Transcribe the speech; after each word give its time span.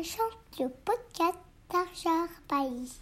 On 0.00 0.02
chante 0.02 0.58
le 0.58 0.68
podcast 0.82 1.36
d'Arjar 1.70 2.28
Païs. 2.48 3.00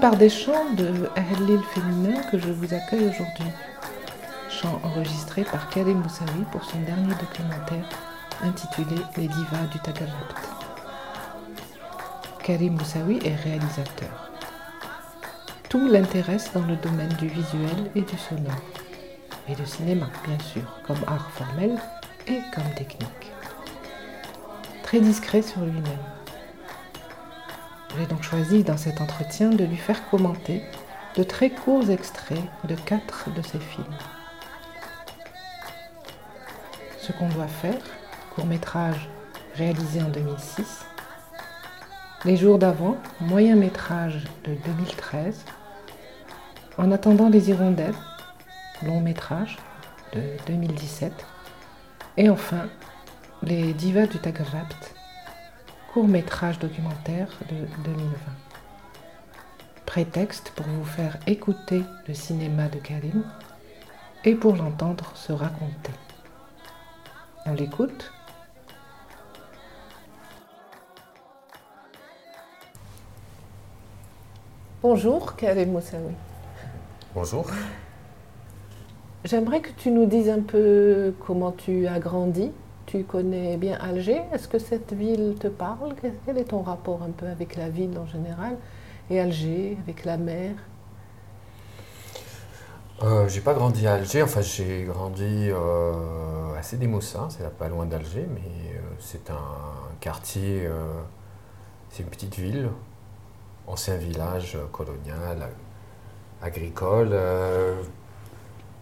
Par 0.00 0.16
des 0.16 0.28
chants 0.28 0.72
de 0.76 1.08
Ahlil 1.16 1.60
féminin 1.74 2.20
que 2.30 2.38
je 2.38 2.50
vous 2.50 2.72
accueille 2.72 3.08
aujourd'hui. 3.08 3.50
Chants 4.48 4.80
enregistrés 4.84 5.44
par 5.44 5.68
Karim 5.70 5.98
Moussaoui 5.98 6.44
pour 6.52 6.64
son 6.64 6.78
dernier 6.80 7.14
documentaire 7.14 7.88
intitulé 8.42 8.96
Les 9.16 9.26
divas 9.26 9.66
du 9.72 9.78
Tagarabt. 9.80 10.36
Karim 12.44 12.74
Moussaoui 12.74 13.18
est 13.24 13.34
réalisateur. 13.34 14.30
Tout 15.68 15.88
l'intéresse 15.88 16.50
dans 16.54 16.64
le 16.64 16.76
domaine 16.76 17.12
du 17.18 17.26
visuel 17.28 17.90
et 17.94 18.02
du 18.02 18.18
sonore. 18.18 18.62
Et 19.48 19.54
du 19.54 19.66
cinéma, 19.66 20.06
bien 20.26 20.38
sûr, 20.38 20.62
comme 20.86 21.02
art 21.06 21.30
formel 21.32 21.76
et 22.26 22.40
comme 22.54 22.70
technique. 22.76 23.32
Très 24.84 25.00
discret 25.00 25.42
sur 25.42 25.60
lui-même. 25.62 25.98
J'ai 27.98 28.06
donc 28.06 28.22
choisi 28.22 28.62
dans 28.62 28.76
cet 28.76 29.00
entretien 29.00 29.50
de 29.50 29.64
lui 29.64 29.76
faire 29.76 30.08
commenter 30.08 30.62
de 31.16 31.24
très 31.24 31.50
courts 31.50 31.90
extraits 31.90 32.38
de 32.62 32.76
quatre 32.76 33.28
de 33.34 33.42
ses 33.42 33.58
films. 33.58 33.98
Ce 37.00 37.10
qu'on 37.10 37.28
doit 37.28 37.48
faire, 37.48 37.80
court 38.36 38.46
métrage 38.46 39.08
réalisé 39.56 40.00
en 40.00 40.10
2006. 40.10 40.86
Les 42.24 42.36
jours 42.36 42.58
d'avant, 42.58 42.96
moyen 43.20 43.56
métrage 43.56 44.22
de 44.44 44.54
2013. 44.64 45.44
En 46.76 46.92
attendant 46.92 47.28
les 47.28 47.50
hirondelles, 47.50 47.94
long 48.84 49.00
métrage 49.00 49.58
de 50.12 50.22
2017. 50.46 51.12
Et 52.16 52.30
enfin, 52.30 52.68
les 53.42 53.72
divas 53.72 54.06
du 54.06 54.18
Tagrabt 55.98 56.06
court-métrage 56.06 56.58
documentaire 56.60 57.28
de 57.50 57.56
2020. 57.82 58.08
Prétexte 59.84 60.52
pour 60.54 60.64
vous 60.66 60.84
faire 60.84 61.18
écouter 61.26 61.82
le 62.06 62.14
cinéma 62.14 62.68
de 62.68 62.78
Karim 62.78 63.24
et 64.24 64.36
pour 64.36 64.54
l'entendre 64.54 65.10
se 65.16 65.32
raconter. 65.32 65.92
On 67.46 67.54
l'écoute 67.54 68.12
Bonjour 74.82 75.34
Karim 75.34 75.72
Moussaoui. 75.72 76.14
Bonjour. 77.12 77.50
J'aimerais 79.24 79.60
que 79.60 79.70
tu 79.76 79.90
nous 79.90 80.06
dises 80.06 80.28
un 80.28 80.42
peu 80.42 81.12
comment 81.26 81.50
tu 81.50 81.88
as 81.88 81.98
grandi 81.98 82.52
tu 82.88 83.04
connais 83.04 83.58
bien 83.58 83.76
Alger. 83.80 84.22
Est-ce 84.32 84.48
que 84.48 84.58
cette 84.58 84.94
ville 84.94 85.36
te 85.38 85.48
parle? 85.48 85.94
Quel 86.24 86.38
est 86.38 86.44
ton 86.44 86.62
rapport 86.62 87.02
un 87.02 87.10
peu 87.10 87.26
avec 87.26 87.54
la 87.56 87.68
ville 87.68 87.98
en 87.98 88.06
général 88.06 88.56
et 89.10 89.20
Alger, 89.20 89.76
avec 89.84 90.04
la 90.06 90.16
mer? 90.16 90.54
Euh, 93.02 93.28
J'ai 93.28 93.40
pas 93.40 93.54
grandi 93.54 93.86
à 93.86 93.94
Alger. 93.94 94.22
Enfin, 94.22 94.40
j'ai 94.40 94.84
grandi 94.84 95.48
euh, 95.50 96.54
à 96.58 96.62
Sédémoussin, 96.62 97.28
c'est 97.30 97.48
pas 97.56 97.68
loin 97.68 97.86
d'Alger, 97.86 98.26
mais 98.32 98.40
euh, 98.40 98.80
c'est 98.98 99.30
un 99.30 99.36
quartier, 100.00 100.66
euh, 100.66 100.84
c'est 101.90 102.02
une 102.02 102.08
petite 102.08 102.36
ville, 102.36 102.70
ancien 103.66 103.96
village 103.96 104.58
colonial, 104.72 105.48
agricole. 106.42 107.14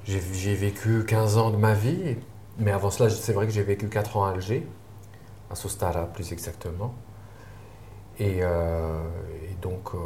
j'ai 0.04 0.54
vécu 0.54 1.04
15 1.04 1.38
ans 1.38 1.50
de 1.50 1.56
ma 1.56 1.74
vie 1.74 2.16
mais 2.58 2.70
avant 2.70 2.90
cela, 2.90 3.10
c'est 3.10 3.32
vrai 3.32 3.46
que 3.46 3.52
j'ai 3.52 3.62
vécu 3.62 3.88
4 3.88 4.16
ans 4.16 4.24
à 4.24 4.30
Alger, 4.30 4.66
à 5.50 5.54
Sostara 5.54 6.06
plus 6.06 6.32
exactement. 6.32 6.94
Et, 8.18 8.38
euh, 8.40 9.02
donc, 9.60 9.90
euh, 9.94 9.98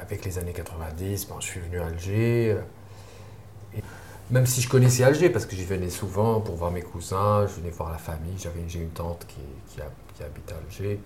avec 0.00 0.24
les 0.24 0.38
années 0.38 0.52
90, 0.52 1.28
je 1.40 1.44
suis 1.44 1.60
venu 1.60 1.80
à 1.80 1.86
Alger. 1.86 2.56
même 4.30 4.46
si 4.46 4.60
je 4.60 4.68
connaissais 4.68 5.04
Alger, 5.04 5.30
parce 5.30 5.46
que 5.46 5.54
j'y 5.56 5.64
venais 5.64 5.90
souvent 5.90 6.40
pour 6.40 6.54
voir 6.56 6.70
mes 6.70 6.82
cousins, 6.82 7.46
je 7.46 7.60
venais 7.60 7.70
voir 7.70 7.90
la 7.92 7.98
famille. 7.98 8.36
J'ai 8.68 8.80
une 8.80 8.90
tante 8.90 9.26
qui, 9.26 9.82
habite 9.82 10.52
à 10.52 10.56
Alger. 10.56 11.00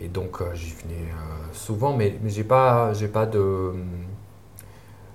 Et 0.00 0.08
donc, 0.08 0.40
euh, 0.42 0.54
j'y 0.54 0.72
venais 0.72 1.08
souvent, 1.54 1.96
mais, 1.96 2.18
j'ai 2.26 2.44
pas 2.44 2.92
de. 2.92 3.72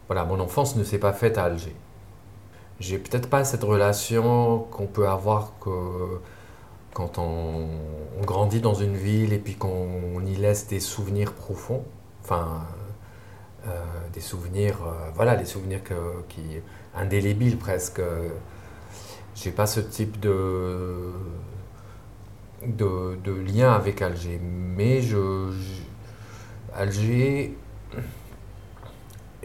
Voilà, 0.08 0.26
mon 0.26 0.40
enfance 0.40 0.76
ne 0.76 0.84
s'est 0.84 1.00
pas 1.00 1.14
faite 1.14 1.38
à 1.38 1.46
Alger 1.46 1.76
j'ai 2.84 2.98
peut-être 2.98 3.30
pas 3.30 3.46
cette 3.46 3.64
relation 3.64 4.68
qu'on 4.72 4.88
peut 4.88 5.08
avoir 5.08 5.54
que 5.62 6.20
quand 6.94 7.18
on, 7.18 7.70
grandit 8.22 8.60
dans 8.60 8.74
une 8.74 8.96
ville 8.96 9.34
et 9.34 9.40
puis 9.40 9.56
qu'on 9.56 10.26
y 10.26 10.36
laisse 10.36 10.68
des 10.68 10.80
souvenirs 10.82 11.34
profonds, 11.34 11.84
enfin 12.24 12.62
euh, 13.68 13.70
des 14.14 14.20
souvenirs, 14.20 14.80
euh, 14.86 15.10
voilà, 15.16 15.36
des 15.38 15.46
souvenirs 15.46 15.80
qui 16.28 16.42
indélébiles 16.96 17.58
presque. 17.58 18.02
J'ai 19.36 19.52
pas 19.52 19.66
ce 19.66 19.80
type 19.80 20.20
de, 20.20 21.12
de, 22.66 23.32
lien 23.32 23.74
avec 23.74 24.02
Alger, 24.02 24.40
mais 24.44 25.02
je 25.02 25.52
Alger 26.76 27.56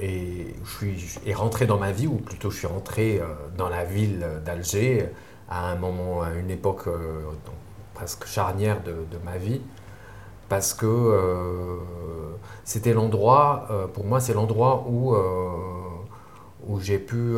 et 0.01 0.55
je 0.65 0.97
suis 0.97 1.35
rentré 1.35 1.67
dans 1.67 1.79
ma 1.79 1.93
vie, 1.93 2.07
ou 2.07 2.17
plutôt 2.17 2.51
je 2.51 2.59
suis 2.59 2.67
rentré 2.67 3.21
euh, 3.21 3.27
dans 3.57 3.69
la 3.69 3.85
ville 3.85 4.27
d'Alger 4.45 5.09
à 5.49 5.71
un 5.71 5.77
moment, 5.77 6.23
à 6.23 6.33
une 6.33 6.51
époque 6.51 6.87
euh, 6.87 7.23
presque 7.95 8.27
charnière 8.27 8.83
de, 8.83 9.19
ma 9.25 9.39
vie, 9.39 9.61
parce 10.49 10.75
que 10.75 10.87
euh, 10.87 11.79
c'était 12.65 12.93
l'endroit, 12.93 13.69
pour 13.93 14.05
moi 14.05 14.21
c'est 14.21 14.35
l'endroit 14.35 14.85
où, 14.89 15.17
où 16.67 16.81
j'ai 16.81 16.99
pu 16.99 17.37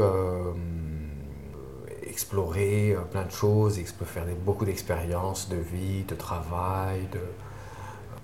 explorer 2.07 2.97
plein 3.11 3.25
de 3.25 3.31
choses, 3.31 3.81
faire 4.05 4.27
beaucoup 4.45 4.65
d'expériences 4.65 5.49
de 5.49 5.57
vie, 5.57 6.03
de 6.05 6.15
travail. 6.15 7.09
De... 7.13 7.21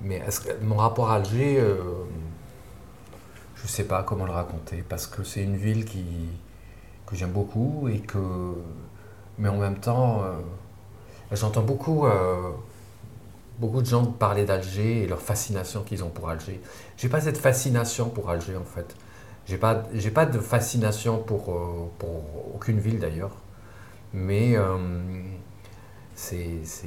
Mais 0.03 0.22
mon 0.62 0.76
rapport 0.76 1.10
à 1.10 1.16
Alger 1.16 1.62
je 3.66 3.72
ne 3.72 3.75
sais 3.75 3.84
pas 3.84 4.04
comment 4.04 4.27
le 4.27 4.32
raconter, 4.32 4.84
parce 4.88 5.09
que 5.09 5.25
c'est 5.25 5.43
une 5.43 5.56
ville 5.56 5.84
qui, 5.84 6.04
que 7.04 7.16
j'aime 7.16 7.32
beaucoup 7.32 7.88
et 7.88 7.99
que. 7.99 8.18
Mais 9.39 9.48
en 9.48 9.57
même 9.57 9.78
temps, 9.78 10.22
euh, 10.22 10.34
j'entends 11.33 11.63
beaucoup, 11.63 12.07
euh, 12.07 12.53
beaucoup 13.59 13.83
de 13.83 13.86
gens 13.86 14.07
parler 14.07 14.45
d'Alger 14.45 15.03
et 15.03 15.07
leur 15.09 15.21
fascination 15.21 15.83
qu'ils 15.83 16.04
ont 16.04 16.10
pour 16.10 16.28
Alger. 16.28 16.60
J'ai 16.97 17.09
pas 17.09 17.21
cette 17.21 17.39
fascination 17.39 18.09
pour 18.09 18.30
Alger 18.30 18.57
en 18.57 18.65
fait. 18.65 18.95
J'ai 19.47 19.59
pas, 19.59 19.83
j'ai 19.92 20.13
pas 20.13 20.27
de 20.27 20.39
fascination 20.39 21.18
pour, 21.18 21.53
euh, 21.53 21.91
pour 21.98 22.54
aucune 22.54 22.78
ville 22.78 23.01
d'ailleurs. 23.01 23.33
Mais 24.15 24.54
c'est, 26.15 26.60
c'est 26.65 26.86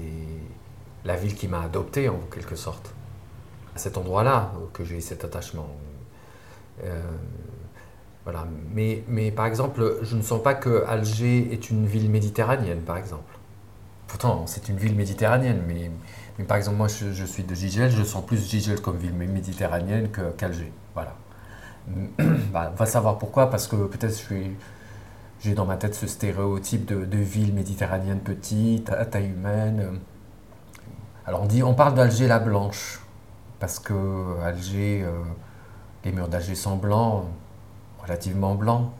la 1.06 1.16
ville 1.18 1.36
qui 1.36 1.48
m'a 1.48 1.62
adopté 1.62 2.10
en 2.10 2.20
quelque 2.34 2.56
sorte. 2.56 2.94
À 3.76 3.80
cet 3.80 3.98
endroit-là 3.98 4.54
que 4.74 4.84
j'ai 4.86 5.02
cet 5.02 5.26
attachement. 5.26 5.68
Euh, 6.84 7.02
voilà. 8.24 8.48
Mais, 8.74 9.04
mais 9.08 9.32
par 9.32 9.46
exemple, 9.46 10.00
je 10.02 10.16
ne 10.16 10.22
sens 10.22 10.42
pas 10.42 10.54
que 10.54 10.84
Alger 10.88 11.52
est 11.52 11.70
une 11.70 11.86
ville 11.86 12.10
méditerranéenne, 12.10 12.82
par 12.82 12.98
exemple. 12.98 13.38
Pourtant, 14.08 14.46
c'est 14.48 14.70
une 14.70 14.78
ville 14.78 14.96
méditerranéenne, 14.96 15.62
mais, 15.68 15.92
mais 16.38 16.46
par 16.46 16.58
exemple, 16.58 16.78
moi, 16.78 16.88
je, 16.88 17.26
suis 17.26 17.44
de 17.44 17.56
Gigel, 17.56 17.92
je 17.92 18.04
sens 18.04 18.26
plus 18.26 18.50
Gigel 18.50 18.82
comme 18.82 18.98
ville 18.98 19.14
méditerranéenne 19.14 20.10
qu'Alger. 20.38 20.72
voilà. 20.94 21.16
Bah, 22.52 22.72
on 22.74 22.76
va 22.76 22.86
savoir 22.86 23.18
pourquoi, 23.18 23.50
parce 23.50 23.68
que 23.68 23.76
peut-être 23.76 24.20
j'ai 25.42 25.54
dans 25.54 25.66
ma 25.66 25.78
tête 25.78 25.96
ce 25.96 26.08
stéréotype 26.08 26.86
de, 26.86 27.06
de 27.06 27.18
ville 27.18 27.54
méditerranéenne 27.54 28.20
petite, 28.20 28.90
à 28.90 29.06
taille 29.06 29.30
humaine. 29.30 30.00
Alors 31.26 31.44
on, 31.44 31.46
dit, 31.46 31.64
on 31.64 31.76
parle 31.76 31.94
d'Alger 31.94 32.28
la 32.28 32.40
blanche, 32.40 33.02
parce 33.60 33.80
que 33.80 34.40
Alger, 34.44 35.04
euh, 35.04 35.22
les 36.06 36.12
murs 36.12 36.28
d'Alger 36.28 36.56
sont 36.56 36.78
blancs, 36.78 37.26
relativement 38.02 38.56
blancs, 38.56 38.92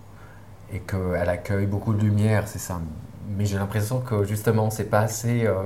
et 0.72 0.80
qu'elle 0.80 1.30
accueille 1.30 1.66
beaucoup 1.66 1.94
de 1.94 2.02
lumière, 2.02 2.48
c'est 2.48 2.60
ça. 2.60 2.80
Mais 3.30 3.46
j'ai 3.46 3.58
l'impression 3.58 4.00
que 4.02 4.24
justement, 4.24 4.70
c'est 4.70 4.86
pas 4.86 5.02
assez. 5.02 5.46
euh, 5.46 5.64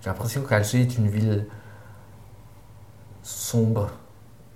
j'ai 0.00 0.10
l'impression 0.10 0.42
qu'Alger 0.42 0.82
est 0.82 0.96
une 0.98 1.08
ville 1.08 1.46
sombre 3.22 3.90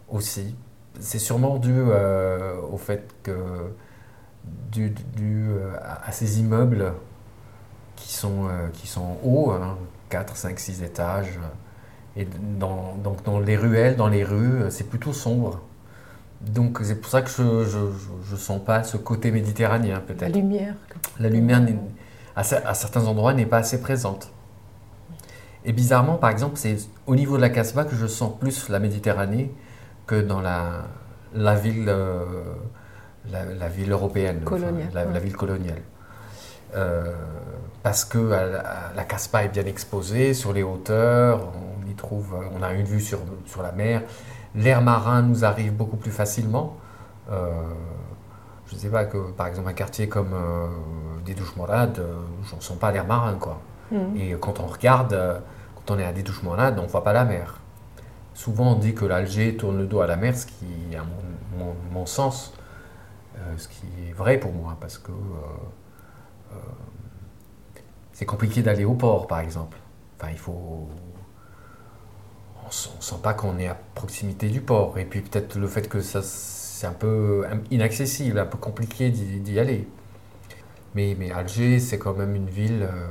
aussi. 0.09 0.55
C'est 1.01 1.19
sûrement 1.19 1.59
dû 1.59 1.75
euh, 1.75 2.61
au 2.71 2.77
fait 2.77 3.11
que. 3.23 3.73
dû, 4.71 4.95
euh, 5.21 5.75
à, 5.83 6.13
ces 6.13 6.41
immeubles 6.41 6.93
qui 7.97 8.13
sont, 8.13 8.49
qui 8.73 8.87
sont 8.87 9.19
hauts, 9.25 9.53
hein, 9.53 9.79
4, 10.11 10.37
5, 10.37 10.59
6 10.59 10.83
étages. 10.83 11.39
Et 12.17 12.27
donc 12.27 13.23
dans 13.25 13.41
les 13.41 13.57
ruelles, 13.57 13.97
dans 13.97 14.09
les 14.09 14.25
rues, 14.25 14.71
c'est 14.71 14.89
plutôt 14.89 15.13
sombre. 15.13 15.61
Donc 16.47 16.81
c'est 16.83 16.97
pour 17.01 17.11
ça 17.11 17.23
que 17.23 17.31
je 17.31 17.65
je, 17.65 17.79
je 18.31 18.37
sens 18.37 18.61
pas 18.65 18.83
ce 18.83 18.97
côté 18.97 19.31
méditerranéen 19.31 19.95
La 19.95 20.01
peut-être. 20.01 20.35
lumière. 20.35 20.75
La 21.21 21.29
lumière 21.29 21.63
à, 22.35 22.43
cer- 22.43 22.63
à 22.67 22.75
certains 22.75 23.07
endroits 23.07 23.35
n'est 23.35 23.47
pas 23.47 23.59
assez 23.59 23.81
présente. 23.81 24.31
Et 25.65 25.73
bizarrement, 25.73 26.17
par 26.17 26.31
exemple, 26.31 26.57
c'est 26.57 26.77
au 27.07 27.15
niveau 27.15 27.37
de 27.37 27.43
la 27.43 27.51
Casbah 27.51 27.85
que 27.85 27.95
je 27.95 28.07
sens 28.07 28.33
plus 28.39 28.69
la 28.69 28.81
Méditerranée 28.81 29.53
que 30.07 30.21
dans 30.21 30.41
la, 30.41 30.87
la 31.35 31.55
ville, 31.55 31.85
euh, 31.89 32.25
la, 33.31 33.45
la 33.45 33.69
ville 33.69 33.93
européenne, 33.93 34.41
Coloniale, 34.45 34.89
la, 34.93 35.05
la 35.05 35.11
ouais. 35.13 35.21
ville 35.21 35.37
coloniale. 35.37 35.83
Euh, 36.75 37.13
parce 37.85 38.05
que 38.05 38.33
à 38.33 38.47
la, 38.47 38.59
à 38.61 38.95
la 38.97 39.05
Casbah 39.05 39.45
est 39.45 39.49
bien 39.51 39.65
exposée 39.67 40.35
sur 40.35 40.53
les 40.53 40.63
hauteurs, 40.65 41.53
on 41.55 41.89
y 41.89 41.95
trouve, 41.95 42.35
on 42.59 42.63
a 42.63 42.73
une 42.73 42.87
vue 42.87 43.01
sur, 43.01 43.21
sur 43.47 43.63
la 43.63 43.71
mer. 43.73 44.03
L'air 44.55 44.83
marin 44.83 45.23
nous 45.23 45.45
arrive 45.45 45.75
beaucoup 45.75 45.97
plus 45.97 46.11
facilement. 46.11 46.77
Euh, 47.31 47.51
je 48.67 48.75
ne 48.75 48.81
sais 48.81 48.89
pas 48.91 49.05
que, 49.05 49.31
par 49.33 49.47
exemple, 49.47 49.69
un 49.69 49.73
quartier 49.73 50.09
comme 50.09 50.33
euh, 50.35 50.67
des 51.25 51.35
douches 51.35 51.57
morades, 51.57 51.99
euh, 51.99 52.15
j'en 52.51 52.61
sens 52.61 52.79
pas 52.79 52.91
l'air 52.93 53.07
marin, 53.07 53.35
quoi. 53.35 53.61
Mhm. 53.91 54.17
Et 54.17 54.37
quand 54.41 54.61
on 54.61 54.67
regarde, 54.67 55.13
euh, 55.13 55.39
quand 55.77 55.95
on 55.95 55.99
est 55.99 56.05
à 56.05 56.13
des 56.13 56.23
douches 56.23 56.43
morades, 56.43 56.79
on 56.79 56.87
voit 56.87 57.05
pas 57.05 57.13
la 57.13 57.25
mer. 57.25 57.59
Souvent, 58.35 58.73
on 58.73 58.77
dit 58.79 58.95
que 58.95 59.05
l'Alger 59.05 59.57
tourne 59.57 59.79
le 59.79 59.87
dos 59.87 60.01
à 60.01 60.07
la 60.07 60.17
mer, 60.17 60.37
ce 60.37 60.47
qui, 60.47 60.97
à 60.97 61.03
mon, 61.03 61.65
mon- 61.65 61.77
mon 61.93 62.07
sens, 62.07 62.55
euh, 63.39 63.41
ce 63.59 63.69
qui 63.69 63.87
est 64.09 64.13
vrai 64.13 64.39
pour 64.39 64.53
moi, 64.53 64.77
parce 64.81 64.99
que 64.99 65.13
c'est 68.13 68.27
compliqué 68.27 68.63
d'aller 68.63 68.85
au 68.85 68.95
port, 68.95 69.27
par 69.27 69.41
exemple. 69.41 69.79
Enfin, 70.19 70.31
il 70.33 70.39
faut. 70.39 70.89
On 73.03 73.05
sent, 73.05 73.17
pas 73.21 73.35
qu'on 73.35 73.59
est 73.59 73.67
à 73.67 73.77
proximité 73.97 74.49
du 74.49 74.61
port. 74.61 74.97
Et 74.97 75.05
puis 75.05 75.23
peut-être 75.23 75.57
le 75.59 75.67
fait 75.67 75.89
que 75.89 76.01
ça, 76.01 76.23
c'est 76.23 76.87
un 76.87 76.93
peu 76.93 77.45
inaccessible, 77.73 78.39
un 78.39 78.47
peu 78.47 78.59
compliqué 78.59 79.11
d'y 79.11 79.59
aller. 79.59 79.89
Mais, 80.95 81.17
Alger, 81.33 81.81
c'est 81.81 81.99
quand 81.99 82.15
même 82.15 82.37
une 82.37 82.49
ville. 82.49 82.83
euh, 82.83 83.09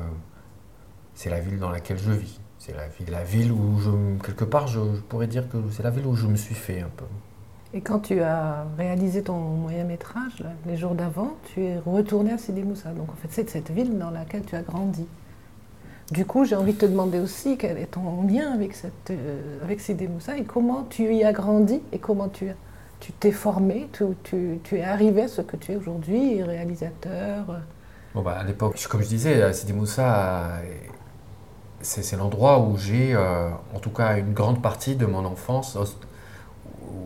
c'est 1.14 1.30
la 1.30 1.42
ville 1.42 1.60
dans 1.60 1.70
laquelle 1.70 1.98
je 1.98 2.12
vis. 2.12 2.40
C'est 2.58 2.74
la 2.74 2.88
ville, 2.88 3.10
la 3.12 3.24
ville 3.24 3.52
où 3.52 3.80
je, 3.80 3.90
quelque 4.24 4.46
part, 4.46 4.68
je, 4.68 4.80
pourrais 5.10 5.28
dire 5.28 5.50
que 5.50 5.58
c'est 5.72 5.84
la 5.84 5.90
ville 5.90 6.06
où 6.06 6.16
je 6.16 6.28
me 6.28 6.38
suis 6.38 6.56
fait 6.56 6.80
un 6.80 6.90
peu. 6.96 7.06
Et 7.74 7.82
quand 7.82 8.00
tu 8.00 8.22
as 8.22 8.66
réalisé 8.78 9.24
ton 9.24 9.40
moyen 9.40 9.84
métrage, 9.84 10.44
les 10.68 10.78
jours 10.78 10.96
d'avant, 10.96 11.36
tu 11.54 11.64
es 11.64 11.80
retourné 11.80 12.32
à 12.32 12.38
Sidi 12.38 12.64
Moussa. 12.64 12.92
Donc 12.92 13.10
en 13.10 13.16
fait, 13.16 13.28
c'est 13.32 13.50
cette 13.50 13.72
ville 13.72 13.98
dans 13.98 14.12
laquelle 14.12 14.46
tu 14.46 14.56
as 14.56 14.62
grandi. 14.62 15.06
Du 16.12 16.26
coup, 16.26 16.44
j'ai 16.44 16.56
envie 16.56 16.74
de 16.74 16.78
te 16.78 16.86
demander 16.86 17.20
aussi 17.20 17.58
quel 17.58 17.78
est 17.78 17.92
ton 17.92 18.28
lien 18.28 18.52
avec, 18.52 18.76
euh, 19.10 19.78
Sidi 19.78 20.08
Moussa 20.10 20.38
et 20.38 20.44
comment 20.44 20.84
tu 20.90 21.14
y 21.14 21.24
as 21.24 21.32
grandi 21.32 21.82
et 21.94 22.00
comment 22.00 22.28
tu 22.28 22.54
t'es 23.20 23.32
formé, 23.32 23.90
tu, 23.94 24.60
es 24.74 24.84
arrivé 24.84 25.24
à 25.24 25.28
ce 25.30 25.42
que 25.42 25.56
tu 25.56 25.72
es 25.72 25.76
aujourd'hui, 25.78 26.44
réalisateur. 26.44 27.50
euh. 27.50 27.60
Bon, 28.14 28.22
bah, 28.24 28.38
à 28.40 28.44
l'époque, 28.44 28.76
comme 28.90 29.02
je 29.02 29.08
disais, 29.08 29.42
à 29.42 29.54
Sidi 29.54 29.72
Moussa, 29.72 30.48
euh, 30.48 30.74
c'est 31.82 32.18
l'endroit 32.18 32.60
où 32.60 32.78
j'ai, 32.78 33.14
euh, 33.16 33.50
en 33.74 33.80
tout 33.80 33.90
cas, 33.90 34.18
une 34.18 34.34
grande 34.34 34.62
partie 34.62 34.96
de 34.96 35.06
mon 35.06 35.24
enfance, 35.24 35.78
euh, 35.78 35.86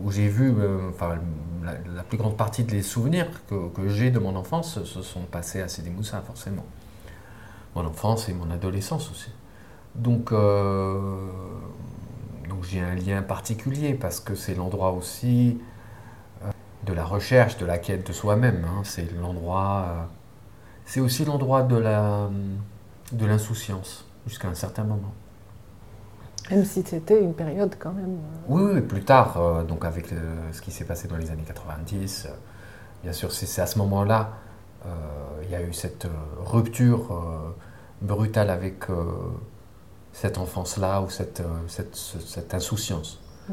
où 0.04 0.10
j'ai 0.10 0.28
vu, 0.28 0.52
euh, 0.58 0.90
la, 1.94 2.02
plus 2.02 2.18
grande 2.18 2.36
partie 2.36 2.64
des 2.64 2.82
souvenirs 2.82 3.28
que, 3.48 3.68
que 3.68 3.88
j'ai 3.88 4.10
de 4.10 4.18
mon 4.18 4.34
enfance 4.36 4.82
se 4.84 5.02
sont 5.02 5.22
passés 5.22 5.60
à 5.60 5.68
Sidi 5.68 5.90
Moussa, 5.90 6.22
forcément. 6.26 6.64
Mon 7.76 7.84
enfance 7.84 8.30
et 8.30 8.32
mon 8.32 8.50
adolescence 8.50 9.10
aussi. 9.10 9.30
Donc, 9.94 10.32
euh, 10.32 11.28
donc 12.48 12.64
j'ai 12.64 12.80
un 12.80 12.94
lien 12.94 13.20
particulier 13.20 13.92
parce 13.92 14.18
que 14.18 14.34
c'est 14.34 14.54
l'endroit 14.54 14.92
aussi 14.92 15.60
euh, 16.42 16.50
de 16.84 16.94
la 16.94 17.04
recherche, 17.04 17.58
de 17.58 17.66
la 17.66 17.76
quête 17.76 18.06
de 18.06 18.14
soi-même. 18.14 18.64
hein. 18.64 18.80
C'est 18.82 19.12
l'endroit. 19.20 19.84
euh, 19.88 20.02
c'est 20.86 21.00
aussi 21.00 21.26
l'endroit 21.26 21.64
de 21.64 21.76
la 21.76 22.30
de 23.12 23.26
l'insouciance 23.26 24.06
jusqu'à 24.26 24.48
un 24.48 24.54
certain 24.54 24.84
moment. 24.84 25.12
Même 26.50 26.64
si 26.64 26.82
c'était 26.82 27.22
une 27.22 27.34
période 27.34 27.76
quand 27.78 27.92
même. 27.92 28.16
Oui, 28.48 28.62
oui, 28.72 28.80
plus 28.80 29.04
tard, 29.04 29.64
donc 29.64 29.84
avec 29.84 30.06
ce 30.52 30.62
qui 30.62 30.70
s'est 30.70 30.84
passé 30.86 31.08
dans 31.08 31.16
les 31.18 31.30
années 31.30 31.44
90, 31.46 32.26
euh, 32.26 32.34
bien 33.02 33.12
sûr, 33.12 33.32
c'est 33.32 33.60
à 33.60 33.66
ce 33.66 33.78
moment-là, 33.80 34.30
il 35.42 35.50
y 35.50 35.54
a 35.56 35.62
eu 35.62 35.72
cette 35.72 36.06
rupture 36.44 37.12
brutale 38.02 38.50
avec 38.50 38.88
euh, 38.90 39.04
cette 40.12 40.38
enfance-là 40.38 41.02
ou 41.02 41.10
cette, 41.10 41.40
euh, 41.40 41.44
cette, 41.68 41.94
ce- 41.96 42.18
cette 42.20 42.54
insouciance. 42.54 43.20
Mm. 43.48 43.52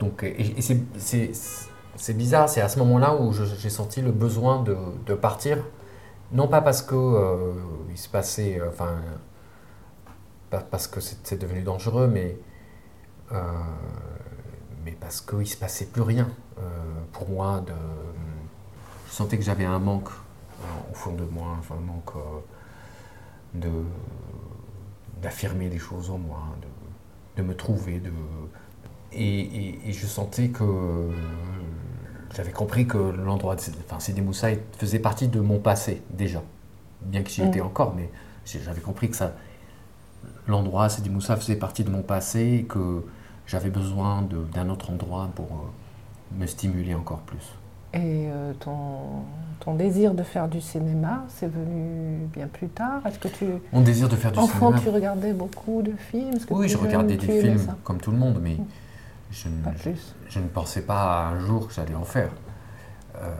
Donc, 0.00 0.22
et, 0.22 0.58
et 0.58 0.62
c'est- 0.62 2.14
bizarre, 2.14 2.48
c'est 2.48 2.60
à 2.60 2.68
ce 2.68 2.78
moment-là 2.80 3.14
où 3.14 3.32
j'ai 3.32 3.70
senti 3.70 4.02
le 4.02 4.10
besoin 4.12 4.62
de, 4.62 4.76
de 5.06 5.14
partir, 5.14 5.58
non 6.32 6.48
pas 6.48 6.60
parce 6.60 6.82
que 6.82 6.94
euh, 6.96 7.52
il 7.90 7.98
se 7.98 8.08
passait, 8.08 8.60
enfin, 8.68 8.96
pas 10.50 10.60
parce 10.60 10.86
que 10.88 11.00
c'est 11.00 11.38
devenu 11.40 11.62
dangereux, 11.62 12.08
mais 12.08 12.36
euh, 13.32 13.36
mais 14.84 14.92
parce 15.00 15.20
qu'il 15.20 15.38
ne 15.38 15.44
se 15.44 15.56
passait 15.56 15.86
plus 15.86 16.02
rien 16.02 16.28
pour 17.12 17.28
moi. 17.28 17.60
De, 17.66 17.72
je 19.08 19.12
sentais 19.14 19.38
que 19.38 19.44
j'avais 19.44 19.64
un 19.64 19.78
manque 19.78 20.08
au 20.90 20.94
fond 20.94 21.12
de 21.12 21.24
moi, 21.24 21.56
enfin, 21.58 21.76
un 21.76 21.86
manque 21.86 22.12
de 23.54 23.70
d'affirmer 25.22 25.68
les 25.70 25.78
choses 25.78 26.10
en 26.10 26.18
moi, 26.18 26.42
de, 26.60 27.42
de 27.42 27.48
me 27.48 27.54
trouver, 27.56 27.98
de, 27.98 28.10
et, 29.12 29.40
et- 29.40 29.88
et 29.88 29.92
je 29.92 30.06
sentais 30.06 30.48
que 30.48 31.10
j'avais 32.34 32.52
compris 32.52 32.86
que 32.86 32.98
l'endroit, 32.98 33.56
de, 33.56 33.62
enfin, 33.86 34.00
Sidi 34.00 34.20
Moussa 34.20 34.48
faisait 34.78 34.98
partie 34.98 35.28
de 35.28 35.40
mon 35.40 35.58
passé 35.60 36.02
déjà, 36.10 36.42
bien 37.02 37.22
que 37.22 37.30
j'y 37.30 37.42
Mm. 37.42 37.46
étais 37.46 37.60
encore, 37.60 37.94
mais 37.94 38.10
j'avais 38.44 38.80
compris 38.80 39.08
que 39.08 39.16
ça, 39.16 39.34
l'endroit 40.46 40.88
Sidi 40.88 41.10
Moussa 41.10 41.36
faisait 41.36 41.56
partie 41.56 41.84
de 41.84 41.90
mon 41.90 42.02
passé 42.02 42.40
et 42.60 42.64
que 42.64 43.04
j'avais 43.46 43.70
besoin 43.70 44.22
de- 44.22 44.44
d'un 44.52 44.68
autre 44.68 44.90
endroit 44.90 45.28
pour 45.34 45.46
euh, 45.46 46.36
me 46.38 46.46
stimuler 46.46 46.94
encore 46.94 47.20
plus. 47.20 47.52
Et 47.94 48.26
euh, 48.28 48.52
ton, 48.58 49.22
ton 49.60 49.74
désir 49.74 50.14
de 50.14 50.22
faire 50.24 50.48
du 50.48 50.60
cinéma, 50.60 51.24
c'est 51.28 51.46
venu 51.50 52.26
bien 52.32 52.48
plus 52.48 52.68
tard 52.68 53.00
Est-ce 53.06 53.18
que 53.20 53.28
tu, 53.28 53.44
Mon 53.72 53.82
désir 53.82 54.08
de 54.08 54.16
faire 54.16 54.32
du 54.32 54.38
enfant, 54.40 54.68
cinéma. 54.70 54.80
tu 54.82 54.88
regardais 54.88 55.32
beaucoup 55.32 55.80
de 55.82 55.92
films? 56.10 56.34
Oui, 56.50 56.68
je 56.68 56.76
regardais 56.76 57.16
des 57.16 57.26
films 57.26 57.66
comme 57.84 57.98
tout 58.00 58.10
le 58.10 58.18
monde, 58.18 58.38
mais 58.42 58.56
Mm. 58.56 58.64
je, 59.30 59.48
ne- 59.48 59.94
je 60.28 60.38
ne 60.40 60.48
pensais 60.48 60.82
pas 60.82 61.26
un 61.28 61.38
jour 61.40 61.68
que 61.68 61.74
j'allais 61.74 61.94
en 61.94 62.04
faire. 62.04 62.30
Euh, 63.16 63.30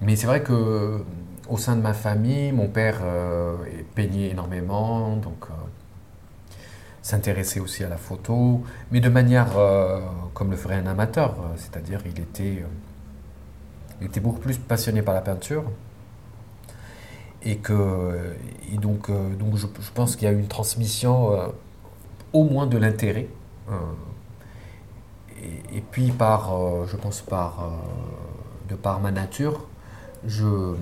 mais 0.00 0.16
c'est 0.16 0.26
vrai 0.26 0.42
que 0.42 1.04
au 1.48 1.58
sein 1.58 1.76
de 1.76 1.82
ma 1.82 1.92
famille, 1.92 2.52
mon 2.52 2.68
père 2.68 3.00
euh, 3.02 3.56
peignait 3.94 4.30
énormément, 4.30 5.16
donc 5.16 5.44
euh, 5.50 5.54
s'intéressait 7.02 7.60
aussi 7.60 7.84
à 7.84 7.88
la 7.88 7.96
photo, 7.96 8.62
mais 8.92 9.00
de 9.00 9.08
manière 9.08 9.48
comme 10.34 10.50
le 10.50 10.56
ferait 10.56 10.76
un 10.76 10.86
amateur, 10.86 11.34
c'est-à-dire 11.56 12.00
il 12.06 12.18
était, 12.20 12.62
il 14.00 14.06
était 14.06 14.20
beaucoup 14.20 14.40
plus 14.40 14.58
passionné 14.58 15.02
par 15.02 15.14
la 15.14 15.20
peinture. 15.20 15.64
Et 17.42 17.56
que 17.56 18.36
et 18.72 18.76
donc, 18.76 19.08
euh, 19.08 19.34
donc 19.34 19.56
je, 19.56 19.66
pense 19.94 20.14
qu'il 20.16 20.26
y 20.26 20.30
a 20.30 20.32
une 20.32 20.46
transmission 20.46 21.32
euh, 21.32 21.46
au 22.32 22.44
moins 22.44 22.66
de 22.66 22.78
l'intérêt. 22.78 23.28
euh, 23.70 23.74
et, 25.72 25.80
puis 25.80 26.10
par, 26.12 26.52
euh, 26.54 26.86
je 26.86 26.96
pense 26.96 27.20
par, 27.22 27.70
de 28.68 28.74
par 28.74 29.00
ma 29.00 29.10
nature, 29.10 29.66
je, 30.26 30.74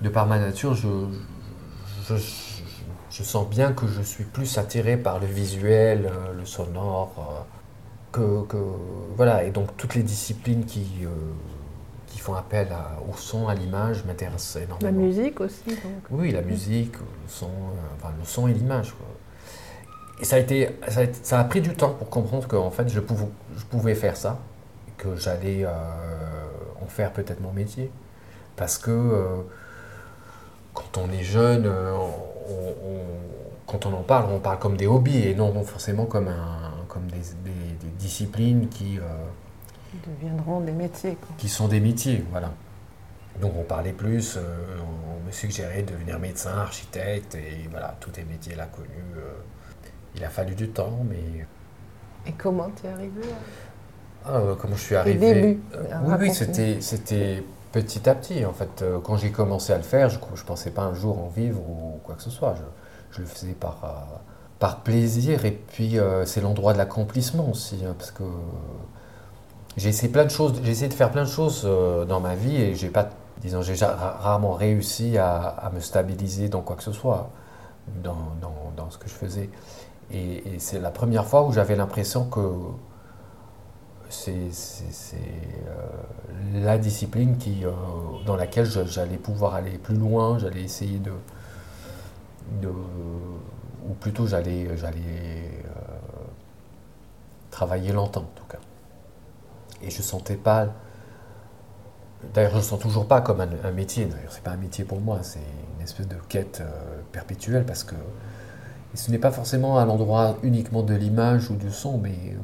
de 0.00 0.08
par 0.08 0.26
ma 0.26 0.38
nature, 0.38 0.74
je, 0.74 0.88
je, 2.08 2.16
je- 3.10 3.22
sens 3.22 3.48
bien 3.48 3.72
que 3.72 3.86
je 3.86 4.02
suis 4.02 4.24
plus 4.24 4.58
attiré 4.58 4.96
par 4.96 5.18
le 5.20 5.26
visuel, 5.26 6.10
le 6.36 6.44
sonore, 6.44 7.46
que, 8.12 8.42
que- 8.46 8.56
voilà, 9.16 9.44
et 9.44 9.50
donc 9.50 9.76
toutes 9.76 9.94
les 9.94 10.02
disciplines 10.02 10.64
qui, 10.64 10.86
qui 12.12 12.18
font 12.18 12.34
appel 12.34 12.68
au 13.10 13.16
son, 13.16 13.48
à 13.48 13.54
l'image, 13.54 14.04
m'intéressent 14.04 14.62
énormément. 14.62 14.90
La 14.90 14.92
musique 14.92 15.40
aussi 15.40 15.64
donc. 15.66 16.04
Oui, 16.10 16.30
la 16.30 16.42
musique, 16.42 16.98
le 16.98 17.28
son, 17.28 17.48
enfin, 17.96 18.12
le 18.18 18.24
son 18.24 18.48
et 18.48 18.52
l'image. 18.52 18.94
Et 20.20 20.24
ça 20.24 20.36
a, 20.36 20.38
été, 20.38 20.68
ça 21.22 21.40
a, 21.40 21.44
pris 21.44 21.62
du 21.62 21.74
temps 21.74 21.94
pour 21.94 22.10
comprendre 22.10 22.46
que 22.46 22.54
en 22.54 22.70
fait, 22.70 22.88
je, 22.88 23.00
pouvais, 23.00 23.26
je 23.56 23.64
pouvais 23.64 23.94
faire 23.94 24.16
ça, 24.16 24.38
que 24.98 25.16
j'allais 25.16 25.66
en 25.66 26.86
faire 26.86 27.12
peut-être 27.12 27.40
mon 27.40 27.52
métier. 27.52 27.90
Parce 28.56 28.76
que 28.76 29.44
quand 30.74 30.98
on 30.98 31.10
est 31.10 31.24
jeune, 31.24 31.72
quand 33.66 33.86
on 33.86 33.94
en 33.94 34.02
parle, 34.02 34.30
on 34.30 34.38
parle 34.38 34.58
comme 34.58 34.76
des 34.76 34.86
hobbies 34.86 35.26
et 35.26 35.34
non 35.34 35.52
forcément 35.64 36.04
comme, 36.04 36.28
un, 36.28 36.84
comme 36.88 37.06
des, 37.06 37.22
disciplines 37.98 38.68
qui, 38.68 38.98
deviendront 40.06 40.60
des 40.60 40.72
métiers. 40.72 41.16
Qui 41.38 41.48
sont 41.48 41.68
des 41.68 41.80
métiers, 41.80 42.24
voilà. 42.30 42.52
Donc 43.40 43.52
on 43.58 43.62
parlait 43.62 43.92
plus, 43.92 44.36
euh, 44.36 44.40
on 44.80 45.26
me 45.26 45.32
suggérait 45.32 45.82
de 45.82 45.92
devenir 45.92 46.18
médecin, 46.18 46.50
architecte, 46.58 47.34
et 47.34 47.66
voilà, 47.70 47.96
tous 48.00 48.10
ces 48.14 48.24
métiers-là 48.24 48.66
connus. 48.66 48.88
Euh, 49.16 49.32
il 50.14 50.24
a 50.24 50.28
fallu 50.28 50.54
du 50.54 50.68
temps, 50.68 50.98
mais... 51.08 51.46
Et 52.26 52.32
comment 52.32 52.70
tu 52.70 52.86
es 52.86 52.90
arrivé 52.90 53.22
ah, 54.26 54.36
euh, 54.36 54.54
Comment 54.54 54.76
je 54.76 54.82
suis 54.82 54.94
arrivé? 54.94 55.58
Oui, 56.04 56.14
oui 56.20 56.34
c'était, 56.34 56.80
c'était 56.80 57.42
petit 57.72 58.08
à 58.08 58.14
petit, 58.14 58.44
en 58.44 58.52
fait. 58.52 58.84
Quand 59.02 59.16
j'ai 59.16 59.30
commencé 59.30 59.72
à 59.72 59.78
le 59.78 59.82
faire, 59.82 60.10
je 60.10 60.18
ne 60.18 60.46
pensais 60.46 60.70
pas 60.70 60.82
un 60.82 60.94
jour 60.94 61.18
en 61.18 61.28
vivre 61.28 61.60
ou 61.60 61.98
quoi 62.04 62.14
que 62.14 62.22
ce 62.22 62.30
soit. 62.30 62.54
Je, 62.54 63.16
je 63.16 63.20
le 63.22 63.26
faisais 63.26 63.54
par, 63.54 64.20
par 64.58 64.82
plaisir, 64.82 65.46
et 65.46 65.52
puis 65.52 65.96
c'est 66.26 66.42
l'endroit 66.42 66.74
de 66.74 66.78
l'accomplissement 66.78 67.48
aussi, 67.50 67.82
hein, 67.84 67.94
parce 67.98 68.10
que 68.10 68.24
j'ai 69.76 69.88
essayé 69.88 70.12
plein 70.12 70.24
de 70.24 70.30
choses, 70.30 70.60
j'ai 70.62 70.70
essayé 70.70 70.88
de 70.88 70.94
faire 70.94 71.10
plein 71.10 71.24
de 71.24 71.28
choses 71.28 71.62
euh, 71.64 72.04
dans 72.04 72.20
ma 72.20 72.34
vie 72.34 72.56
et 72.56 72.74
j'ai 72.74 72.88
pas, 72.90 73.08
disons, 73.40 73.62
j'ai 73.62 73.74
rarement 73.84 74.52
réussi 74.52 75.16
à, 75.18 75.70
me 75.74 75.80
stabiliser 75.80 76.48
dans 76.48 76.60
quoi 76.60 76.76
que 76.76 76.82
ce 76.82 76.92
soit, 76.92 77.30
dans, 78.02 78.16
dans, 78.76 78.90
ce 78.90 78.98
que 78.98 79.08
je 79.08 79.14
faisais. 79.14 79.50
Et, 80.12 80.58
c'est 80.58 80.78
la 80.78 80.90
première 80.90 81.24
fois 81.26 81.44
où 81.44 81.52
j'avais 81.52 81.76
l'impression 81.76 82.26
que 82.26 82.40
c'est 84.10 84.50
euh, 85.14 86.60
la 86.62 86.76
discipline 86.76 87.38
qui, 87.38 87.64
euh, 87.64 87.70
dans 88.26 88.36
laquelle 88.36 88.66
j'allais 88.66 89.16
pouvoir 89.16 89.54
aller 89.54 89.78
plus 89.78 89.96
loin, 89.96 90.38
j'allais 90.38 90.62
essayer 90.62 90.98
de, 90.98 91.12
de, 92.60 92.68
ou 92.68 93.94
plutôt 93.98 94.26
j'allais 94.26 94.68
travailler 97.50 97.92
longtemps 97.92 98.20
en 98.20 98.38
tout 98.38 98.44
cas. 98.48 98.58
Et 99.82 99.90
je 99.90 100.02
sentais 100.02 100.36
pas. 100.36 100.68
D'ailleurs, 102.34 102.52
je 102.52 102.56
ne 102.58 102.62
sens 102.62 102.78
toujours 102.78 103.06
pas 103.06 103.20
comme 103.20 103.40
un, 103.40 103.70
métier. 103.72 104.06
D'ailleurs, 104.06 104.32
c'est 104.32 104.42
pas 104.42 104.52
un 104.52 104.56
métier 104.56 104.84
pour 104.84 105.00
moi. 105.00 105.18
C'est 105.22 105.40
une 105.76 105.82
espèce 105.82 106.06
de 106.06 106.16
quête 106.28 106.60
euh, 106.60 107.00
perpétuelle 107.10 107.64
parce 107.64 107.82
que 107.84 107.96
ce 108.94 109.10
n'est 109.10 109.18
pas 109.18 109.32
forcément 109.32 109.78
à 109.78 109.84
l'endroit 109.84 110.36
uniquement 110.42 110.82
de 110.82 110.94
l'image 110.94 111.50
ou 111.50 111.56
du 111.56 111.70
son, 111.70 111.98
mais, 111.98 112.36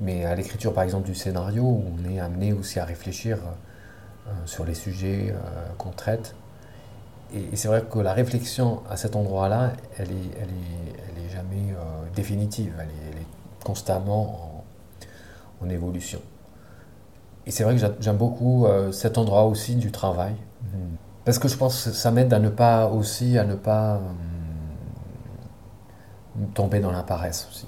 mais 0.00 0.24
à 0.24 0.34
l'écriture, 0.34 0.72
par 0.72 0.84
exemple, 0.84 1.06
du 1.06 1.14
scénario, 1.14 1.62
où 1.62 1.84
on 1.98 2.10
est 2.10 2.20
amené 2.20 2.52
aussi 2.52 2.78
à 2.78 2.84
réfléchir 2.84 3.38
euh, 4.26 4.30
sur 4.46 4.64
les 4.64 4.74
sujets 4.74 5.30
euh, 5.30 5.34
qu'on 5.76 5.90
traite. 5.90 6.34
Et, 7.34 7.56
c'est 7.56 7.68
vrai 7.68 7.84
que 7.90 7.98
la 7.98 8.14
réflexion 8.14 8.82
à 8.88 8.96
cet 8.96 9.16
endroit-là, 9.16 9.72
elle 9.98 10.10
est, 10.10 10.30
elle 10.40 10.48
est, 11.24 11.28
jamais 11.28 11.74
définitive. 12.14 12.72
Elle 12.78 13.18
est, 13.20 13.26
constamment 13.62 14.64
en, 15.60 15.66
en 15.66 15.68
évolution. 15.68 16.20
Et 17.46 17.52
c'est 17.52 17.62
vrai 17.62 17.76
que 17.76 17.86
j'aime 18.00 18.16
beaucoup 18.16 18.66
euh, 18.66 18.90
cet 18.90 19.18
endroit 19.18 19.44
aussi 19.44 19.76
du 19.76 19.92
travail. 19.92 20.34
Parce 21.24 21.38
que 21.38 21.48
je 21.48 21.56
pense 21.56 21.84
que 21.84 21.90
ça 21.90 22.10
m'aide 22.10 22.32
à 22.32 22.38
ne 22.38 22.48
pas 22.48 22.86
aussi, 22.86 23.38
à 23.38 23.44
ne 23.44 23.54
pas 23.54 23.94
euh, 23.94 24.00
tomber 26.54 26.80
dans 26.80 26.90
la 26.92 27.02
paresse 27.02 27.48
aussi. 27.50 27.66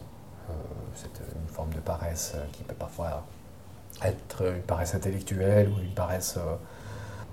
Euh, 0.51 0.53
c'est 0.95 1.07
une 1.07 1.49
forme 1.49 1.73
de 1.73 1.81
paresse 1.81 2.35
qui 2.53 2.63
peut 2.65 2.75
parfois 2.75 3.25
être 4.05 4.47
une 4.47 4.63
paresse 4.63 4.95
intellectuelle 4.95 5.71
ou 5.71 5.81
une 5.81 5.95
paresse, 5.95 6.39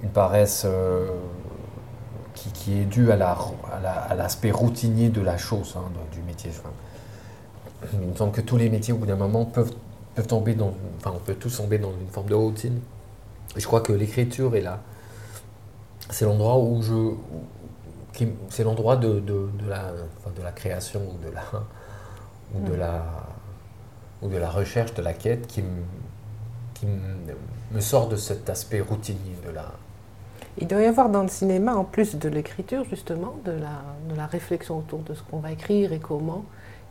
une 0.01 0.09
paresse 0.09 0.65
qui, 2.33 2.49
qui, 2.51 2.79
est 2.79 2.85
due 2.85 3.11
à, 3.11 3.17
la, 3.17 3.37
à 4.09 4.15
l'aspect 4.15 4.49
routinier 4.49 5.09
de 5.09 5.21
la 5.21 5.37
chose, 5.37 5.75
hein, 5.77 5.91
du 6.11 6.21
métier. 6.23 6.51
il 7.93 7.99
me 7.99 8.15
semble 8.15 8.31
que 8.31 8.41
tous 8.41 8.57
les 8.57 8.69
métiers, 8.69 8.93
au 8.93 8.97
bout 8.97 9.05
d'un 9.05 9.15
moment, 9.15 9.45
peuvent 9.45 9.73
peuvent 10.15 10.27
tomber 10.27 10.55
dans, 10.55 10.73
enfin, 10.97 11.13
on 11.15 11.19
peut 11.19 11.35
tous 11.35 11.57
tomber 11.57 11.77
dans 11.77 11.91
une 11.91 12.07
forme 12.07 12.27
de 12.27 12.35
routine. 12.35 12.79
Et 13.55 13.59
je 13.59 13.67
crois 13.67 13.81
que 13.81 13.93
l'écriture 13.93 14.55
est 14.55 14.61
là. 14.61 14.79
C'est 16.09 16.25
l'endroit 16.25 16.57
où 16.57 16.81
je, 16.81 17.13
c'est 18.49 18.63
l'endroit 18.63 18.95
de, 18.95 19.19
de, 19.19 19.49
de, 19.59 19.69
la, 19.69 19.91
de 20.35 20.41
la 20.41 20.51
création 20.51 21.01
ou 21.01 21.25
de 21.25 21.33
la, 21.33 21.43
ou 22.53 22.67
de 22.67 22.73
la, 22.73 23.05
ou 24.21 24.29
de 24.29 24.37
la 24.37 24.49
recherche, 24.49 24.93
de 24.93 25.01
la 25.01 25.13
quête 25.13 25.47
qui, 25.47 25.63
qui 26.73 26.85
me 27.71 27.79
sort 27.81 28.07
de 28.07 28.15
cet 28.15 28.49
aspect 28.49 28.81
routinier 28.81 29.35
de 29.45 29.51
la. 29.51 29.71
Il 30.57 30.67
doit 30.67 30.81
y 30.81 30.85
avoir 30.85 31.09
dans 31.09 31.23
le 31.23 31.27
cinéma, 31.27 31.75
en 31.75 31.83
plus 31.83 32.15
de 32.15 32.29
l'écriture, 32.29 32.85
justement, 32.85 33.35
de 33.43 33.51
la, 33.51 33.83
de 34.09 34.15
la 34.15 34.25
réflexion 34.25 34.77
autour 34.77 34.99
de 34.99 35.13
ce 35.13 35.21
qu'on 35.23 35.39
va 35.39 35.51
écrire 35.51 35.91
et 35.91 35.99
comment, 35.99 36.45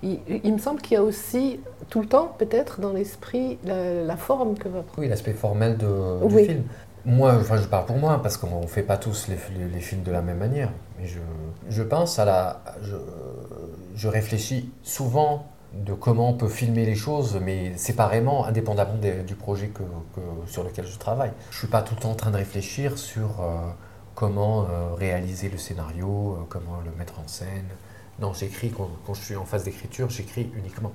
il, 0.05 0.53
me 0.53 0.59
semble 0.59 0.81
qu'il 0.81 0.95
y 0.95 0.97
a 0.97 1.03
aussi 1.03 1.61
tout 1.89 2.01
le 2.01 2.07
temps, 2.07 2.35
peut-être, 2.39 2.81
dans 2.81 2.93
l'esprit, 2.93 3.59
la, 3.65 4.17
forme 4.17 4.57
que 4.57 4.69
va 4.69 4.83
prendre. 4.83 4.99
Oui, 4.99 5.09
l'aspect 5.09 5.33
formel 5.33 5.77
de, 5.77 6.27
du 6.27 6.45
film. 6.45 6.63
Moi, 7.07 7.35
enfin, 7.39 7.57
je 7.57 7.67
parle 7.67 7.85
pour 7.85 7.97
moi, 7.97 8.23
parce 8.23 8.37
qu'on 8.37 8.63
ne 8.63 8.67
fait 8.67 8.83
pas 8.83 8.97
tous 8.97 9.29
les, 9.29 9.37
les, 9.73 9.81
films 9.81 10.03
de 10.03 10.11
la 10.11 10.23
même 10.23 10.39
manière. 10.39 10.71
Mais 10.99 11.07
je, 11.07 11.19
je 11.69 11.83
pense 11.83 12.19
à 12.19 12.25
la. 12.25 12.63
Je, 12.83 12.97
je, 13.95 14.09
réfléchis 14.09 14.71
souvent 14.83 15.47
de 15.75 15.93
comment 15.93 16.31
on 16.31 16.35
peut 16.35 16.49
filmer 16.49 16.87
les 16.87 16.95
choses, 16.95 17.39
mais 17.43 17.77
séparément, 17.77 18.47
indépendamment 18.47 18.95
du 19.27 19.35
projet 19.35 19.69
que, 19.69 19.83
sur 20.47 20.65
lequel 20.65 20.87
je 20.87 20.99
travaille. 20.99 21.33
Je 21.51 21.57
ne 21.57 21.59
suis 21.61 21.69
pas 21.69 21.83
tout 21.83 21.95
le 21.95 22.01
temps 22.01 22.11
en 22.11 22.15
train 22.15 22.31
de 22.31 22.37
réfléchir 22.37 22.97
sur 22.97 23.41
euh, 23.41 23.59
comment 24.15 24.63
euh, 24.63 24.95
réaliser 24.95 25.49
le 25.49 25.59
scénario, 25.59 26.39
euh, 26.39 26.45
comment 26.49 26.81
le 26.85 26.91
mettre 26.97 27.19
en 27.21 27.27
scène. 27.27 27.69
Non, 28.21 28.33
j'écris 28.33 28.71
quand, 28.71 29.15
je 29.15 29.21
suis 29.21 29.37
en 29.37 29.45
phase 29.45 29.65
d'écriture, 29.65 30.09
j'écris 30.09 30.51
uniquement. 30.57 30.93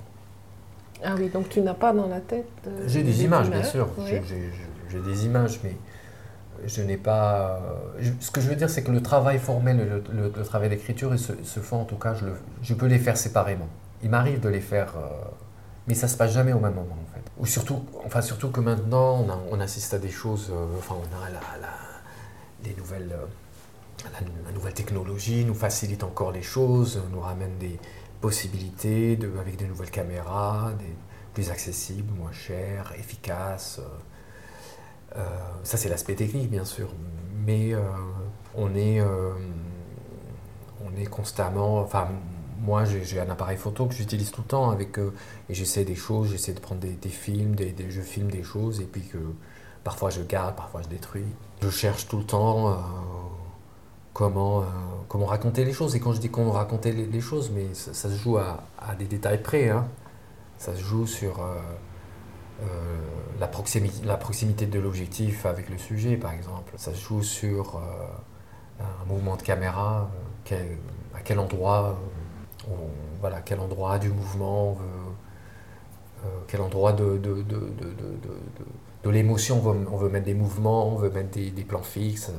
Ah 1.03 1.15
oui, 1.17 1.29
donc 1.29 1.49
tu 1.49 1.61
n'as 1.61 1.73
pas 1.73 1.93
dans 1.93 2.07
la 2.07 2.19
tête. 2.19 2.47
Euh, 2.67 2.83
j'ai 2.88 3.03
des, 3.03 3.23
images, 3.23 3.49
bien 3.49 3.63
sûr. 3.63 3.89
J'ai 4.05 4.99
des 4.99 5.25
images, 5.25 5.59
mais 5.63 5.75
je 6.65 6.81
n'ai 6.81 6.97
pas. 6.97 7.61
ce 8.19 8.31
que 8.31 8.41
je 8.41 8.49
veux 8.49 8.55
dire, 8.55 8.69
c'est 8.69 8.83
que 8.83 8.91
le 8.91 9.01
travail 9.01 9.39
formel, 9.39 10.03
le, 10.11 10.43
travail 10.43 10.69
d'écriture, 10.69 11.17
se, 11.17 11.33
se 11.43 11.59
font 11.59 11.81
en 11.81 11.85
tout 11.85 11.95
cas, 11.95 12.13
je, 12.15 12.25
je, 12.61 12.73
peux 12.73 12.88
les 12.88 12.99
faire 12.99 13.17
séparément. 13.17 13.67
Il 14.03 14.09
m'arrive 14.09 14.39
de 14.39 14.49
les 14.49 14.61
faire, 14.61 14.93
euh, 14.97 15.07
mais 15.88 15.93
ça 15.93 16.07
se 16.07 16.17
passe 16.17 16.31
jamais 16.31 16.53
au 16.53 16.59
même 16.59 16.73
moment 16.73 16.97
en 17.01 17.13
fait. 17.13 17.23
Ou 17.38 17.45
surtout, 17.45 17.83
enfin 18.05 18.21
surtout 18.21 18.49
que 18.49 18.59
maintenant, 18.59 19.25
on, 19.51 19.59
assiste 19.59 19.93
à 19.93 19.99
des 19.99 20.09
choses. 20.09 20.51
Euh, 20.51 20.65
enfin, 20.77 20.95
on 20.97 21.25
a 21.25 21.29
la, 21.29 21.39
les 22.63 22.75
nouvelles 22.75 23.13
la, 24.46 24.51
nouvelle 24.51 24.74
technologie 24.74 25.46
nous 25.46 25.53
facilite 25.53 26.03
encore 26.03 26.32
les 26.32 26.41
choses, 26.41 27.01
nous 27.12 27.20
ramène 27.20 27.58
des 27.58 27.79
possibilités 28.22 29.18
avec 29.39 29.58
de 29.58 29.65
nouvelles 29.65 29.91
caméras, 29.91 30.72
des, 30.79 30.96
plus 31.34 31.51
accessibles, 31.51 32.12
moins 32.18 32.32
chères, 32.32 32.94
efficaces. 32.98 33.79
Euh, 35.15 35.24
ça, 35.63 35.77
c'est 35.77 35.89
l'aspect 35.89 36.15
technique, 36.15 36.50
bien 36.50 36.65
sûr. 36.65 36.89
Mais 37.46 37.74
euh, 37.74 37.82
on, 38.56 38.75
est, 38.75 39.00
euh, 39.00 39.32
on 40.86 40.96
est 41.00 41.06
constamment. 41.06 41.79
Enfin, 41.79 42.08
moi, 42.60 42.84
j'ai 42.86 43.20
un 43.20 43.29
appareil 43.29 43.58
photo 43.58 43.86
que 43.86 43.96
j'utilise 43.96 44.32
tout 44.32 44.41
le 44.41 44.48
temps 44.48 44.70
avec 44.70 44.98
et 44.98 45.53
j'essaie 45.53 45.86
des 45.86 45.96
choses, 45.96 46.32
j'essaie 46.32 46.53
de 46.53 46.60
prendre 46.60 46.82
des, 46.82 47.10
films, 47.10 47.56
des, 47.56 47.74
je 47.89 48.01
filme 48.01 48.29
des 48.29 48.44
choses 48.44 48.82
et 48.82 48.86
puis 48.86 49.03
que 49.03 49.18
parfois 49.86 50.10
je 50.10 50.22
garde, 50.22 50.58
parfois 50.58 50.82
je 50.82 50.89
détruis. 50.89 51.24
Je 51.62 51.70
cherche 51.70 52.10
tout 52.10 52.18
le 52.18 52.25
temps 52.25 52.77
comment, 54.13 54.62
euh, 54.62 54.66
comment 55.08 55.25
raconter 55.25 55.66
les 55.66 55.74
choses. 55.74 55.96
Et 55.96 56.00
quand 56.00 56.13
je 56.13 56.20
dis 56.20 56.30
comment 56.30 56.51
raconter 56.51 56.92
les, 56.92 57.22
choses, 57.22 57.51
mais 57.54 57.74
ça, 57.74 57.94
se 57.94 58.16
joue 58.16 58.38
à, 58.38 58.63
des 58.98 59.06
détails 59.06 59.42
près. 59.42 59.70
Hein. 59.70 59.88
Ça 60.58 60.75
se 60.75 60.82
joue 60.82 61.08
sur 61.08 61.42
euh, 61.42 61.56
euh, 62.62 62.66
la, 63.39 63.48
proximité, 63.48 64.06
la 64.06 64.18
proximité 64.18 64.66
de 64.66 64.80
l'objectif 64.80 65.46
avec 65.46 65.70
le 65.70 65.78
sujet, 65.78 66.18
par 66.18 66.34
exemple. 66.34 66.74
Ça 66.78 66.94
se 66.94 67.01
joue 67.01 67.24
sur 67.24 67.82
un 68.80 69.06
mouvement 69.06 69.36
de 69.36 69.42
caméra, 69.42 70.10
à 71.13 71.22
quel 71.24 71.39
endroit, 71.39 72.00
voilà, 73.20 73.42
quel 73.42 73.60
endroit 73.60 74.00
du 74.00 74.10
mouvement 74.10 74.78
quel 76.48 76.60
endroit 76.60 76.92
de, 76.92 77.18
de, 77.18 77.42
de, 77.44 77.70
de 79.04 79.10
l'émotion 79.10 79.62
on 79.66 79.98
veut, 79.98 80.10
mettre 80.10 80.25
des 80.25 80.34
mouvements, 80.34 80.89
on 80.89 80.98
veut 80.98 81.10
mettre 81.10 81.30
des 81.32 81.63
plans 81.63 81.82
fixes. 81.82 82.34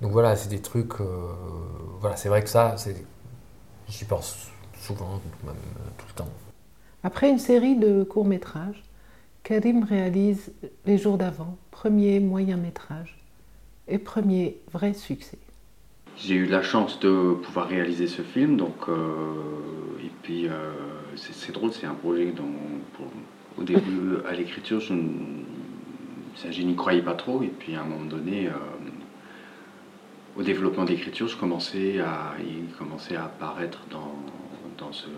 Donc 0.00 0.12
voilà, 0.12 0.36
c'est 0.36 0.48
des 0.48 0.60
trucs. 0.62 1.00
Euh, 1.00 1.04
voilà, 2.00 2.16
c'est 2.16 2.28
vrai 2.28 2.42
que 2.42 2.48
ça, 2.48 2.76
j'y 3.88 4.04
pense 4.04 4.48
souvent, 4.80 5.20
même 5.44 5.54
tout 5.96 6.06
le 6.08 6.14
temps. 6.14 6.32
Après 7.02 7.30
une 7.30 7.38
série 7.38 7.76
de 7.76 8.04
courts-métrages, 8.04 8.82
Karim 9.42 9.84
réalise 9.84 10.52
Les 10.84 10.98
jours 10.98 11.16
d'avant, 11.16 11.56
premier 11.70 12.20
moyen 12.20 12.56
métrage 12.56 13.18
et 13.86 13.98
premier 13.98 14.58
vrai 14.72 14.92
succès. 14.92 15.38
J'ai 16.16 16.34
eu 16.34 16.46
la 16.46 16.62
chance 16.62 16.98
de 17.00 17.34
pouvoir 17.34 17.68
réaliser 17.68 18.08
ce 18.08 18.22
film, 18.22 18.56
donc 18.56 18.88
euh, 18.88 19.34
et 20.04 20.10
puis 20.22 20.48
euh, 20.48 20.72
c'est 21.16 21.52
drôle, 21.52 21.72
c'est 21.72 21.86
un 21.86 21.94
projet 21.94 22.32
dont 22.32 22.50
au 23.56 23.62
début 23.62 24.16
à 24.28 24.32
l'écriture 24.34 24.80
je, 24.80 24.94
je 26.50 26.62
n'y 26.62 26.74
croyais 26.74 27.02
pas 27.02 27.14
trop, 27.14 27.42
et 27.42 27.52
puis 27.58 27.74
à 27.76 27.82
un 27.82 27.84
moment 27.84 28.04
donné, 28.04 28.48
euh, 28.48 28.52
au 30.38 30.42
développement 30.42 30.84
de 30.84 30.90
l'écriture, 30.90 31.28
je 31.28 31.36
commençais 31.36 32.00
à, 32.00 32.34
il 32.40 32.72
commençait 32.76 33.16
à 33.16 33.24
apparaître 33.24 33.80
dans, 33.90 34.14
dans 34.78 34.92
ce, 34.92 35.08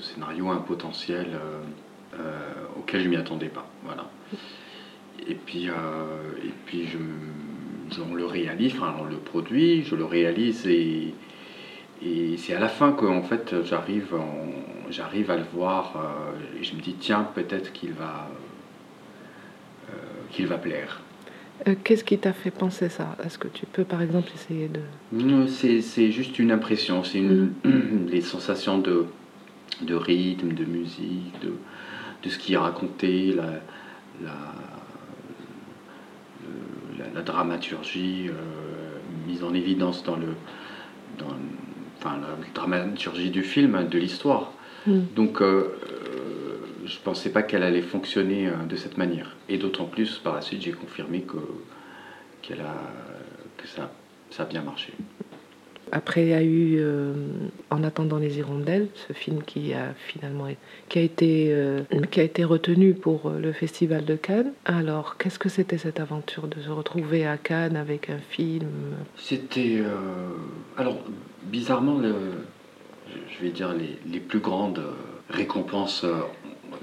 scénario 0.00 0.48
un 0.48 0.58
potentiel 0.58 1.26
auquel 2.78 3.02
je 3.02 3.08
m'y 3.08 3.16
attendais 3.16 3.48
pas, 3.48 3.66
voilà. 3.84 4.08
Et 5.26 5.34
puis 5.34 5.64
et 5.66 6.52
puis 6.64 6.86
je 6.86 6.98
on 7.98 8.14
le 8.14 8.24
réalise, 8.24 8.74
enfin 8.74 8.94
on 9.00 9.04
le 9.04 9.16
produit, 9.16 9.82
je 9.84 9.94
le 9.94 10.04
réalise 10.04 10.66
et, 10.66 11.14
et 12.02 12.36
c'est 12.36 12.54
à 12.54 12.60
la 12.60 12.68
fin 12.68 12.92
que 12.92 13.06
fait 13.22 13.54
j'arrive, 13.64 14.14
j'arrive 14.90 15.30
à 15.30 15.36
le 15.36 15.44
voir 15.54 15.94
euh, 15.96 16.58
et 16.60 16.64
je 16.64 16.74
me 16.74 16.80
dis 16.80 16.94
tiens 16.94 17.26
peut-être 17.34 17.72
qu'il 17.72 17.92
va, 17.92 18.28
euh, 19.90 19.92
qu'il 20.30 20.46
va 20.46 20.58
plaire. 20.58 21.00
Euh, 21.68 21.74
qu'est-ce 21.84 22.04
qui 22.04 22.18
t'a 22.18 22.32
fait 22.32 22.50
penser 22.50 22.88
ça? 22.88 23.16
Est-ce 23.24 23.38
que 23.38 23.48
tu 23.48 23.66
peux 23.66 23.84
par 23.84 24.02
exemple 24.02 24.30
essayer 24.34 24.68
de... 24.68 24.80
C'est 25.48 26.10
juste 26.10 26.38
une 26.38 26.50
impression, 26.50 27.04
c'est 27.04 27.18
une, 27.18 27.52
mm. 27.64 28.06
les 28.08 28.20
sensations 28.20 28.78
de, 28.78 29.06
de 29.82 29.94
rythme, 29.94 30.52
de 30.54 30.64
musique, 30.64 31.40
de, 31.42 31.52
de 32.22 32.28
ce 32.28 32.38
qui 32.38 32.54
est 32.54 32.58
raconté, 32.58 33.32
la, 33.34 33.60
la 34.22 34.34
la, 37.14 37.22
dramaturgie 37.22 38.28
euh, 38.28 38.32
mise 39.26 39.44
en 39.44 39.54
évidence 39.54 40.04
dans 40.04 40.16
le, 40.16 40.28
dans, 41.18 41.26
enfin, 41.98 42.18
la 42.20 42.52
dramaturgie 42.54 43.30
du 43.30 43.42
film, 43.42 43.86
de 43.88 43.98
l'histoire. 43.98 44.52
Mm. 44.86 45.00
Donc, 45.16 45.42
euh, 45.42 45.76
je 46.90 46.96
ne 46.98 47.02
pensais 47.02 47.30
pas 47.30 47.42
qu'elle 47.42 47.62
allait 47.62 47.82
fonctionner 47.82 48.48
euh, 48.48 48.66
de 48.68 48.76
cette 48.76 48.98
manière. 48.98 49.36
Et 49.48 49.58
d'autant 49.58 49.84
plus, 49.84 50.18
par 50.18 50.34
la 50.34 50.40
suite, 50.40 50.62
j'ai 50.62 50.72
confirmé 50.72 51.20
que, 51.20 51.38
qu'elle 52.42 52.60
a, 52.60 52.74
que 53.56 53.68
ça, 53.68 53.92
ça 54.30 54.42
a 54.42 54.46
bien 54.46 54.62
marché. 54.62 54.92
Après, 55.92 56.22
il 56.22 56.28
y 56.28 56.34
a 56.34 56.42
eu 56.42 56.76
euh, 56.78 57.14
En 57.70 57.82
attendant 57.82 58.18
les 58.18 58.38
hirondelles, 58.38 58.88
ce 58.94 59.12
film 59.12 59.42
qui 59.42 59.72
a 59.72 59.92
finalement 60.06 60.46
qui 60.88 60.98
a 61.00 61.02
été, 61.02 61.48
euh, 61.50 61.82
qui 62.10 62.20
a 62.20 62.22
été 62.22 62.44
retenu 62.44 62.94
pour 62.94 63.30
le 63.30 63.52
Festival 63.52 64.04
de 64.04 64.14
Cannes. 64.14 64.52
Alors, 64.64 65.16
qu'est-ce 65.16 65.38
que 65.38 65.48
c'était 65.48 65.78
cette 65.78 65.98
aventure 65.98 66.46
de 66.46 66.60
se 66.60 66.70
retrouver 66.70 67.26
à 67.26 67.36
Cannes 67.38 67.76
avec 67.76 68.08
un 68.08 68.18
film? 68.18 68.68
C'était. 69.16 69.82
alors, 70.76 70.98
bizarrement, 71.44 72.00
je 72.00 73.44
vais 73.44 73.50
dire 73.50 73.72
les, 73.72 73.98
les 74.12 74.20
plus 74.20 74.40
grandes 74.40 74.82
récompenses 75.28 76.04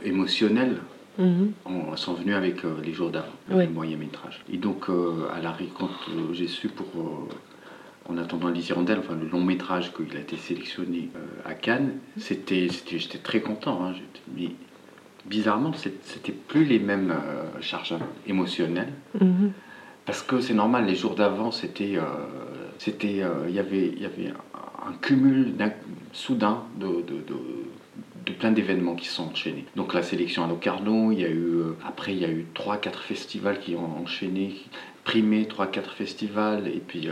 émotionnelles 0.03 0.77
mhm. 1.17 1.53
sont 1.95 2.13
venues 2.13 2.33
avec 2.35 2.63
les 2.83 2.93
jours 2.93 3.09
d'avant, 3.09 3.27
le 3.49 3.67
moyen 3.67 3.97
métrage. 3.97 4.41
Et 4.51 4.57
donc, 4.57 4.89
à 4.89 5.41
la 5.41 5.55
quand 5.77 5.89
j'ai 6.33 6.47
su 6.47 6.69
pour 6.69 6.85
en 8.09 8.17
attendant 8.17 8.49
les 8.49 8.69
hirondelles, 8.69 8.99
enfin 8.99 9.15
le 9.15 9.27
long 9.27 9.43
métrage 9.43 9.91
qu'il 9.93 10.15
a 10.15 10.19
été 10.19 10.37
sélectionné 10.37 11.09
euh, 11.15 11.49
à 11.49 11.53
Cannes, 11.53 11.93
c'était, 12.17 12.67
j'étais 12.69 13.17
très 13.17 13.41
content. 13.41 13.85
Hein, 13.85 13.93
mais 14.35 14.51
bizarrement, 15.25 15.73
c'était 15.73 16.31
plus 16.31 16.63
les 16.63 16.79
mêmes 16.79 17.11
euh, 17.11 17.61
charges 17.61 17.95
émotionnelles. 18.25 18.93
Mhm. 19.19 19.51
Parce 20.05 20.21
que 20.21 20.39
c'est 20.39 20.53
normal, 20.53 20.85
les 20.85 20.95
jours 20.95 21.15
d'avant, 21.15 21.51
c'était, 21.51 21.97
euh, 21.97 22.03
c'était, 22.79 23.23
il 23.47 23.53
y 23.53 23.59
avait, 23.59 23.87
il 23.87 24.01
y 24.01 24.05
avait 24.05 24.29
un, 24.29 24.93
cumul 25.01 25.53
soudain 26.13 26.63
de, 26.79 26.87
de, 26.87 27.21
de, 27.27 27.35
plein 28.33 28.51
d'événements 28.51 28.95
qui 28.95 29.07
sont 29.07 29.29
enchaînés. 29.29 29.65
Donc 29.75 29.93
la 29.93 30.03
sélection 30.03 30.43
à 30.43 30.47
Locarno, 30.47 31.11
il 31.11 31.19
y 31.19 31.25
a 31.25 31.29
eu, 31.29 31.61
après 31.85 32.13
il 32.13 32.19
y 32.19 32.25
a 32.25 32.29
eu 32.29 32.45
3-4 32.55 32.99
festivals 32.99 33.59
qui 33.59 33.75
ont 33.75 34.01
enchaîné, 34.01 34.55
primé 35.03 35.43
3-4 35.43 35.89
festivals, 35.95 36.67
et 36.67 36.81
puis 36.85 37.09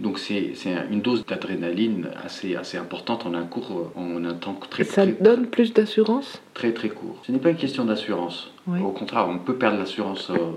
donc 0.00 0.18
c'est 0.18 0.52
une 0.90 1.00
dose 1.00 1.24
d'adrénaline 1.24 2.10
assez, 2.22 2.54
assez 2.54 2.76
importante 2.76 3.24
en 3.24 3.32
un 3.32 3.44
cours, 3.44 3.92
en 3.96 4.24
un 4.24 4.34
temps 4.34 4.54
très 4.54 4.84
Ça 4.84 5.02
très, 5.02 5.12
donne 5.12 5.46
plus 5.46 5.72
d'assurance? 5.72 6.42
Très 6.52 6.72
très 6.72 6.90
court. 6.90 7.18
Ce 7.26 7.32
n'est 7.32 7.38
pas 7.38 7.50
une 7.50 7.56
question 7.56 7.84
d'assurance. 7.84 8.52
Au 8.68 8.90
contraire, 8.90 9.26
on 9.28 9.38
peut 9.38 9.54
perdre 9.56 9.78
l'assurance 9.78 10.30
euh, 10.30 10.52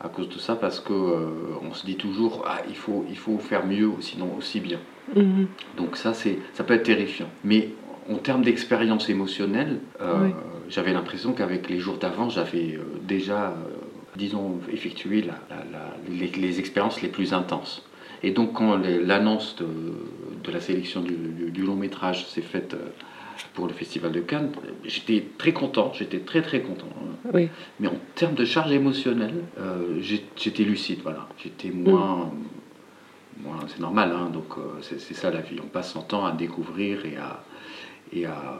à 0.00 0.08
cause 0.08 0.28
de 0.28 0.38
ça 0.38 0.56
parce 0.56 0.80
que 0.80 0.92
euh, 0.92 1.28
on 1.62 1.72
se 1.72 1.86
dit 1.86 1.96
toujours 1.96 2.44
ah, 2.46 2.60
il 2.68 2.76
faut 2.76 3.06
il 3.08 3.16
faut 3.16 3.38
faire 3.38 3.64
mieux 3.64 3.90
sinon 4.00 4.28
aussi 4.36 4.60
bien. 4.60 4.78
Mhm. 5.14 5.46
Donc 5.78 5.96
ça 5.96 6.12
c'est 6.12 6.38
ça 6.52 6.62
peut 6.62 6.74
être 6.74 6.82
terrifiant. 6.82 7.28
Mais 7.44 7.70
en 8.10 8.16
termes 8.16 8.42
d'expérience 8.42 9.08
émotionnelle, 9.08 9.80
euh, 10.00 10.30
j'avais 10.68 10.92
l'impression 10.92 11.32
qu'avec 11.32 11.68
les 11.68 11.78
jours 11.78 11.98
d'avant, 11.98 12.28
j'avais 12.28 12.78
déjà 13.02 13.54
disons 14.16 14.60
effectué 14.72 15.24
les, 16.08 16.28
les 16.28 16.58
expériences 16.58 17.02
les 17.02 17.08
plus 17.08 17.32
intenses. 17.32 17.82
Et 18.22 18.30
donc 18.30 18.54
quand 18.54 18.76
l'annonce 18.76 19.56
de, 19.56 20.50
la 20.50 20.60
sélection 20.60 21.02
du, 21.02 21.62
long 21.62 21.76
métrage 21.76 22.26
s'est 22.26 22.42
faite 22.42 22.74
euh, 22.74 22.88
pour 23.54 23.66
le 23.66 23.72
Festival 23.72 24.12
de 24.12 24.20
Cannes, 24.20 24.52
j'étais 24.84 25.24
très 25.38 25.52
content, 25.52 25.92
j'étais 25.94 26.20
très 26.20 26.42
très 26.42 26.60
content. 26.60 26.88
Oui. 27.32 27.48
Mais 27.80 27.88
en 27.88 27.96
termes 28.14 28.34
de 28.34 28.44
charge 28.44 28.72
émotionnelle, 28.72 29.42
euh, 29.58 29.98
j'étais 30.00 30.62
lucide, 30.62 31.00
voilà. 31.02 31.28
J'étais 31.42 31.70
moins... 31.70 32.30
c'est 33.68 33.80
normal, 33.80 34.12
hein, 34.12 34.30
donc 34.32 34.56
euh, 34.56 34.80
c'est 34.80 35.14
ça 35.14 35.30
la 35.30 35.40
vie. 35.40 35.58
On 35.62 35.68
passe 35.68 35.92
son 35.92 36.02
temps 36.02 36.24
à 36.24 36.32
découvrir 36.32 37.04
et 37.04 37.16
à, 37.16 37.44
et 38.12 38.26
à 38.26 38.58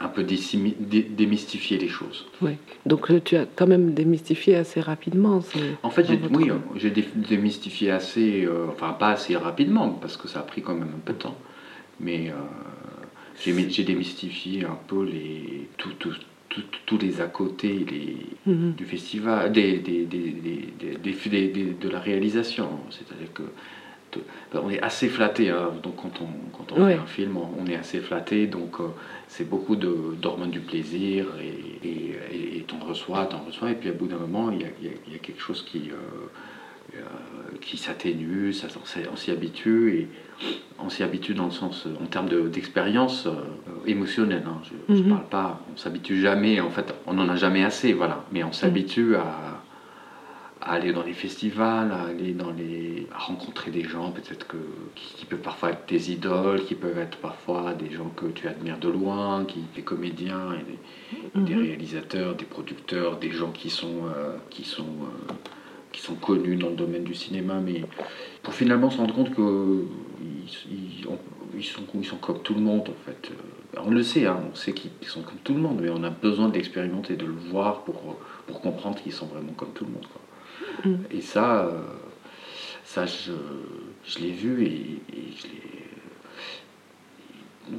un 0.00 0.08
peu 0.08 0.24
démystifier 0.24 1.76
les 1.76 1.88
choses. 1.88 2.26
Oui. 2.40 2.52
Donc 2.86 3.10
euh, 3.10 3.20
tu 3.22 3.36
as 3.36 3.44
quand 3.44 3.66
même 3.66 3.92
démystifié 3.92 4.56
assez 4.56 4.80
rapidement. 4.80 5.42
En 5.82 5.90
fait, 5.90 6.06
j'ai, 6.06 6.18
oui, 6.32 6.50
j'ai 6.76 6.90
démystifié 6.90 7.90
assez, 7.90 8.46
euh, 8.46 8.66
enfin 8.70 8.94
pas 8.94 9.10
assez 9.10 9.36
rapidement 9.36 9.90
parce 9.90 10.16
que 10.16 10.26
ça 10.26 10.40
a 10.40 10.42
pris 10.42 10.62
quand 10.62 10.74
même 10.74 10.88
un 10.88 11.04
peu 11.04 11.12
de 11.12 11.18
temps, 11.18 11.36
mais 12.00 12.30
euh, 12.30 12.34
j'ai, 13.38 13.84
démystifié 13.84 14.64
un 14.64 14.78
peu 14.88 15.04
les 15.04 15.68
tous 16.86 16.98
les 16.98 17.20
à 17.20 17.26
côté 17.26 17.84
les, 17.88 18.16
mhm. 18.46 18.72
du 18.72 18.84
festival, 18.86 19.52
des, 19.52 19.78
des, 19.78 20.06
des, 20.06 21.74
de 21.78 21.88
la 21.90 22.00
réalisation. 22.00 22.68
C'est-à-dire 22.88 23.32
que 23.34 23.42
on 24.54 24.70
est 24.70 24.80
assez 24.80 25.08
flatté. 25.08 25.50
Hein. 25.50 25.70
donc 25.82 25.96
quand 25.96 26.20
on, 26.20 26.56
quand 26.56 26.72
on 26.72 26.86
fait 26.86 26.94
un 26.94 27.06
film, 27.06 27.36
on, 27.36 27.66
est 27.66 27.76
assez 27.76 28.00
flatté. 28.00 28.46
Donc 28.46 28.76
c'est 29.28 29.48
beaucoup 29.48 29.76
d'hormones 29.76 30.50
du 30.50 30.60
plaisir 30.60 31.26
et, 31.40 31.86
et, 31.86 32.16
et 32.56 32.62
t'en 32.62 32.78
reçois, 32.78 33.26
t'en 33.26 33.38
reçois, 33.38 33.70
et 33.70 33.74
puis 33.74 33.88
à 33.88 33.92
bout 33.92 34.06
d'un 34.06 34.18
moment, 34.18 34.50
il 34.50 34.60
y, 34.60 35.12
y 35.12 35.14
a, 35.14 35.18
quelque 35.18 35.40
chose 35.40 35.62
qui, 35.62 35.90
euh, 35.90 36.96
euh, 36.96 37.00
qui 37.60 37.76
s'atténue, 37.76 38.52
on 39.12 39.16
s'y 39.16 39.30
habitue, 39.30 39.94
et 39.94 40.08
on 40.78 40.88
s'y 40.88 41.02
habitue 41.02 41.34
dans 41.34 41.46
le 41.46 41.50
sens, 41.50 41.86
en 42.00 42.06
termes 42.06 42.28
d'expérience 42.50 43.26
euh, 43.26 43.32
émotionnelle. 43.86 44.44
Hein. 44.46 44.60
je 44.88 44.94
ne 44.94 45.02
mhm. 45.02 45.08
parle 45.08 45.28
pas, 45.28 45.60
on 45.72 45.76
s'habitue 45.76 46.20
jamais, 46.20 46.60
en 46.60 46.70
fait, 46.70 46.94
on 47.06 47.14
n'en 47.14 47.28
a 47.28 47.36
jamais 47.36 47.64
assez, 47.64 47.92
voilà, 47.92 48.24
mais 48.32 48.44
on 48.44 48.52
s'habitue 48.52 49.16
à 49.16 49.59
à 50.60 50.72
aller 50.72 50.92
dans 50.92 51.02
les 51.02 51.14
festivals, 51.14 51.90
à 51.90 52.02
aller 52.02 52.32
dans 52.32 52.50
les, 52.50 53.06
à 53.14 53.18
rencontrer 53.18 53.70
des 53.70 53.82
gens 53.82 54.10
peut-être 54.10 54.46
que 54.46 54.58
qui, 54.94 55.24
peuvent 55.24 55.40
parfois 55.40 55.70
être 55.70 55.88
des 55.88 56.12
idoles, 56.12 56.64
qui 56.64 56.74
peuvent 56.74 56.98
être 56.98 57.16
parfois 57.18 57.72
des 57.72 57.90
gens 57.90 58.10
que 58.14 58.26
tu 58.26 58.46
admires 58.46 58.78
de 58.78 58.88
loin, 58.88 59.44
qui 59.46 59.60
des 59.74 59.82
comédiens, 59.82 60.52
et 60.52 61.38
des, 61.38 61.54
mhm. 61.54 61.62
réalisateurs, 61.62 62.34
des 62.34 62.44
producteurs, 62.44 63.18
des 63.18 63.30
gens 63.30 63.52
qui 63.52 63.70
sont 63.70 64.06
euh, 64.14 64.36
qui 64.50 64.64
sont 64.64 64.82
euh, 64.82 65.32
qui 65.92 66.02
sont 66.02 66.14
connus 66.14 66.56
dans 66.56 66.68
le 66.68 66.76
domaine 66.76 67.04
du 67.04 67.14
cinéma, 67.14 67.54
mais 67.54 67.82
pour 68.42 68.52
finalement 68.52 68.90
se 68.90 68.98
rendre 68.98 69.14
compte 69.14 69.34
que 69.34 69.84
ils, 70.20 71.02
ils, 71.58 71.64
sont, 71.64 71.82
ils 71.94 72.04
sont 72.04 72.16
comme 72.16 72.40
tout 72.42 72.54
le 72.54 72.60
monde 72.60 72.88
en 72.88 73.04
fait. 73.06 73.30
Euh, 73.30 73.80
on 73.82 73.90
le 73.90 74.02
sait, 74.02 74.26
hein, 74.26 74.38
on 74.52 74.54
sait 74.54 74.72
qu'ils 74.72 74.90
sont 75.02 75.22
comme 75.22 75.38
tout 75.42 75.54
le 75.54 75.60
monde, 75.60 75.78
mais 75.80 75.88
on 75.88 76.02
a 76.02 76.10
besoin 76.10 76.48
d'expérimenter, 76.48 77.16
de 77.16 77.24
le 77.24 77.32
voir 77.32 77.82
pour, 77.84 78.16
pour 78.46 78.60
comprendre 78.60 79.00
qu'ils 79.00 79.12
sont 79.12 79.26
vraiment 79.26 79.52
comme 79.52 79.72
tout 79.72 79.84
le 79.84 79.92
monde. 79.92 80.06
Quoi. 80.12 80.19
Mm. 80.84 80.94
Et 81.10 81.20
ça, 81.20 81.66
euh, 81.66 81.80
ça 82.84 83.06
je, 83.06 83.32
je 84.04 84.18
l'ai 84.18 84.30
vu 84.30 84.64
et, 84.64 85.00
je 85.36 85.44
l'ai. 85.44 85.86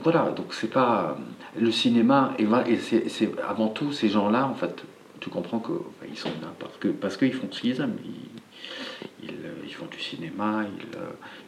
Voilà, 0.04 0.32
donc 0.32 0.54
c'est 0.54 0.70
pas. 0.72 1.18
Le 1.60 1.72
cinéma, 1.72 2.34
et, 2.40 2.46
et 2.72 2.78
c'est 2.78 3.32
avant 3.42 3.68
tout 3.68 3.92
ces 3.92 4.08
gens-là, 4.08 4.48
en 4.48 4.54
fait, 4.54 4.84
tu 5.20 5.30
comprends 5.30 5.60
qu'ils 5.60 6.10
ils 6.12 6.18
sont 6.18 6.30
là 6.42 6.54
parce 6.60 6.78
qu'ils 6.78 6.94
parce 6.94 7.18
qu'ils 7.18 7.34
font 7.34 7.48
ce 7.52 7.60
qu'ils 7.60 7.82
aiment. 7.82 7.98
Ils, 8.04 9.34
ils, 9.64 9.74
font 9.74 9.86
du 9.86 10.00
cinéma, 10.00 10.64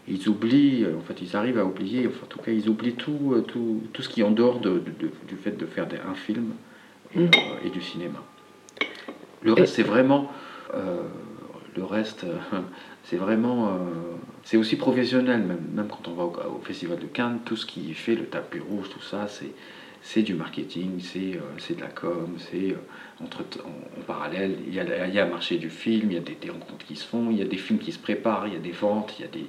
ils, 0.07 0.15
ils, 0.15 0.29
oublient, 0.29 0.85
en 0.97 1.01
fait, 1.01 1.21
ils 1.21 1.35
arrivent 1.35 1.57
à 1.57 1.65
oublier, 1.65 2.07
enfin, 2.07 2.19
en 2.23 2.27
tout 2.27 2.39
cas, 2.39 2.51
ils 2.51 2.69
oublient 2.69 2.93
tout, 2.95 3.43
tout, 3.47 3.81
tout 3.91 4.01
ce 4.01 4.09
qui 4.09 4.21
est 4.21 4.23
en 4.23 4.31
dehors 4.31 4.59
de, 4.59 4.81
du 5.27 5.35
fait 5.35 5.51
de 5.51 5.65
faire 5.65 5.87
un 6.07 6.13
film 6.13 6.53
et, 7.15 7.19
mm. 7.19 7.23
euh, 7.25 7.65
et 7.65 7.69
du 7.69 7.81
cinéma. 7.81 8.19
Le 9.41 9.53
reste, 9.53 9.75
c'est 9.75 9.83
vraiment. 9.83 10.31
euh, 10.73 11.03
le 11.75 11.83
reste, 11.83 12.23
euh, 12.23 12.59
c'est 13.03 13.17
vraiment. 13.17 13.67
euh, 13.67 13.71
c'est 14.43 14.57
aussi 14.57 14.75
professionnel, 14.75 15.41
même, 15.41 15.65
même 15.73 15.87
quand 15.87 16.07
on 16.07 16.13
va 16.13 16.23
au, 16.23 16.59
Festival 16.63 16.99
de 16.99 17.05
Cannes, 17.05 17.39
tout 17.45 17.55
ce 17.55 17.65
qui 17.65 17.91
est 17.91 17.95
fait, 17.95 18.15
le 18.15 18.25
tapis 18.25 18.59
rouge, 18.59 18.89
tout 18.89 19.01
ça, 19.01 19.27
c'est. 19.27 19.51
C'est 20.05 20.21
du 20.21 20.33
marketing, 20.33 20.99
c'est 20.99 21.37
euh, 21.37 21.75
de 21.75 21.79
la 21.79 21.87
com, 21.87 22.35
c'est 22.37 22.75
en, 23.21 23.23
en 23.23 24.01
parallèle, 24.05 24.57
il 24.67 24.73
y, 24.73 24.79
a, 24.81 25.07
il 25.07 25.13
y 25.13 25.17
a 25.17 25.23
un 25.23 25.29
marché 25.29 25.55
du 25.55 25.69
film, 25.69 26.11
il 26.11 26.15
y 26.15 26.17
a 26.17 26.19
des, 26.19 26.35
des 26.35 26.49
rencontres 26.49 26.85
qui 26.85 26.97
se 26.97 27.05
font, 27.07 27.29
il 27.31 27.37
y 27.37 27.41
a 27.41 27.45
des 27.45 27.55
films 27.55 27.79
qui 27.79 27.93
se 27.93 27.99
préparent, 27.99 28.45
il 28.47 28.53
y 28.53 28.57
a 28.57 28.59
des 28.59 28.73
ventes, 28.73 29.15
il 29.17 29.21
y 29.21 29.25
a 29.25 29.31
des, 29.31 29.47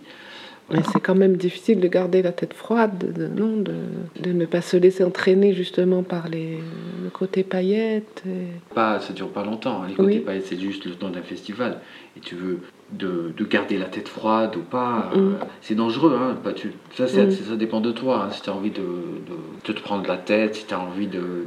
Mais 0.70 0.80
c'est 0.92 1.00
quand 1.00 1.14
même 1.14 1.36
difficile 1.36 1.78
de 1.78 1.88
garder 1.88 2.22
la 2.22 2.32
tête 2.32 2.54
froide, 2.54 3.12
de, 3.12 3.26
non, 3.26 3.58
de, 3.58 3.74
de 4.20 4.32
ne 4.32 4.46
pas 4.46 4.62
se 4.62 4.76
laisser 4.78 5.04
entraîner 5.04 5.52
justement 5.52 6.02
par 6.02 6.28
les, 6.28 6.58
le 7.02 7.10
côté 7.10 7.42
paillettes. 7.44 8.22
et- 8.26 8.74
pas, 8.74 8.98
ça 9.00 9.12
dure 9.12 9.28
pas 9.28 9.44
longtemps. 9.44 9.82
hein. 9.82 9.86
Les 9.88 9.94
côtés 9.94 10.18
Oui. 10.18 10.20
paillettes, 10.20 10.46
c'est 10.46 10.58
juste 10.58 10.86
le 10.86 10.92
temps 10.92 11.10
d'un 11.10 11.22
festival. 11.22 11.80
Et 12.16 12.20
tu 12.20 12.34
veux 12.34 12.60
de, 12.92 13.32
de 13.36 13.44
garder 13.44 13.76
la 13.76 13.86
tête 13.86 14.08
froide 14.08 14.56
ou 14.56 14.60
pas, 14.60 15.10
Mm. 15.14 15.18
euh, 15.18 15.32
c'est 15.60 15.74
dangereux. 15.74 16.16
Hein. 16.18 16.36
Pas 16.42 16.52
tu, 16.54 16.72
ça, 16.94 17.04
Mm. 17.04 17.30
ça 17.30 17.56
dépend 17.56 17.80
de 17.82 17.92
toi. 17.92 18.24
hein. 18.26 18.30
Si 18.30 18.40
tu 18.40 18.48
as 18.48 18.54
envie 18.54 18.70
de, 18.70 18.80
de, 18.80 19.66
de 19.66 19.72
te 19.72 19.80
prendre 19.82 20.06
la 20.08 20.16
tête, 20.16 20.54
si 20.54 20.64
tu 20.66 20.72
as 20.74 20.80
envie 20.80 21.08
de, 21.08 21.46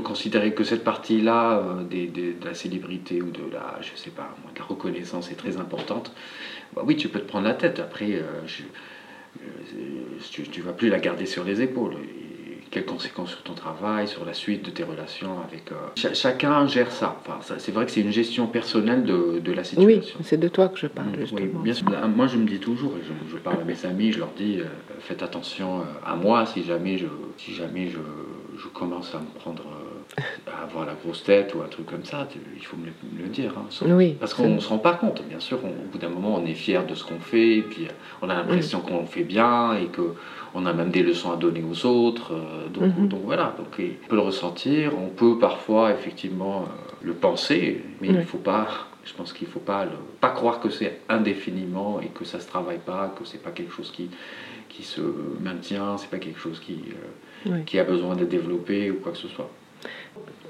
considérer 0.00 0.54
que 0.54 0.64
cette 0.64 0.82
partie-là 0.84 1.58
euh, 1.58 1.82
de 1.84 2.44
la 2.46 2.54
célébrité 2.54 3.20
ou 3.20 3.30
de 3.30 3.40
la, 3.52 3.78
je 3.82 3.90
sais 4.00 4.10
pas, 4.10 4.34
de 4.54 4.58
la 4.58 4.64
reconnaissance 4.64 5.30
est 5.30 5.34
très 5.34 5.58
importante, 5.58 6.12
bah 6.74 6.82
oui, 6.84 6.96
tu 6.96 7.08
peux 7.08 7.20
te 7.20 7.26
prendre 7.26 7.46
la 7.46 7.54
tête. 7.54 7.78
Après, 7.80 8.12
euh, 8.12 8.46
je- 8.46 8.62
euh, 9.42 10.18
tu, 10.30 10.42
tu 10.44 10.60
vas 10.60 10.72
plus 10.72 10.88
la 10.88 10.98
garder 10.98 11.26
sur 11.26 11.44
les 11.44 11.62
épaules. 11.62 11.94
Et 11.94 12.60
quelles 12.70 12.84
conséquences 12.84 13.30
sur 13.30 13.42
ton 13.42 13.54
travail, 13.54 14.06
sur 14.06 14.24
la 14.24 14.32
suite 14.34 14.64
de 14.64 14.70
tes 14.70 14.84
relations 14.84 15.40
avec. 15.40 15.72
euh, 15.72 15.74
cha- 15.96 16.14
chacun 16.14 16.66
gère 16.68 16.92
ça. 16.92 17.20
Enfin, 17.20 17.38
ça- 17.42 17.58
c'est 17.58 17.72
vrai 17.72 17.84
que 17.86 17.90
c'est 17.90 18.00
une 18.00 18.12
gestion 18.12 18.46
personnelle 18.46 19.02
de, 19.04 19.40
de 19.40 19.52
la 19.52 19.62
Oui, 19.62 19.64
situation. 19.66 20.20
c'est 20.22 20.38
de 20.38 20.46
toi 20.48 20.68
que 20.68 20.78
je 20.78 20.86
parle 20.86 21.08
Mm, 21.08 21.12
Oui, 21.14 21.20
justement. 21.20 21.60
bien 21.60 21.74
sûr. 21.74 21.86
Ah, 22.00 22.06
Moi, 22.06 22.26
je 22.28 22.36
me 22.36 22.46
dis 22.46 22.58
toujours, 22.60 22.92
je, 23.02 23.32
je 23.32 23.36
parle 23.38 23.60
à 23.60 23.64
mes 23.64 23.84
amis, 23.86 24.12
je 24.12 24.18
leur 24.20 24.30
dis, 24.36 24.58
euh, 24.60 24.64
faites 25.00 25.22
attention 25.22 25.82
à 26.04 26.14
moi 26.14 26.46
si 26.46 26.62
jamais 26.62 26.96
je, 26.98 27.06
si 27.38 27.54
jamais 27.54 27.88
je, 27.88 27.98
je 28.56 28.68
commence 28.68 29.14
à 29.14 29.18
me 29.18 29.26
prendre, 29.40 29.64
à 30.46 30.64
avoir 30.64 30.86
la 30.86 30.94
grosse 30.94 31.22
tête 31.22 31.54
ou 31.54 31.62
un 31.62 31.68
truc 31.68 31.86
comme 31.86 32.04
ça, 32.04 32.26
il 32.56 32.64
faut 32.64 32.76
me 32.76 32.86
le, 32.86 32.92
me 33.16 33.22
le 33.22 33.28
dire. 33.28 33.52
hein, 33.56 33.66
sans- 33.70 33.86
Oui, 33.90 34.16
parce 34.18 34.34
qu'on 34.34 34.48
ne 34.48 34.60
se 34.60 34.68
rend 34.68 34.78
pas 34.78 34.94
compte, 34.94 35.22
bien 35.28 35.40
sûr. 35.40 35.58
on- 35.64 35.68
au 35.68 35.88
bout 35.92 35.98
d'un 35.98 36.08
moment, 36.08 36.36
on 36.42 36.46
est 36.46 36.54
fier 36.54 36.84
de 36.86 36.94
ce 36.94 37.04
qu'on 37.04 37.18
fait, 37.20 37.58
et 37.58 37.62
puis 37.62 37.86
euh, 37.86 37.90
on 38.22 38.28
a 38.28 38.34
l'impression 38.34 38.80
qu'on 38.80 39.00
le 39.00 39.06
fait 39.06 39.22
bien 39.24 39.74
et 39.74 39.86
que 39.86 40.14
on 40.54 40.66
a 40.66 40.72
même 40.72 40.90
des 40.90 41.02
leçons 41.02 41.30
à 41.32 41.36
donner 41.36 41.62
aux 41.62 41.86
autres. 41.86 42.32
euh, 42.34 42.68
donc, 42.68 42.96
Mhm. 42.98 43.08
donc 43.08 43.20
voilà, 43.24 43.54
donc, 43.56 43.68
on 43.78 44.08
peut 44.08 44.16
le 44.16 44.20
ressentir, 44.22 44.92
on 44.98 45.08
peut 45.08 45.38
parfois 45.38 45.92
effectivement 45.92 46.62
euh, 46.62 46.92
le 47.02 47.12
penser, 47.14 47.82
mais 48.00 48.08
il 48.08 48.16
Oui. 48.16 48.24
faut 48.24 48.38
pas. 48.38 48.66
Je 49.04 49.14
pense 49.14 49.32
qu'il 49.32 49.46
faut 49.48 49.60
pas 49.60 49.84
le- 49.86 49.90
pas 50.20 50.28
croire 50.30 50.60
que 50.60 50.68
c'est 50.68 51.00
indéfiniment 51.08 52.00
et 52.02 52.08
que 52.08 52.24
ça 52.24 52.38
se 52.38 52.46
travaille 52.48 52.78
pas, 52.78 53.14
que 53.18 53.24
c'est 53.24 53.42
pas 53.42 53.50
quelque 53.50 53.72
chose 53.72 53.90
qui 53.90 54.10
qui 54.68 54.82
se 54.84 55.00
maintient, 55.40 55.96
c'est 55.98 56.10
pas 56.10 56.18
quelque 56.18 56.38
chose 56.38 56.60
qui 56.60 56.74
euh, 56.74 57.50
Oui. 57.52 57.64
qui 57.64 57.78
a 57.78 57.84
besoin 57.84 58.14
d'être 58.14 58.28
développé 58.28 58.90
ou 58.90 58.96
quoi 59.02 59.12
que 59.12 59.18
ce 59.18 59.26
soit. 59.28 59.50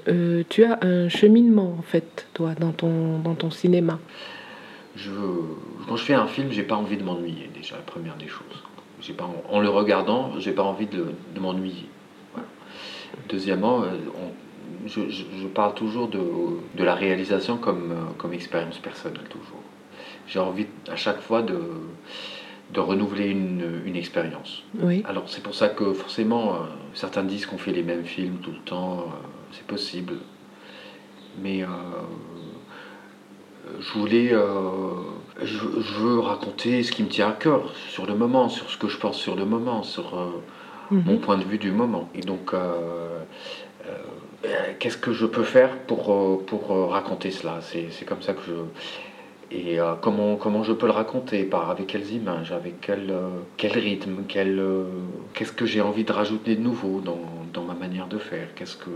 Euh, 0.07 0.43
tu 0.49 0.63
as 0.63 0.79
un 0.81 1.09
cheminement 1.09 1.75
en 1.77 1.81
fait, 1.83 2.27
toi, 2.33 2.53
dans 2.59 2.71
ton, 2.71 3.19
dans 3.19 3.35
ton 3.35 3.51
cinéma. 3.51 3.99
Quand 5.87 5.95
je 5.95 6.03
fais 6.03 6.13
un 6.13 6.27
film, 6.27 6.51
j'ai 6.51 6.63
pas 6.63 6.75
envie 6.75 6.97
de 6.97 7.03
m'ennuyer 7.03 7.49
déjà, 7.53 7.75
la 7.75 7.81
première 7.81 8.15
des 8.15 8.27
choses. 8.27 8.63
J'ai 9.01 9.13
pas, 9.13 9.29
en 9.49 9.59
le 9.59 9.69
regardant, 9.69 10.33
j'ai 10.39 10.51
pas 10.51 10.63
envie 10.63 10.85
de, 10.87 11.05
m'ennuyer. 11.39 11.87
Deuxièmement, 13.29 13.83
euh, 13.83 13.87
je- 14.87 15.09
je 15.09 15.47
parle 15.47 15.73
toujours 15.73 16.07
de, 16.07 16.19
de 16.75 16.83
la 16.83 16.95
réalisation 16.95 17.57
comme, 17.57 17.91
euh, 17.91 17.95
comme 18.17 18.33
expérience 18.33 18.77
personnelle 18.79 19.27
toujours. 19.29 19.61
J'ai 20.27 20.39
envie 20.39 20.67
à 20.89 20.95
chaque 20.95 21.19
fois 21.21 21.41
de, 21.41 21.59
de 22.73 22.79
renouveler 22.79 23.27
une, 23.27 23.81
une 23.85 23.95
expérience. 23.95 24.63
Oui, 24.79 25.03
Alors 25.07 25.23
c'est 25.27 25.43
pour 25.43 25.53
ça 25.55 25.67
que 25.69 25.93
forcément, 25.93 26.53
euh, 26.53 26.57
certains 26.93 27.23
disent 27.23 27.45
qu'on 27.45 27.57
fait 27.57 27.71
les 27.73 27.83
mêmes 27.83 28.05
films 28.05 28.37
tout 28.41 28.51
le 28.51 28.59
temps, 28.59 28.99
euh, 28.99 29.03
c'est 29.51 29.65
possible. 29.67 30.13
Mais 31.41 31.63
euh, 31.63 31.67
je 33.79 33.91
voulais, 33.99 34.29
je, 35.41 35.45
je 35.81 35.93
veux 35.99 36.19
raconter 36.19 36.83
ce 36.83 36.91
qui 36.91 37.03
me 37.03 37.09
tient 37.09 37.29
à 37.29 37.33
cœur 37.33 37.71
sur 37.89 38.05
le 38.05 38.15
moment, 38.15 38.49
sur 38.49 38.69
ce 38.69 38.77
que 38.77 38.87
je 38.87 38.97
pense 38.97 39.17
sur 39.17 39.35
le 39.35 39.45
moment, 39.45 39.83
sur 39.83 40.05
Mhm. 40.91 41.03
mon 41.05 41.17
point 41.19 41.37
de 41.37 41.45
vue 41.45 41.57
du 41.57 41.71
moment. 41.71 42.09
Et 42.13 42.19
donc, 42.19 42.53
qu'est-ce 44.79 44.97
que 44.97 45.13
je 45.13 45.25
peux 45.25 45.43
faire 45.43 45.77
pour, 45.87 46.45
pour 46.45 46.89
raconter 46.91 47.31
cela? 47.31 47.59
C'est 47.61 47.87
c'est 47.91 48.03
comme 48.03 48.21
ça 48.21 48.33
que 48.33 48.41
je... 48.45 48.53
Et 49.53 49.79
euh, 49.79 49.95
comment, 50.01 50.37
comment 50.37 50.63
je 50.63 50.71
peux 50.71 50.85
le 50.85 50.93
raconter? 50.93 51.43
Par, 51.43 51.69
Avec 51.69 51.87
quelles 51.87 52.09
images? 52.11 52.51
Avec 52.51 52.79
quel, 52.81 53.09
euh, 53.09 53.29
quel 53.57 53.73
rythme? 53.73 54.23
Quel, 54.27 54.59
euh, 54.59 54.85
Qu'est-ce 55.33 55.51
que 55.51 55.65
j'ai 55.65 55.81
envie 55.81 56.03
de 56.05 56.11
rajouter 56.13 56.55
de 56.55 56.61
nouveau 56.61 57.01
dans, 57.01 57.19
dans 57.53 57.63
ma 57.63 57.73
manière 57.73 58.07
de 58.07 58.17
faire? 58.17 58.47
Qu'est-ce 58.55 58.77
que 58.77 58.89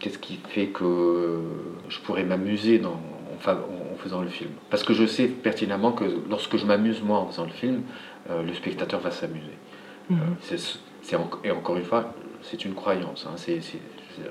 Qu'est-ce 0.00 0.18
qui 0.18 0.38
fait 0.48 0.66
que 0.66 1.40
je 1.88 1.98
pourrais 2.00 2.22
m'amuser 2.22 2.78
dans- 2.78 3.00
en, 3.34 3.38
fa- 3.40 3.58
en 3.92 3.96
faisant 3.96 4.20
le 4.22 4.28
film? 4.28 4.50
Parce 4.70 4.84
que 4.84 4.92
je 4.94 5.04
sais 5.06 5.26
pertinemment 5.26 5.90
que 5.92 6.04
lorsque 6.30 6.56
je 6.56 6.66
m'amuse 6.66 7.02
moi 7.02 7.18
en 7.18 7.26
faisant 7.26 7.44
le 7.44 7.50
film, 7.50 7.82
le 8.30 8.52
spectateur 8.54 9.00
va 9.00 9.10
s'amuser. 9.10 9.56
C'est- 10.40 11.16
en- 11.16 11.28
et 11.42 11.50
encore 11.50 11.76
une 11.78 11.84
fois, 11.84 12.14
c'est 12.42 12.64
une 12.64 12.74
croyance. 12.74 13.26
hein, 13.28 13.32
c'est 13.36 13.60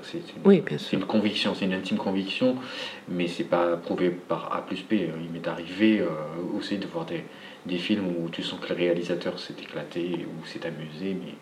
c'est- 0.02 0.18
une, 0.18 0.42
Oui, 0.44 0.60
bien 0.60 0.78
c'est 0.78 0.84
sûr. 0.90 0.98
une 0.98 1.06
conviction, 1.06 1.54
c'est 1.54 1.64
une 1.64 1.72
intime 1.74 1.96
conviction, 1.98 2.56
mais 3.08 3.26
c'est 3.28 3.44
pas 3.44 3.76
prouvé 3.76 4.10
par 4.10 4.54
A 4.54 4.64
plus 4.66 4.80
P. 4.82 5.10
Il 5.24 5.30
m'est 5.30 5.46
arrivé 5.48 6.00
euh, 6.00 6.08
aussi 6.56 6.78
de 6.78 6.86
voir 6.86 7.04
des, 7.06 7.24
des 7.66 7.78
films 7.78 8.06
où 8.18 8.28
tu 8.30 8.42
sens 8.42 8.60
que 8.60 8.68
le 8.68 8.74
réalisateur 8.74 9.38
s'est 9.38 9.54
éclaté 9.60 10.26
ou 10.26 10.46
s'est 10.46 10.64
amusé, 10.66 11.14
mais, 11.14 11.34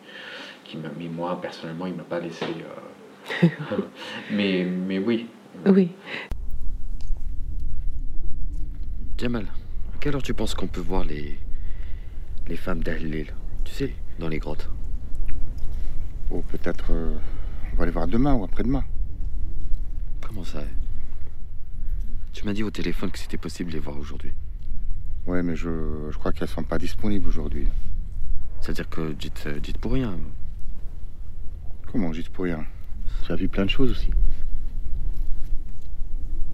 qui 0.64 0.76
m'a- 0.76 0.90
mais 0.98 1.08
moi, 1.08 1.40
personnellement, 1.40 1.86
il 1.86 1.94
m'a 1.94 2.02
pas 2.04 2.20
laissé. 2.20 2.46
euh, 3.42 3.48
mais, 4.30 4.64
mais 4.64 4.98
oui. 4.98 5.26
Oui. 5.66 5.90
Jamal, 9.18 9.46
à 9.94 9.98
quelle 9.98 10.14
heure 10.14 10.22
tu 10.22 10.34
penses 10.34 10.54
qu'on 10.54 10.66
peut 10.66 10.80
voir 10.80 11.04
les, 11.04 11.38
les 12.48 12.56
femmes 12.56 12.82
d'Al-Lil? 12.82 13.32
Tu 13.64 13.72
sais, 13.72 13.92
dans 14.18 14.28
les 14.28 14.38
grottes. 14.38 14.68
Oh, 16.30 16.42
peut-être. 16.48 16.86
euh, 16.90 17.16
on 17.76 17.80
va 17.80 17.84
les 17.84 17.92
voir 17.92 18.06
demain 18.06 18.32
ou 18.32 18.42
après-demain. 18.42 18.84
Comment 20.26 20.44
ça 20.44 20.62
Tu 22.32 22.46
m'as 22.46 22.54
dit 22.54 22.62
au 22.62 22.70
téléphone 22.70 23.10
que 23.10 23.18
c'était 23.18 23.36
possible 23.36 23.70
de 23.70 23.74
les 23.74 23.80
voir 23.82 23.98
aujourd'hui. 23.98 24.32
Ouais, 25.26 25.42
mais 25.42 25.56
je, 25.56 26.08
je 26.10 26.16
crois 26.16 26.32
qu'elles 26.32 26.48
sont 26.48 26.62
pas 26.64 26.78
disponibles 26.78 27.28
aujourd'hui. 27.28 27.68
C'est-à-dire 28.62 28.88
que 28.88 29.12
dites, 29.12 29.44
euh, 29.46 29.60
dites 29.60 29.76
pour 29.76 29.92
rien. 29.92 30.16
Comment 31.92 32.14
Juste 32.14 32.30
pour 32.30 32.44
rien? 32.44 32.64
Tu 33.24 33.32
as 33.32 33.36
vu 33.36 33.46
plein 33.48 33.66
de 33.66 33.70
choses 33.70 33.90
aussi. 33.90 34.10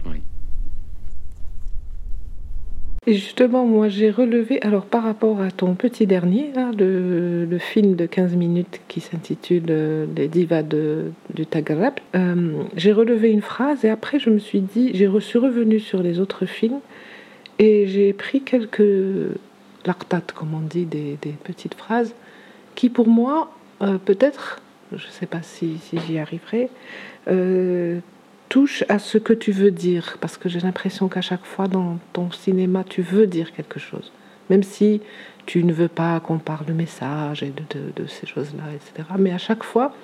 Oui. 0.05 0.21
Et 3.05 3.13
justement, 3.15 3.65
moi, 3.65 3.89
j'ai 3.89 4.09
relevé, 4.09 4.61
alors 4.61 4.85
par 4.85 5.03
rapport 5.03 5.41
à 5.41 5.51
ton 5.51 5.75
petit 5.75 6.07
dernier, 6.07 6.51
le, 6.77 7.57
film 7.59 7.95
de 7.95 8.05
15 8.05 8.35
minutes 8.35 8.79
qui 8.87 9.01
s'intitule 9.01 9.65
euh, 9.69 10.05
Les 10.15 10.29
divas 10.29 10.63
de, 10.63 11.11
du 11.33 11.45
Tagarab, 11.45 11.95
euh, 12.15 12.63
j'ai 12.77 12.93
relevé 12.93 13.31
une 13.31 13.41
phrase 13.41 13.83
et 13.83 13.89
après, 13.89 14.19
je 14.19 14.29
me 14.29 14.39
suis 14.39 14.61
dit, 14.61 14.91
j'ai 14.93 15.09
suis 15.19 15.39
revenu 15.39 15.79
sur 15.79 16.01
les 16.01 16.19
autres 16.19 16.45
films 16.45 16.79
et 17.59 17.87
j'ai 17.87 18.13
pris 18.13 18.41
quelques 18.41 18.81
laqtat, 19.85 20.21
comme 20.33 20.53
on 20.53 20.61
dit, 20.61 20.85
des, 20.85 21.17
petites 21.43 21.73
phrases 21.73 22.15
qui, 22.75 22.89
pour 22.89 23.09
moi, 23.09 23.51
euh, 23.81 23.97
peut-être, 23.97 24.61
je 24.93 25.05
ne 25.05 25.11
sais 25.11 25.25
pas 25.25 25.41
si, 25.41 25.77
j'y 26.07 26.19
arriverai, 26.19 26.69
touche 28.53 28.83
à 28.87 28.99
ce 28.99 29.17
que 29.17 29.33
tu 29.33 29.51
veux 29.51 29.71
dire, 29.71 30.17
parce 30.21 30.37
que 30.37 30.47
j'ai 30.47 30.59
l'impression 30.59 31.07
qu'à 31.07 31.21
chaque 31.21 31.43
fois 31.43 31.67
dans 31.67 31.97
ton 32.13 32.29
cinéma, 32.29 32.83
tu 32.87 33.01
veux 33.01 33.25
dire 33.25 33.51
quelque 33.51 33.79
chose, 33.79 34.11
même 34.51 34.61
si 34.61 35.01
tu 35.47 35.63
ne 35.63 35.73
veux 35.73 35.87
pas 35.87 36.19
qu'on 36.19 36.37
parle 36.37 36.67
de 36.67 36.73
message 36.73 37.41
et 37.41 37.51
de, 37.51 38.05
ces 38.05 38.27
choses-là, 38.27 38.65
etc. 38.75 39.09
Mais 39.17 39.31
à 39.31 39.39
chaque 39.39 39.63
fois, 39.63 39.95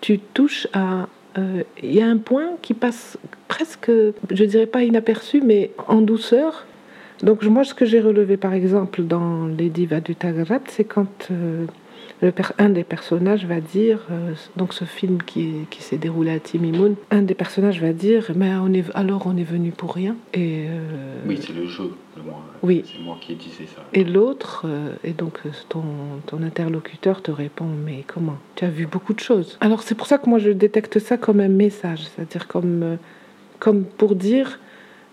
tu 0.00 0.20
touches 0.20 0.68
à... 0.72 1.08
euh, 1.38 1.64
Il 1.82 1.92
y 1.92 2.00
a 2.00 2.06
un 2.06 2.18
point 2.18 2.50
qui 2.62 2.72
passe 2.72 3.18
presque, 3.48 3.90
je 4.30 4.44
dirais 4.44 4.66
pas 4.66 4.84
inaperçu, 4.84 5.40
mais 5.40 5.72
en 5.88 6.00
douceur. 6.00 6.66
Donc 7.24 7.42
moi, 7.42 7.64
ce 7.64 7.74
que 7.74 7.84
j'ai 7.84 8.00
relevé, 8.00 8.36
par 8.36 8.52
exemple, 8.52 9.02
dans 9.02 9.48
Les 9.48 9.70
Divas 9.70 10.02
du 10.02 10.14
Tagrab, 10.14 10.62
c'est 10.68 10.84
quand 10.84 11.32
euh, 11.32 11.66
le 12.20 12.32
un 12.58 12.68
des 12.70 12.84
personnages 12.84 13.46
va 13.46 13.60
dire, 13.60 14.00
euh, 14.10 14.32
donc 14.56 14.74
ce 14.74 14.84
film 14.84 15.22
qui, 15.22 15.66
qui 15.70 15.82
s'est 15.82 15.98
déroulé 15.98 16.32
à 16.32 16.40
Timimoun, 16.40 16.96
un 17.10 17.22
des 17.22 17.34
personnages 17.34 17.80
va 17.80 17.92
dire, 17.92 18.32
mais 18.34 18.52
on 18.54 18.72
est, 18.72 18.84
alors 18.94 19.26
on 19.26 19.36
est 19.36 19.44
venu 19.44 19.70
pour 19.70 19.94
rien. 19.94 20.16
Et, 20.34 20.66
euh, 20.68 21.22
Oui, 21.26 21.38
c'est 21.40 21.52
le 21.52 21.66
jeu. 21.66 21.92
le 22.16 22.22
moi. 22.22 22.42
Oui. 22.62 22.84
C'est 22.86 23.00
moi 23.00 23.16
qui 23.20 23.36
disais 23.36 23.66
ça. 23.66 23.82
et 23.92 24.04
l'autre, 24.04 24.64
euh, 24.66 24.94
et 25.04 25.12
donc 25.12 25.38
ton, 25.68 25.84
ton 26.26 26.42
interlocuteur 26.42 27.22
te 27.22 27.30
répond, 27.30 27.68
mais 27.84 28.04
comment? 28.06 28.38
Tu 28.56 28.64
as 28.64 28.70
vu 28.70 28.86
beaucoup 28.86 29.14
de 29.14 29.20
choses. 29.20 29.56
Alors 29.60 29.82
c'est 29.82 29.94
pour 29.94 30.06
ça 30.06 30.18
que 30.18 30.28
moi 30.28 30.38
je 30.38 30.50
détecte 30.50 30.98
ça 30.98 31.16
comme 31.16 31.40
un 31.40 31.48
message, 31.48 32.04
c'est-à-dire 32.04 32.48
comme 32.48 32.98
comme 33.60 33.84
pour 33.84 34.14
dire 34.14 34.58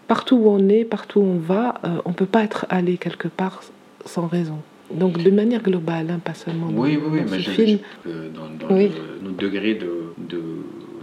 partout 0.07 0.35
où 0.37 0.49
on 0.49 0.69
est, 0.69 0.85
partout 0.85 1.19
où 1.19 1.23
on 1.23 1.37
va, 1.39 1.81
on 2.05 2.09
ne 2.09 2.13
peut 2.13 2.27
pas 2.27 2.43
être 2.43 2.67
allé 2.69 2.97
quelque 2.97 3.27
part 3.27 3.63
sans 4.05 4.27
raison. 4.27 4.59
Donc 4.93 5.17
de 5.21 5.31
manière 5.31 5.61
globale, 5.63 6.09
hein, 6.11 6.19
pas 6.23 6.33
seulement 6.33 6.67
dans, 6.67 6.77
Oui, 6.81 6.97
oui, 7.01 7.07
oui, 7.11 7.19
dans 7.25 7.31
mais 7.31 7.41
ce 7.41 7.49
film. 7.49 7.79
euh, 8.07 8.29
dans, 8.29 8.49
dans 8.67 8.73
Oui. 8.75 8.89
le- 8.89 9.23
notre 9.23 9.37
degré 9.37 9.73
de, 9.75 10.13
de 10.17 10.41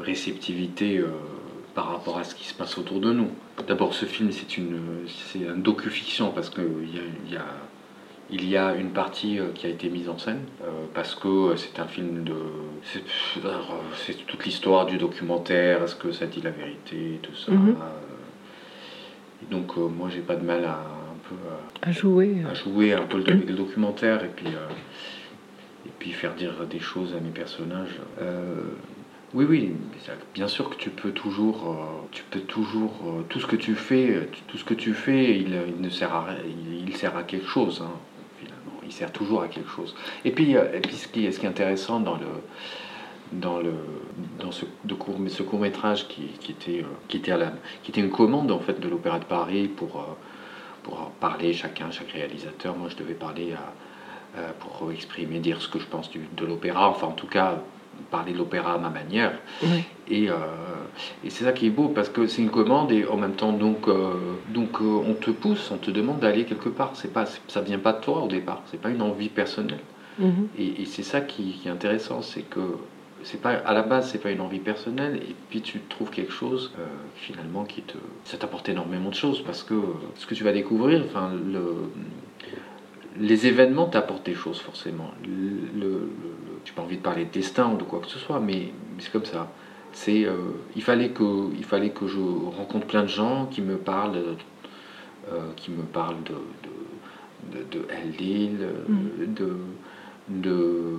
réceptivité 0.01 0.99
euh, 0.99 1.09
par 1.75 1.91
rapport 1.91 2.19
à 2.19 2.25
ce 2.25 2.35
qui 2.35 2.45
se 2.47 2.55
passe 2.55 2.79
autour 2.79 3.01
de 3.01 3.13
nous. 3.13 3.29
D'abord, 3.67 3.93
ce 3.95 4.05
film, 4.07 4.31
c'est 4.31 4.57
une, 4.57 4.81
c'est 5.07 5.47
un 5.49 5.57
docu-fiction 5.57 6.31
parce 6.31 6.49
qu'il 6.51 6.63
y 6.95 6.99
a, 6.99 7.03
il 7.27 7.33
y, 7.33 7.37
a, 7.37 7.45
il 8.31 8.49
y 8.49 8.57
a 8.57 8.75
une 8.77 8.91
partie 8.91 9.39
euh, 9.41 9.49
qui 9.55 9.67
a 9.67 9.71
été 9.71 9.89
mise 9.89 10.09
en 10.09 10.19
scène 10.19 10.41
euh, 10.63 10.67
parce 10.95 11.15
que 11.15 11.29
euh, 11.29 11.57
c'est 11.57 11.79
un 11.81 11.87
film 11.87 12.23
de. 12.25 12.35
C'est, 12.85 13.03
euh, 13.45 14.13
toute 14.27 14.45
l'histoire 14.45 14.87
du 14.87 14.97
documentaire, 14.97 15.83
est-ce 15.83 15.97
que 15.97 16.13
ça 16.13 16.27
dit 16.27 16.41
la 16.41 16.51
vérité, 16.51 17.19
tout 17.23 17.35
ça. 17.35 17.51
Mhm. 17.53 17.71
Euh, 17.71 17.73
et 19.43 19.51
donc, 19.53 19.73
euh, 19.77 19.89
moi, 19.89 20.09
j'ai 20.09 20.21
pas 20.21 20.37
de 20.37 20.45
mal 20.45 20.65
à 20.65 20.75
un 20.79 21.19
peu. 21.29 21.35
À- 21.83 21.93
jouer. 21.93 22.37
euh, 22.45 22.51
à 22.51 22.55
jouer 22.55 22.93
un 22.93 23.03
peu 23.03 23.19
le, 23.19 23.33
le 23.35 23.55
documentaire 23.55 24.25
et 24.25 24.29
puis, 24.35 24.47
euh, 24.47 24.69
et 25.87 25.91
puis 25.99 26.13
faire 26.13 26.35
dire 26.35 26.53
des 26.71 26.81
choses 26.81 27.15
à 27.15 27.21
mes 27.21 27.31
personnages. 27.31 27.99
Euh, 28.21 28.63
oui, 29.35 29.47
oui, 29.49 29.73
bien 30.35 30.47
sûr 30.47 30.69
que 30.69 30.77
tu 30.77 30.91
peux 30.91 31.13
toujours, 31.13 31.75
tu 32.13 32.23
peux 32.31 32.41
toujours, 32.41 32.93
tout 33.31 33.41
ce 33.41 33.47
que 33.47 33.57
tu 33.57 33.75
fais, 33.75 34.29
tout 34.47 34.59
ce 34.59 34.65
que 34.65 34.75
tu 34.75 34.93
fais, 34.93 35.39
il, 35.39 35.57
il 35.75 35.81
ne 35.81 35.89
sert 35.89 36.15
à, 36.15 36.27
il, 36.45 36.87
il 36.89 36.97
sert 36.97 37.17
à 37.17 37.23
quelque 37.23 37.47
chose. 37.49 37.83
hein, 37.83 37.91
finalement, 38.39 38.79
il 38.85 38.93
sert 38.93 39.11
toujours 39.11 39.41
à 39.43 39.49
quelque 39.49 39.71
chose. 39.71 39.95
Et 40.27 40.33
puis, 40.33 40.51
et 40.53 40.81
puis 40.83 40.97
ce 40.97 41.09
qui, 41.09 41.25
est- 41.25 41.33
ce 41.33 41.41
qui 41.41 41.47
est 41.47 41.49
intéressant 41.49 41.99
dans 42.01 42.17
le 42.17 42.27
dans, 43.33 43.59
le, 43.61 43.73
dans 44.39 44.53
ce, 44.53 44.67
de 44.85 44.93
court, 44.93 45.17
ce 45.29 45.43
court 45.43 45.59
métrage 45.59 46.07
qui, 46.07 46.25
qui 46.39 46.53
était, 46.53 46.81
euh, 46.83 46.87
qui, 47.09 47.17
était 47.17 47.33
à 47.33 47.39
la, 47.39 47.55
qui 47.83 47.91
était 47.91 48.03
une 48.03 48.11
commande 48.11 48.51
en 48.53 48.59
fait 48.59 48.79
de 48.79 48.87
l'Opéra 48.91 49.19
de 49.19 49.25
Paris 49.25 49.69
pour, 49.69 49.97
euh, 49.97 50.03
pour 50.83 51.11
parler 51.21 51.53
chacun, 51.53 51.91
chaque 51.91 52.11
réalisateur. 52.11 52.77
Moi, 52.77 52.89
je 52.91 52.97
devais 52.97 53.15
parler 53.15 53.53
à, 53.53 54.39
euh, 54.41 54.51
pour 54.61 54.91
exprimer, 54.93 55.39
dire 55.39 55.61
ce 55.63 55.69
que 55.69 55.79
je 55.79 55.87
pense 55.87 56.11
du- 56.11 56.29
de 56.37 56.47
l'opéra, 56.47 56.89
enfin 56.89 57.09
en 57.09 57.13
tout 57.13 57.27
cas 57.27 57.57
parler 58.11 58.33
de 58.33 58.39
l'opéra 58.39 58.75
à 58.75 58.79
ma 58.79 58.89
manière. 58.91 59.33
oui. 59.63 59.85
Et, 60.09 60.29
euh, 60.29 60.35
et 61.25 61.31
c'est 61.31 61.45
ça 61.45 61.53
qui 61.53 61.67
est 61.67 61.71
beau 61.71 61.89
parce 61.89 62.09
que 62.09 62.27
c'est 62.27 62.43
une 62.43 62.51
commande 62.51 62.91
et 62.91 63.07
en 63.07 63.17
même 63.17 63.35
temps 63.35 63.53
donc 63.53 63.87
euh, 63.87 64.15
donc 64.49 64.81
on 64.81 65.15
te 65.15 65.31
pousse, 65.31 65.71
on 65.71 65.77
te 65.77 65.91
demande 65.91 66.19
d'aller 66.19 66.45
quelque 66.45 66.69
part. 66.69 66.91
C'est 66.95 67.13
pas 67.13 67.25
ça 67.49 67.61
vient 67.61 67.79
pas 67.79 67.93
de 67.93 68.01
toi 68.01 68.21
au 68.23 68.27
départ. 68.29 68.63
C'est 68.71 68.81
pas 68.81 68.91
une 68.91 69.01
envie 69.03 69.29
personnelle. 69.29 69.79
Mhm. 70.19 70.49
Et, 70.59 70.83
et 70.83 70.85
c'est 70.87 71.05
ça 71.05 71.21
qui, 71.21 71.53
qui 71.53 71.69
est 71.69 71.71
intéressant, 71.71 72.21
c'est 72.21 72.43
que 72.43 72.61
c'est 73.25 73.41
pas 73.41 73.51
à 73.53 73.73
la 73.73 73.83
base 73.83 74.11
c'est 74.11 74.19
pas 74.19 74.31
une 74.31 74.41
envie 74.41 74.59
personnelle 74.59 75.17
et 75.17 75.35
puis 75.51 75.61
tu 75.63 75.81
trouves 75.89 76.11
quelque 76.11 76.33
chose 76.33 76.73
euh, 76.79 76.87
finalement 77.17 77.65
qui 77.65 77.83
te 77.83 77.97
ça 78.25 78.37
t'apporte 78.37 78.69
énormément 78.69 79.11
de 79.11 79.15
choses 79.15 79.43
parce 79.45 79.63
que 79.63 79.75
euh, 79.75 79.83
ce 80.17 80.27
que 80.27 80.35
tu 80.35 80.45
vas 80.45 80.53
découvrir, 80.53 81.03
enfin 81.07 81.31
le 81.53 81.65
les 83.19 83.47
événements 83.47 83.87
t'apportent 83.87 84.25
des 84.27 84.35
choses 84.35 84.59
forcément. 84.61 85.11
Le, 85.25 85.81
le, 85.81 85.89
le- 85.91 86.09
j'ai 86.65 86.73
pas 86.73 86.83
envie 86.83 86.97
de 86.97 87.03
parler 87.03 87.25
de 87.25 87.31
destin 87.31 87.71
ou 87.73 87.77
de 87.77 87.83
quoi 87.83 88.01
que 88.01 88.09
ce 88.09 88.19
soit, 88.19 88.41
mais, 88.41 88.73
mais 88.97 89.01
c'est 89.01 89.13
comme 89.13 89.25
ça. 89.25 89.49
C'est, 89.93 90.25
euh, 90.25 90.37
il 90.75 90.83
fallait 90.83 91.11
que, 91.11 91.51
il 91.57 91.65
fallait 91.65 91.91
que 91.91 92.07
je 92.07 92.19
rencontre 92.19 92.87
plein 92.87 93.03
de 93.03 93.09
gens 93.09 93.47
qui 93.51 93.61
me 93.61 93.77
parlent, 93.77 94.17
euh, 95.31 95.39
qui 95.57 95.71
me 95.71 95.83
parlent 95.83 96.23
de, 96.25 96.35
de, 97.53 97.59
de, 97.59 97.79
de 97.81 97.87
euh, 98.63 99.27
de, 99.27 99.57
de, 100.29 100.97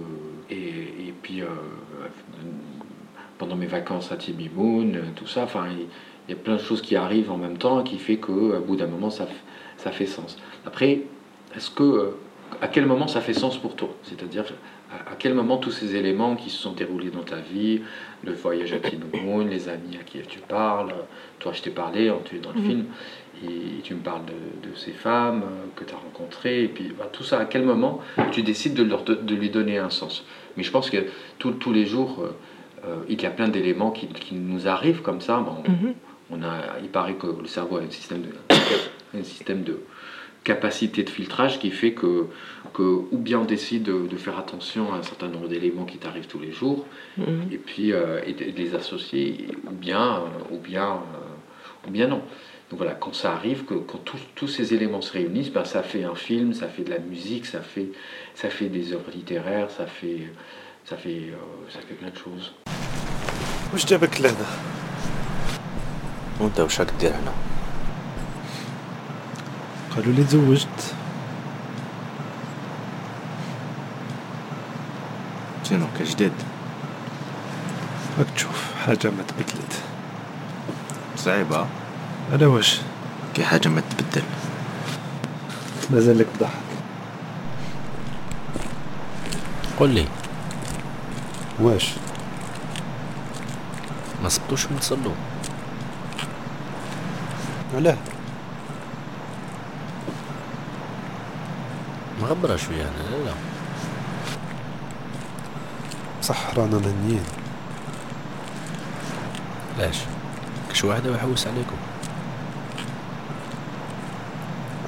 et, 0.50 1.08
et 1.08 1.14
puis 1.22 1.42
euh, 1.42 1.48
pendant 3.38 3.56
mes 3.56 3.66
vacances 3.66 4.12
à 4.12 4.16
Tibimoun, 4.16 5.00
tout 5.16 5.28
ça. 5.28 5.44
Enfin, 5.44 5.66
il, 5.70 5.88
y 6.30 6.34
a 6.34 6.36
plein 6.42 6.56
de 6.56 6.62
choses 6.62 6.82
qui 6.82 6.96
arrivent 6.96 7.32
en 7.32 7.38
même 7.38 7.58
temps 7.58 7.84
qui 7.84 7.98
fait 7.98 8.18
que, 8.18 8.56
à 8.56 8.60
bout 8.60 8.76
d'un 8.76 8.88
moment, 8.88 9.10
ça, 9.10 9.28
ça 9.78 9.92
fait 9.92 10.06
sens. 10.06 10.38
Après, 10.66 11.02
est-ce 11.56 11.70
que, 11.70 11.84
euh, 11.84 12.18
à 12.62 12.68
quel 12.68 12.86
moment 12.86 13.08
ça 13.08 13.22
fait 13.22 13.34
sens 13.34 13.58
pour 13.58 13.76
toi? 13.76 13.90
C'est-à-dire, 14.04 14.46
à, 14.92 15.16
quel 15.18 15.34
moment 15.34 15.58
tous 15.58 15.72
ces 15.72 15.96
éléments 15.96 16.36
qui 16.36 16.50
se 16.50 16.58
sont 16.58 16.74
déroulés 16.74 17.10
dans 17.10 17.24
ta 17.24 17.38
vie, 17.38 17.82
le 18.24 18.34
voyage 18.34 18.74
à 18.74 18.80
Tibimoun, 18.80 19.50
les 19.50 19.68
amis 19.68 19.98
à 20.00 20.04
qui 20.04 20.20
tu 20.20 20.40
parles, 20.40 20.94
toi 21.40 21.52
je 21.52 21.62
t'ai 21.64 21.72
parlé, 21.72 22.12
tu 22.26 22.36
es 22.36 22.40
dans 22.40 22.52
le 22.52 22.60
Mhm. 22.60 22.68
film, 22.68 22.86
et, 23.44 23.82
tu 23.84 23.96
me 23.96 24.00
parles 24.00 24.24
de, 24.26 24.70
de 24.70 24.76
ces 24.76 24.92
femmes 24.92 25.44
euh, 25.44 25.66
que 25.76 25.84
tu 25.84 25.94
as 25.94 25.98
rencontrées, 25.98 26.64
et 26.64 26.68
puis 26.68 26.94
bah, 26.98 27.10
tout 27.12 27.24
ça, 27.24 27.40
à 27.40 27.46
quel 27.46 27.64
moment 27.64 28.02
tu 28.32 28.44
décides 28.44 28.76
de, 28.76 28.84
leur, 28.84 29.04
de 29.04 29.36
lui 29.36 29.50
donner 29.50 29.80
un 29.80 29.90
sens? 29.90 30.24
Mais 30.58 30.64
je 30.64 30.72
pense 30.72 30.90
que 30.90 30.98
tous- 31.40 31.52
tous 31.54 31.74
les 31.74 31.86
jours, 31.86 32.20
euh, 32.22 32.88
euh, 32.88 32.96
il 33.10 33.22
y 33.22 33.26
a 33.26 33.30
plein 33.32 33.48
d'éléments 33.48 33.92
qui, 33.92 34.08
qui 34.08 34.36
nous 34.36 34.68
arrivent 34.68 35.02
comme 35.02 35.22
ça. 35.22 35.38
Bon, 35.40 35.64
Mhm. 35.68 35.94
on 36.32 36.44
a, 36.44 36.80
il 36.82 36.90
paraît 36.90 37.16
que 37.16 37.28
le 37.28 37.48
cerveau 37.48 37.78
a 37.78 37.82
un 37.82 37.90
système 37.90 38.22
de, 38.22 38.30
un 39.20 39.24
système 39.24 39.64
de 39.64 39.80
capacité 40.44 41.04
de 41.04 41.10
filtrage 41.10 41.60
qui 41.60 41.72
fait 41.72 41.94
que, 41.94 42.26
que 42.74 42.82
ou 42.84 43.18
bien 43.18 43.40
on 43.40 43.46
décide 43.46 43.84
de, 43.84 44.08
de 44.08 44.18
faire 44.18 44.38
attention 44.38 44.94
à 44.94 44.98
un 44.98 45.04
certain 45.04 45.28
nombre 45.30 45.48
d'éléments 45.48 45.86
qui 45.86 45.98
t'arrivent 45.98 46.28
tous 46.28 46.40
les 46.40 46.52
jours, 46.52 46.86
Mhm. 47.18 47.26
et 47.52 47.58
puis 47.58 47.94
euh, 47.94 48.20
et 48.26 48.34
de, 48.34 48.52
de 48.52 48.58
les 48.58 48.76
associer, 48.76 49.48
ou 49.68 49.72
bien, 49.72 50.24
ou 50.52 50.58
bien, 50.58 50.98
ou 51.88 51.92
bien 51.92 52.08
non. 52.08 52.22
Donc 52.73 52.79
voilà, 52.81 52.95
quand 52.95 53.15
ça 53.15 53.33
arrive, 53.33 53.65
que, 53.65 53.75
quand 53.75 53.99
tous, 54.05 54.21
tous 54.35 54.49
ces 54.49 54.75
éléments 54.75 55.01
se 55.01 55.13
réunissent, 55.13 55.51
ben, 55.51 55.65
ça 55.65 55.83
fait 55.83 56.05
un 56.05 56.15
film, 56.15 56.53
ça 56.53 56.69
fait 56.69 56.85
de 56.85 56.91
la 56.91 56.99
musique, 56.99 57.47
ça 57.47 57.61
fait, 57.61 57.89
ça 58.35 58.51
fait 58.51 58.69
des 58.69 58.93
œuvres 58.93 59.11
littéraires, 59.15 59.71
ça 59.71 59.87
fait, 59.87 60.31
ça 60.85 60.97
fait, 60.97 61.33
euh, 61.33 61.71
ça 61.71 61.81
fait 61.87 61.95
plein 61.95 62.11
de 62.11 62.17
choses. 62.17 62.53
وش 63.75 63.87
جابك 63.87 64.21
لهنا؟ 64.21 64.47
وانت 66.41 66.61
وش 66.61 66.81
راك 66.81 66.93
دير 67.01 67.11
هنا 67.11 67.33
قالوا 69.97 70.13
لي 70.13 70.25
تزوجت 70.25 70.95
شنو 75.65 75.87
كجديد 75.99 76.33
راك 78.19 78.27
تشوف 78.37 78.73
حاجة 78.87 79.11
ما 79.11 79.23
تبدلت 79.29 79.73
صعيبة 81.17 81.67
على 82.32 82.46
واش 82.46 82.82
كي 83.34 83.44
حاجة 83.44 83.68
ما 83.68 83.82
تبدل. 83.82 84.24
مازالك 85.90 86.28
تضحك. 86.40 86.52
قول 89.80 89.90
لي. 89.90 90.08
واش؟ 91.60 91.94
ما 94.24 94.30
صبتوش 94.30 94.66
من 94.66 94.80
تصلوا 94.80 95.14
علاه. 97.76 97.98
مغبرة 102.22 102.56
شوية 102.56 102.82
أنا 102.82 103.16
لا 103.16 103.24
لا. 103.26 103.34
صح 106.22 106.54
رانا 106.58 106.78
مهنيين 106.80 107.24
علاش 109.78 109.98
كش 110.72 110.84
واحدة 110.84 111.12
ويحوس 111.12 111.48
عليكم. 111.48 111.76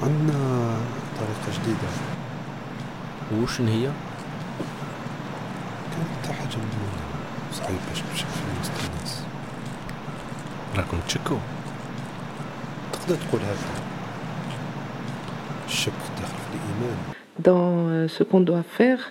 عندنا 0.05 0.77
طريقة 1.19 1.59
جديدة 1.61 1.89
وشن 3.43 3.67
هي 3.67 3.91
كانت 5.91 6.37
حاجة 6.37 6.47
مجنونة 6.47 7.01
صعيب 7.53 7.77
باش 7.89 8.01
تمشي 8.01 8.25
في 8.25 8.59
وسط 8.61 8.71
الناس 8.89 9.23
راكم 10.77 10.97
تشكوا 11.07 11.37
تقدر 12.93 13.15
تقول 13.15 13.41
هكا 13.41 13.81
الشك 15.67 15.91
داخل 16.21 16.33
في 16.37 16.55
الإيمان 16.55 16.97
Dans 17.39 17.89
euh, 17.89 18.07
ce 18.07 18.23
qu'on 18.23 18.41
doit 18.51 18.65
faire, 18.79 19.01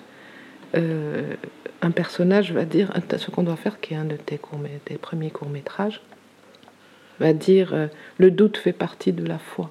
euh, 0.77 1.35
un 1.83 1.91
personnage 1.91 2.53
va 2.53 2.65
dire, 2.65 2.89
un- 2.95 3.19
ce 3.25 3.29
qu'on 3.33 3.43
doit 3.43 3.57
faire, 3.65 3.81
qui 3.81 3.95
est 3.95 3.97
un 3.97 4.05
de 4.05 4.17
tes, 4.17 4.39
courts, 4.39 4.61
tes 4.85 4.99
premiers 4.99 5.31
courts-métrages, 5.31 6.01
va 7.19 7.33
dire 7.33 7.69
euh, 7.73 7.87
le 8.19 8.31
doute 8.31 8.57
fait 8.59 8.73
partie 8.87 9.13
de 9.13 9.25
la 9.27 9.39
foi. 9.39 9.71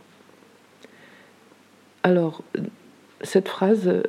Alors, 2.05 2.45
cette 3.23 3.49
phrase, 3.49 4.03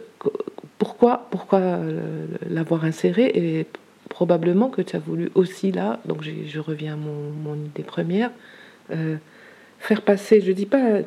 pourquoi, 0.77 1.27
pourquoi 1.31 1.59
euh, 1.59 2.27
l'avoir 2.47 2.85
insérée 2.85 3.31
Et 3.33 3.65
probablement 4.09 4.69
que 4.69 4.83
tu 4.83 4.95
as 4.95 4.99
voulu 4.99 5.31
aussi 5.33 5.71
là, 5.71 5.99
donc 6.05 6.21
je 6.23 6.59
reviens 6.59 6.93
à 6.93 6.97
mon, 6.97 7.31
mon 7.31 7.55
idée 7.55 7.83
première, 7.83 8.29
euh, 8.91 9.15
faire 9.79 10.01
passer, 10.01 10.41
je 10.41 10.51
dis 10.51 10.65
pas, 10.65 10.83
euh, 10.83 11.01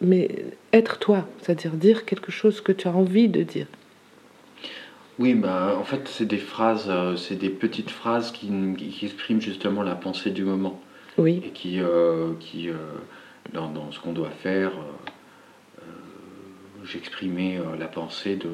mais 0.00 0.30
être 0.72 0.98
toi, 0.98 1.28
c'est-à-dire 1.42 1.72
dire 1.72 2.04
quelque 2.04 2.32
chose 2.32 2.60
que 2.60 2.72
tu 2.72 2.88
as 2.88 2.92
envie 2.92 3.28
de 3.28 3.42
dire. 3.42 3.66
Oui, 5.18 5.34
bah, 5.34 5.76
en 5.78 5.84
fait, 5.84 6.06
c'est 6.06 6.26
des 6.26 6.38
phrases, 6.38 6.90
c'est 7.16 7.36
des 7.36 7.50
petites 7.50 7.90
phrases 7.90 8.30
qui, 8.30 8.50
qui 8.76 9.04
expriment 9.04 9.40
justement 9.40 9.82
la 9.82 9.96
pensée 9.96 10.30
du 10.30 10.44
moment 10.44 10.80
Oui, 11.16 11.42
et 11.44 11.50
qui, 11.50 11.80
euh, 11.80 12.34
qui 12.38 12.68
euh, 12.68 12.74
dans, 13.52 13.68
dans 13.68 13.90
ce 13.90 13.98
qu'on 13.98 14.12
doit 14.12 14.30
faire, 14.30 14.70
j'exprimais 16.90 17.58
euh, 17.58 17.76
la 17.78 17.86
pensée 17.86 18.36
de, 18.36 18.50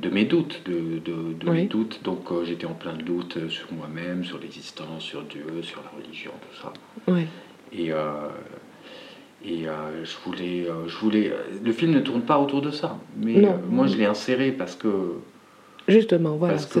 de 0.00 0.10
mes 0.10 0.24
doutes, 0.24 0.62
de, 0.66 0.98
de- 0.98 1.32
de 1.34 1.50
Oui. 1.50 1.56
mes 1.62 1.66
doutes. 1.66 2.00
Donc 2.02 2.30
euh, 2.30 2.44
j'étais 2.44 2.66
en 2.66 2.74
plein 2.74 2.94
de 2.94 3.02
doutes 3.02 3.48
sur 3.48 3.72
moi-même, 3.72 4.24
sur 4.24 4.38
l'existence, 4.38 5.02
sur 5.02 5.22
Dieu, 5.22 5.44
sur 5.62 5.82
la 5.82 5.90
religion, 6.00 6.32
tout 6.40 6.62
ça. 6.62 6.72
Oui. 7.08 7.26
Et, 7.72 7.92
euh, 7.92 8.28
et 9.44 9.68
euh, 9.68 10.04
je 10.04 10.16
voulais, 10.24 10.66
je 10.86 10.96
voulais. 10.98 11.32
Le 11.62 11.72
film 11.72 11.92
ne 11.92 12.00
tourne 12.00 12.22
pas 12.22 12.38
autour 12.38 12.62
de 12.62 12.70
ça, 12.70 12.98
mais 13.16 13.34
Non. 13.40 13.60
moi 13.68 13.86
je 13.86 13.96
l'ai 13.96 14.06
inséré 14.06 14.52
parce 14.52 14.74
que 14.76 15.14
Justement, 15.88 16.36
voilà, 16.36 16.54
parce 16.54 16.66
que 16.66 16.80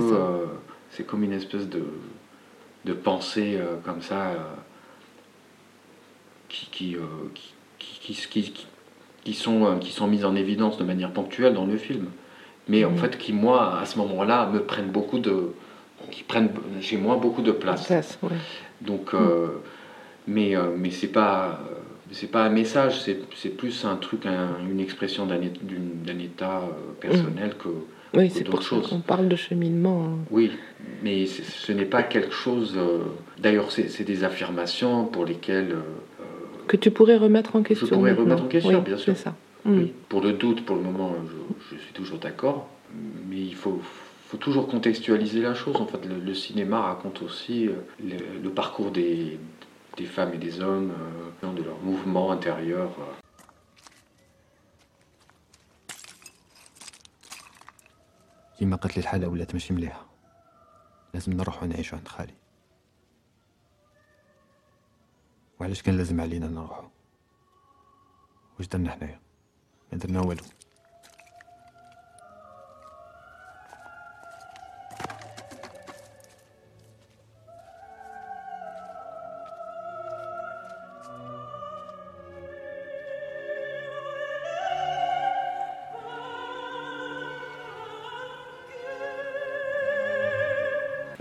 c'est 0.90 1.04
comme 1.06 1.22
une 1.22 1.32
espèce 1.32 1.68
de 1.68 1.84
de 2.84 2.92
pensée 2.92 3.58
comme 3.84 4.00
ça 4.00 4.32
qui 6.48 6.66
qui, 6.70 6.96
qui, 7.78 8.14
qui, 8.14 8.66
qui- 9.26 9.34
sont 9.34 9.64
euh, 9.66 9.76
qui 9.78 9.90
sont 9.92 10.06
mises 10.06 10.24
en 10.24 10.36
évidence 10.36 10.78
de 10.78 10.84
manière 10.84 11.10
ponctuelle 11.10 11.52
dans 11.54 11.66
le 11.66 11.76
film, 11.76 12.06
mais 12.68 12.84
en 12.84 12.92
Mhm. 12.92 12.98
fait 12.98 13.18
qui 13.18 13.32
moi 13.32 13.78
à 13.80 13.84
ce 13.84 13.98
moment-là 13.98 14.48
me 14.52 14.60
prennent 14.60 14.90
beaucoup 14.98 15.18
de 15.18 15.34
qui 16.12 16.22
prennent 16.22 16.50
chez 16.80 16.96
moi 16.96 17.16
beaucoup 17.16 17.42
de 17.42 17.50
place. 17.50 17.86
Place, 17.86 18.18
ouais. 18.22 18.36
Donc, 18.82 19.12
euh, 19.14 19.48
mais, 20.28 20.54
euh, 20.54 20.66
mais 20.76 20.90
c'est 20.90 21.08
pas, 21.08 21.58
c'est 22.12 22.30
pas 22.30 22.44
un 22.44 22.50
message, 22.50 23.00
c'est, 23.00 23.18
plus 23.48 23.84
un 23.84 23.96
truc, 23.96 24.24
un- 24.26 24.58
une 24.70 24.78
expression 24.78 25.26
d'un, 25.26 25.40
état 26.20 26.62
personnel 27.00 27.54
que. 27.58 27.70
Oui, 28.14 28.30
c'est 28.30 28.44
d'autres 28.44 28.50
pour 28.58 28.62
ça 28.62 28.68
choses. 28.68 28.88
qu'on 28.90 29.00
parle 29.00 29.26
de 29.28 29.34
cheminement. 29.36 30.04
hein. 30.04 30.18
Oui, 30.30 30.52
mais 31.02 31.26
ce 31.26 31.72
n'est 31.72 31.86
pas 31.86 32.04
quelque 32.04 32.32
chose. 32.32 32.74
euh, 32.76 33.00
d'ailleurs, 33.38 33.72
c'est, 33.72 33.88
c'est 33.88 34.04
des 34.04 34.22
affirmations 34.22 35.06
pour 35.06 35.24
lesquelles. 35.24 35.72
euh, 35.72 36.15
Que 36.67 36.77
tu 36.77 36.89
pourrais 36.91 37.17
remettre 37.17 37.55
en 37.55 37.63
question. 37.63 37.87
pourrais 37.87 38.11
maintenant. 38.11 38.23
remettre 38.25 38.43
en 38.43 38.47
question, 38.47 38.77
Oui, 38.79 38.85
bien 38.91 38.97
sûr. 38.97 39.15
C'est 39.15 39.23
ça. 39.23 39.35
Mm. 39.65 39.77
oui, 39.77 39.93
pour 40.09 40.21
le 40.21 40.33
doute, 40.33 40.65
pour 40.65 40.75
le 40.75 40.81
moment, 40.81 41.13
je, 41.69 41.75
je 41.75 41.81
suis 41.81 41.93
toujours 41.93 42.19
d'accord, 42.19 42.67
mais 43.29 43.41
il 43.51 43.55
faut, 43.55 43.79
faut 44.27 44.37
toujours 44.37 44.67
contextualiser 44.67 45.41
la 45.41 45.53
chose. 45.53 45.75
En 45.75 45.85
fait, 45.85 46.03
le, 46.05 46.17
le 46.19 46.33
cinéma 46.33 46.81
raconte 46.81 47.21
aussi 47.21 47.67
euh, 47.67 47.73
le, 48.03 48.17
le 48.41 48.49
parcours 48.49 48.91
des, 48.91 49.39
des 49.97 50.05
femmes 50.05 50.33
et 50.33 50.37
des 50.37 50.61
hommes, 50.61 50.91
euh, 51.43 51.53
de 51.59 51.63
leur 51.63 51.79
mouvement 51.83 52.31
intérieur. 52.31 52.89
euh. 52.99 53.13
كيما 58.59 58.75
قلت 58.75 58.97
لي 58.97 59.01
الحالة 59.01 59.27
ولات 59.27 59.53
ماشي 59.53 59.73
مليحة 59.73 60.05
لازم 61.13 61.33
نروحو 61.33 61.65
نعيشو 61.65 61.95
عند 61.95 62.07
خالي 62.07 62.33
وعلاش 65.60 65.82
كان 65.82 65.96
لازم 65.96 66.20
علينا 66.20 66.46
نروحو؟ 66.46 66.88
واش 68.58 68.66
درنا 68.68 68.90
حنايا؟ 68.90 69.20
ما 69.92 69.98
درنا 69.98 70.20
والو 70.20 70.42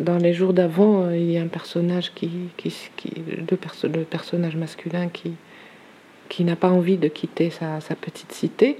Dans 0.05 0.17
les 0.17 0.33
jours 0.33 0.53
d'avant, 0.53 1.05
euh, 1.05 1.17
il 1.17 1.31
y 1.31 1.37
a 1.37 1.41
un 1.41 1.47
personnage 1.47 2.13
qui, 2.13 2.29
qui, 2.57 2.71
qui 2.95 3.11
le, 3.49 3.57
perso- 3.57 3.87
le 3.87 4.03
personnage 4.03 4.55
masculin 4.55 5.09
qui, 5.09 5.31
qui 6.29 6.43
n'a 6.43 6.55
pas 6.55 6.69
envie 6.69 6.97
de 6.97 7.07
quitter 7.07 7.49
sa, 7.49 7.79
petite 7.99 8.31
cité 8.31 8.77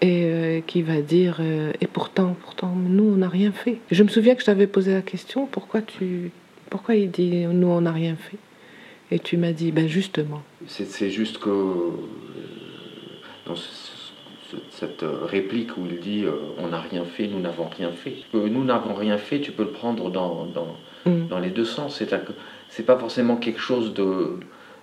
et 0.00 0.24
euh, 0.26 0.60
qui 0.64 0.82
va 0.82 1.00
dire 1.00 1.38
euh, 1.40 1.72
et 1.80 1.88
pourtant, 1.88 2.36
pourtant, 2.40 2.72
nous 2.76 3.02
on 3.02 3.16
n'a 3.16 3.28
rien 3.28 3.50
fait. 3.50 3.78
Je 3.90 4.04
me 4.04 4.08
souviens 4.08 4.36
que 4.36 4.42
je 4.42 4.46
t'avais 4.46 4.68
posé 4.68 4.92
la 4.92 5.02
question 5.02 5.46
pourquoi 5.46 5.82
tu, 5.82 6.30
pourquoi 6.70 6.94
il 6.94 7.10
dit 7.10 7.46
nous 7.46 7.66
on 7.68 7.80
n'a 7.80 7.92
rien 7.92 8.14
fait? 8.14 8.38
Et 9.10 9.18
tu 9.18 9.36
m'as 9.36 9.52
dit 9.52 9.72
ben 9.72 9.88
justement. 9.88 10.42
C'est, 10.68 11.10
juste 11.10 11.38
que 11.38 11.50
cette 14.70 15.02
euh, 15.02 15.18
réplique 15.24 15.76
où 15.76 15.82
il 15.88 16.00
dit 16.00 16.24
euh, 16.24 16.32
on 16.58 16.68
n'a 16.68 16.80
rien 16.80 17.04
fait, 17.04 17.26
nous 17.26 17.40
n'avons 17.40 17.68
rien 17.68 17.90
fait. 17.90 18.14
Nous 18.32 18.64
n'avons 18.64 18.94
rien 18.94 19.18
fait, 19.18 19.40
tu 19.40 19.52
peux 19.52 19.64
le 19.64 19.70
prendre 19.70 20.10
dans, 20.10 20.46
dans, 20.46 20.76
Mm. 21.06 21.26
dans 21.28 21.38
les 21.38 21.50
deux 21.50 21.66
sens. 21.66 22.02
C'est, 22.70 22.86
pas 22.86 22.96
forcément 22.96 23.36
quelque 23.36 23.60
chose 23.60 23.92
de, 23.92 24.38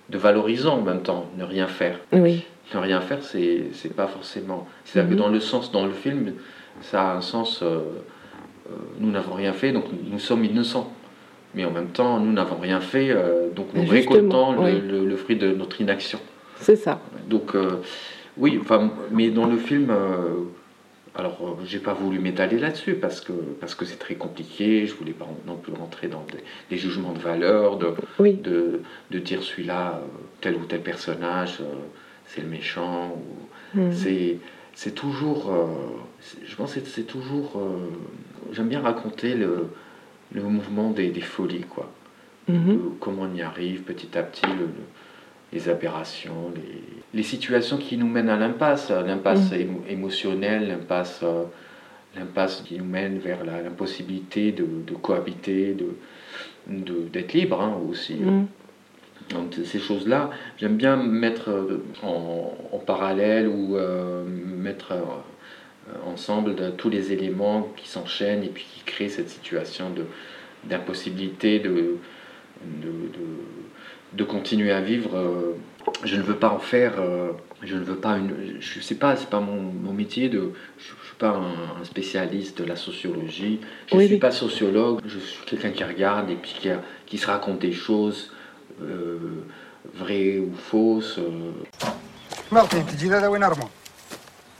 de 0.08 0.18
valorisant 0.18 0.78
en 0.78 0.82
même 0.82 1.02
temps, 1.02 1.26
ne 1.36 1.42
rien 1.44 1.66
faire. 1.66 1.98
Oui, 2.12 2.44
Ne 2.74 2.78
rien 2.78 3.00
faire, 3.00 3.18
c'est, 3.24 3.72
pas 3.96 4.06
forcément. 4.06 4.68
C'est-à-dire 4.84 5.10
que 5.16 5.18
dans 5.20 5.28
le 5.28 5.40
sens, 5.40 5.72
dans 5.72 5.84
le 5.84 5.92
film, 5.92 6.34
ça 6.80 7.10
a 7.10 7.16
un 7.16 7.20
sens. 7.20 7.60
euh, 7.62 7.80
euh, 8.70 8.74
nous 9.00 9.10
n'avons 9.10 9.34
rien 9.34 9.52
fait, 9.52 9.72
donc 9.72 9.86
nous 10.10 10.20
sommes 10.20 10.44
innocents. 10.44 10.92
Mais 11.56 11.64
en 11.64 11.72
même 11.72 11.88
temps, 11.88 12.20
nous 12.20 12.32
n'avons 12.32 12.56
rien 12.56 12.78
fait, 12.80 13.10
euh, 13.10 13.50
donc 13.50 13.74
nous 13.74 13.82
Justement, 13.82 14.14
récoltons 14.14 14.52
le, 14.52 14.60
oui. 14.60 14.80
le- 14.80 15.04
le 15.04 15.16
fruit 15.16 15.36
de 15.36 15.52
notre 15.52 15.80
inaction. 15.80 16.20
c'est 16.56 16.76
ça. 16.76 17.00
Donc, 17.28 17.56
oui, 18.36 18.58
enfin, 18.60 18.90
mais 19.10 19.30
dans 19.30 19.46
le 19.46 19.56
film, 19.58 19.90
euh, 19.90 20.44
alors, 21.14 21.38
euh, 21.42 21.62
j'ai 21.66 21.78
pas 21.78 21.92
voulu 21.92 22.18
m'étaler 22.18 22.58
là-dessus 22.58 22.94
parce 22.94 23.20
que 23.20 23.32
parce 23.32 23.74
que 23.74 23.84
c'est 23.84 23.98
très 23.98 24.14
compliqué. 24.14 24.86
Je 24.86 24.94
voulais 24.94 25.12
pas 25.12 25.28
non 25.46 25.56
plus 25.56 25.72
rentrer 25.74 26.08
dans 26.08 26.24
des, 26.32 26.42
des 26.70 26.78
jugements 26.78 27.12
de 27.12 27.18
valeur, 27.18 27.76
de, 27.76 27.92
Oui, 28.18 28.32
de, 28.34 28.80
de 29.10 29.18
dire 29.18 29.42
celui-là, 29.42 30.00
euh, 30.02 30.06
tel 30.40 30.56
ou 30.56 30.64
tel 30.64 30.80
personnage, 30.80 31.58
euh, 31.60 31.64
c'est 32.26 32.40
le 32.42 32.48
méchant. 32.48 33.10
Ou, 33.16 33.78
Mm. 33.78 33.90
c'est 33.92 34.36
c'est 34.74 34.94
toujours 34.94 35.50
euh, 35.50 35.66
je 36.44 36.54
pense 36.56 36.74
que 36.74 36.80
c'est- 36.80 37.04
toujours 37.04 37.58
j'aime 38.52 38.68
bien 38.68 38.80
raconter 38.82 39.34
le, 39.34 39.68
le 40.32 40.42
mouvement 40.42 40.90
des, 40.90 41.08
des 41.10 41.20
folies 41.22 41.64
quoi 41.68 41.90
Mhm. 42.48 42.66
de 42.76 42.78
comment 43.00 43.22
on 43.22 43.34
y 43.34 43.40
arrive 43.42 43.80
petit 43.82 44.16
à 44.18 44.22
petit 44.22 44.44
le- 44.46 44.66
le- 44.66 44.88
les 45.52 45.68
aberrations 45.68 46.52
les, 46.54 46.82
les 47.14 47.22
situations 47.22 47.76
qui 47.76 47.96
nous 47.96 48.08
mènent 48.08 48.30
à 48.30 48.36
l'impasse 48.36 48.90
l'impasse 48.90 49.52
émo- 49.52 49.82
émotionnelle 49.88 50.68
l'impasse 50.68 51.20
euh, 51.22 51.44
l'impasse 52.16 52.62
qui 52.66 52.76
nous 52.78 52.84
mène 52.84 53.18
vers 53.18 53.44
la- 53.44 53.62
l'impossibilité 53.62 54.52
de, 54.52 54.66
de 54.86 54.94
cohabiter 54.94 55.74
de 55.74 55.88
de- 56.68 57.08
d'être 57.12 57.32
libre 57.32 57.60
hein, 57.60 57.76
aussi 57.90 58.14
Mm. 58.14 58.46
donc 59.30 59.54
ces 59.64 59.78
choses-là, 59.78 60.30
j'aime 60.58 60.76
bien 60.76 60.96
mettre 60.96 61.48
euh, 61.50 61.82
en, 62.02 62.52
en 62.72 62.78
parallèle 62.78 63.46
ou 63.48 63.76
euh, 63.76 64.24
mettre 64.26 64.92
ensemble 66.06 66.54
de- 66.54 66.70
tous 66.70 66.88
les 66.90 67.12
éléments 67.12 67.68
qui 67.76 67.88
s'enchaînent 67.88 68.42
et 68.44 68.48
puis 68.48 68.64
qui 68.72 68.82
créent 68.84 69.08
cette 69.08 69.28
situation 69.28 69.90
de 69.90 70.04
d'impossibilité 70.68 71.58
de, 71.58 71.96
de, 72.84 72.92
de, 74.13 74.17
de 74.19 74.23
continuer 74.23 74.71
à 74.71 74.81
vivre. 74.81 75.11
euh, 75.15 75.53
Je 76.11 76.15
ne 76.21 76.21
veux 76.29 76.35
pas 76.43 76.49
en 76.57 76.59
faire, 76.73 76.93
euh, 76.99 77.31
je 77.69 77.75
ne 77.81 77.83
veux 77.89 77.95
pas 78.07 78.13
une, 78.21 78.31
je 78.59 78.79
sais 78.87 78.95
pas, 79.03 79.11
c'est 79.19 79.29
pas 79.35 79.39
mon, 79.49 79.59
mon 79.85 79.93
métier 80.01 80.25
de, 80.35 80.41
je, 80.83 80.89
je 81.01 81.05
suis 81.09 81.19
pas 81.25 81.33
un, 81.47 81.57
un 81.81 81.85
spécialiste 81.93 82.55
de 82.61 82.65
la 82.71 82.75
sociologie, 82.87 83.55
je 83.89 83.95
Oui, 83.95 84.05
suis 84.05 84.15
oui. 84.15 84.19
pas 84.27 84.31
sociologue, 84.45 84.99
je 85.13 85.19
suis 85.31 85.45
quelqu'un 85.49 85.71
qui 85.77 85.83
regarde 85.93 86.27
et 86.29 86.35
puis 86.43 86.53
qui, 86.59 86.69
a- 86.75 86.81
qui 87.09 87.17
se 87.17 87.27
raconte 87.33 87.59
des 87.67 87.75
choses 87.87 88.19
euh, 88.81 89.43
vraies 90.01 90.37
ou 90.39 90.51
fausses. 90.71 91.17
euh. 91.19 91.51
مرتين 92.51 92.85
تجي 92.85 93.07
هذا 93.09 93.27
وين 93.27 93.43
ارمى 93.43 93.67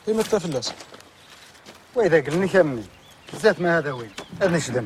كيما 0.05 0.21
التفلس 0.21 0.73
واذا 1.95 2.19
قلني 2.19 2.47
كمي 2.47 2.83
بزاف 3.33 3.59
ما 3.61 3.77
هذا 3.77 3.91
وين 3.91 4.09
هذا 4.41 4.57
نشدم 4.57 4.85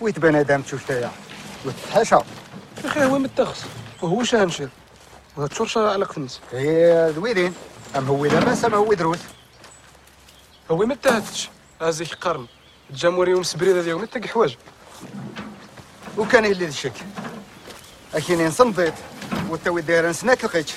ويتبان 0.00 0.34
هذا 0.34 0.56
متشوش 0.56 0.84
تايا 0.84 1.10
وتتحاشى 1.66 2.14
يا 2.14 2.20
اخي 2.84 3.04
هو 3.04 3.18
متخص 3.18 3.64
وهو 4.03 4.23
شهنشير 4.23 4.69
وهاد 5.37 5.51
الشرشه 5.51 5.89
على 5.89 6.05
قفنت 6.05 6.31
هي 6.51 7.11
دويرين 7.15 7.53
أم 7.95 8.07
هو 8.07 8.25
لاباس 8.25 8.65
أم 8.65 8.73
هو 8.73 8.93
دروت 8.93 9.19
هو 10.71 10.85
ما 10.85 10.95
تهتش 10.95 11.49
هازيك 11.81 12.13
قرن. 12.13 12.47
الجمهوري 12.89 13.43
سبريده 13.43 13.81
ديالو 13.81 13.99
ما 13.99 14.05
تلقى 14.05 14.27
حوايج. 14.27 14.55
وكان 16.17 16.45
يلي 16.45 16.65
الشك. 16.65 16.93
اكيني 18.13 18.47
نصنفيت 18.47 18.93
والتوي 19.49 19.81
داير 19.81 20.09
نسناك 20.09 20.45
لقيت 20.45 20.71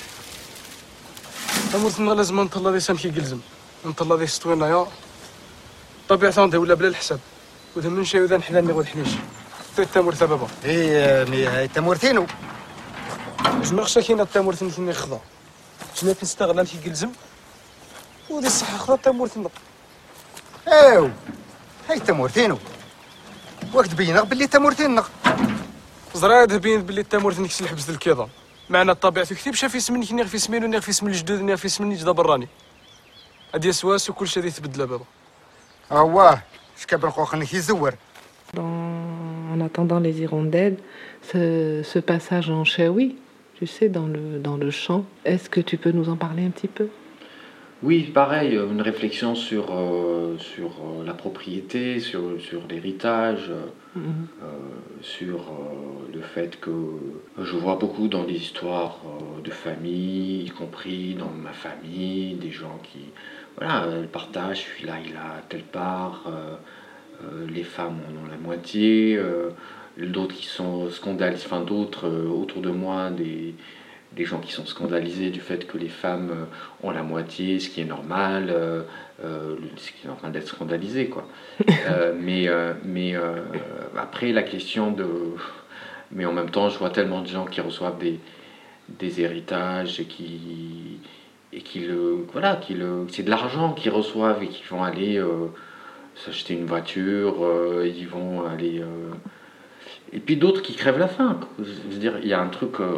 امرتنا 1.75 2.11
لازم 2.11 2.39
نطلع 2.39 2.71
ذي 2.71 2.79
سامحي 2.79 3.09
قلزم. 3.09 3.39
نطلع 3.85 4.15
لي 4.15 4.27
سطوينا 4.27 4.67
يا 4.69 4.87
طبيعة 6.09 6.33
عنده 6.37 6.59
ولا 6.59 6.73
بلا 6.73 6.87
الحساب. 6.87 7.19
وذا 7.75 7.89
من 7.89 8.05
شي 8.05 8.21
وذا 8.21 8.37
نحلاني 8.37 8.73
غير 8.73 8.85
حنيش. 8.85 9.09
تا 9.77 9.83
التمور 9.83 10.15
ثبابا 10.15 10.47
إيه 10.65 11.25
مي 11.25 11.45
هاي 11.45 11.67
تمورتينو. 11.67 12.25
تما 13.47 13.85
شاكينا 13.85 14.01
كاينة 14.07 14.23
التمورث 14.23 14.79
اللي 14.79 14.93
خضا 14.93 15.19
في 15.95 16.13
كنستغلها 16.13 16.53
ماشي 16.53 16.77
قلزم 16.77 17.09
ودي 18.29 18.47
الصحه 18.47 18.77
خضا 18.77 18.95
التمورث 18.95 19.37
ايوا 20.67 21.09
هاي 21.89 21.97
التمورثينو 21.97 22.57
واك 23.73 23.87
تبين 23.87 24.21
بلي 24.21 24.43
التمورثين 24.43 25.01
زراد 26.13 26.61
بين 26.61 26.81
بلي 26.81 27.01
التمورث 27.01 27.39
نكس 27.39 27.61
الحبس 27.61 27.89
الكيضه 27.89 28.29
معنى 28.69 28.91
الطبيعة 28.91 29.25
في 29.25 29.35
كتيب 29.35 29.53
شاف 29.53 29.75
اسم 29.75 29.97
نيغ 29.97 30.25
في 30.25 30.35
اسمين 30.35 30.65
نيغ 30.69 30.79
في 30.79 30.89
اسم 30.89 31.07
الجدود 31.07 31.41
نيغ 31.41 31.55
في 31.55 31.65
اسم 31.65 31.91
نجدا 31.91 32.11
براني 32.11 32.47
هادي 33.53 33.71
سواس 33.71 34.09
وكل 34.09 34.27
شيء 34.27 34.49
تبدل 34.49 34.87
بابا 34.87 35.05
اواه 35.91 36.41
شكابر 36.77 37.09
خوخنك 37.09 37.53
يزور 37.53 37.93
En 38.55 39.59
attendant 39.59 39.99
les 39.99 40.21
hirondelles, 40.21 40.77
ce, 41.29 41.81
ce 41.83 41.99
passage 41.99 42.49
en 42.49 42.63
Chaoui, 42.63 43.17
tu 43.57 43.65
sais, 43.65 43.89
dans 43.89 44.05
le, 44.05 44.37
dans 44.39 44.55
le 44.55 44.69
champ, 44.69 45.05
est-ce 45.25 45.49
que 45.49 45.59
tu 45.61 45.77
peux 45.77 45.91
nous 45.91 46.09
en 46.09 46.15
parler 46.15 46.45
un 46.45 46.51
petit 46.51 46.67
peu? 46.67 46.89
Oui, 47.81 48.03
pareil, 48.13 48.55
euh, 48.55 48.69
une 48.71 48.81
réflexion 48.81 49.33
sur, 49.35 49.75
euh, 49.75 50.37
sur 50.37 50.69
euh, 50.69 51.05
la 51.05 51.13
propriété, 51.13 51.99
sur, 51.99 52.39
sur 52.39 52.61
l'héritage, 52.69 53.51
Mhm. 53.95 54.27
euh, 54.43 54.45
sur 55.01 55.37
euh, 55.39 56.13
le 56.13 56.21
fait 56.21 56.59
que 56.59 56.69
je 57.41 57.55
vois 57.55 57.77
beaucoup 57.77 58.07
dans 58.07 58.23
les 58.23 58.35
histoires 58.35 58.99
de 59.43 59.49
famille, 59.49 60.43
y 60.43 60.49
compris 60.51 61.15
dans 61.15 61.31
ma 61.31 61.51
famille, 61.51 62.35
des 62.35 62.51
gens 62.51 62.79
qui 62.83 63.05
voilà, 63.57 63.87
partagent, 64.11 64.65
celui-là 64.75 64.97
il 65.03 65.15
a 65.15 65.41
telle 65.49 65.63
part, 65.63 66.29
les 67.47 67.63
femmes 67.63 67.97
en 68.07 68.23
ont 68.23 68.29
la 68.29 68.37
moitié, 68.37 69.19
d'autres 70.05 70.35
qui 70.35 70.45
sont 70.45 70.89
scandalisés, 70.89 71.45
enfin 71.45 71.61
d'autres 71.61 72.07
euh, 72.07 72.27
autour 72.29 72.61
de 72.61 72.69
moi, 72.69 73.09
des, 73.09 73.55
des 74.15 74.25
gens 74.25 74.39
qui 74.39 74.51
sont 74.51 74.65
scandalisés 74.65 75.29
du 75.29 75.39
fait 75.39 75.65
que 75.65 75.77
les 75.77 75.89
femmes 75.89 76.29
euh, 76.31 76.87
ont 76.87 76.91
la 76.91 77.03
moitié, 77.03 77.59
ce 77.59 77.69
qui 77.69 77.81
est 77.81 77.85
normal, 77.85 78.49
euh, 78.49 78.83
ce 79.77 79.91
qui 79.91 80.05
est 80.05 80.07
normal 80.07 80.31
d'être 80.31 80.47
scandalisé, 80.47 81.07
quoi. 81.07 81.27
Mais 82.19 82.47
mais 82.85 83.15
après, 83.97 84.31
la 84.31 84.43
question 84.43 84.91
de. 84.91 85.05
Mais 86.11 86.25
en 86.25 86.33
même 86.33 86.49
temps, 86.49 86.69
je 86.69 86.77
vois 86.77 86.89
tellement 86.89 87.21
de 87.21 87.27
gens 87.27 87.45
qui 87.45 87.59
reçoivent 87.59 87.97
des, 87.97 88.19
des 88.89 89.21
héritages 89.21 89.99
et 89.99 90.05
qui. 90.05 90.99
Et 91.53 91.61
qui 91.61 91.79
le. 91.79 92.25
Voilà, 92.31 92.57
qui 92.57 92.75
le. 92.75 93.07
C'est 93.09 93.23
de 93.23 93.29
l'argent 93.29 93.73
qu'ils 93.73 93.91
reçoivent 93.91 94.43
et 94.43 94.47
qui 94.47 94.63
vont 94.69 94.83
aller 94.83 95.21
s'acheter 96.15 96.53
une 96.53 96.65
voiture, 96.65 97.35
ils 97.83 98.07
vont 98.07 98.45
aller. 98.45 98.83
Et 100.13 100.19
puis 100.19 100.37
d'autres 100.37 100.61
qui 100.61 100.73
crèvent 100.73 100.99
la 100.99 101.07
faim. 101.07 101.39
Je 101.59 101.63
veux 101.63 101.99
dire, 101.99 102.13
il 102.21 102.27
y 102.29 102.33
a 102.33 102.39
un 102.41 102.47
truc. 102.47 102.79
euh, 102.79 102.97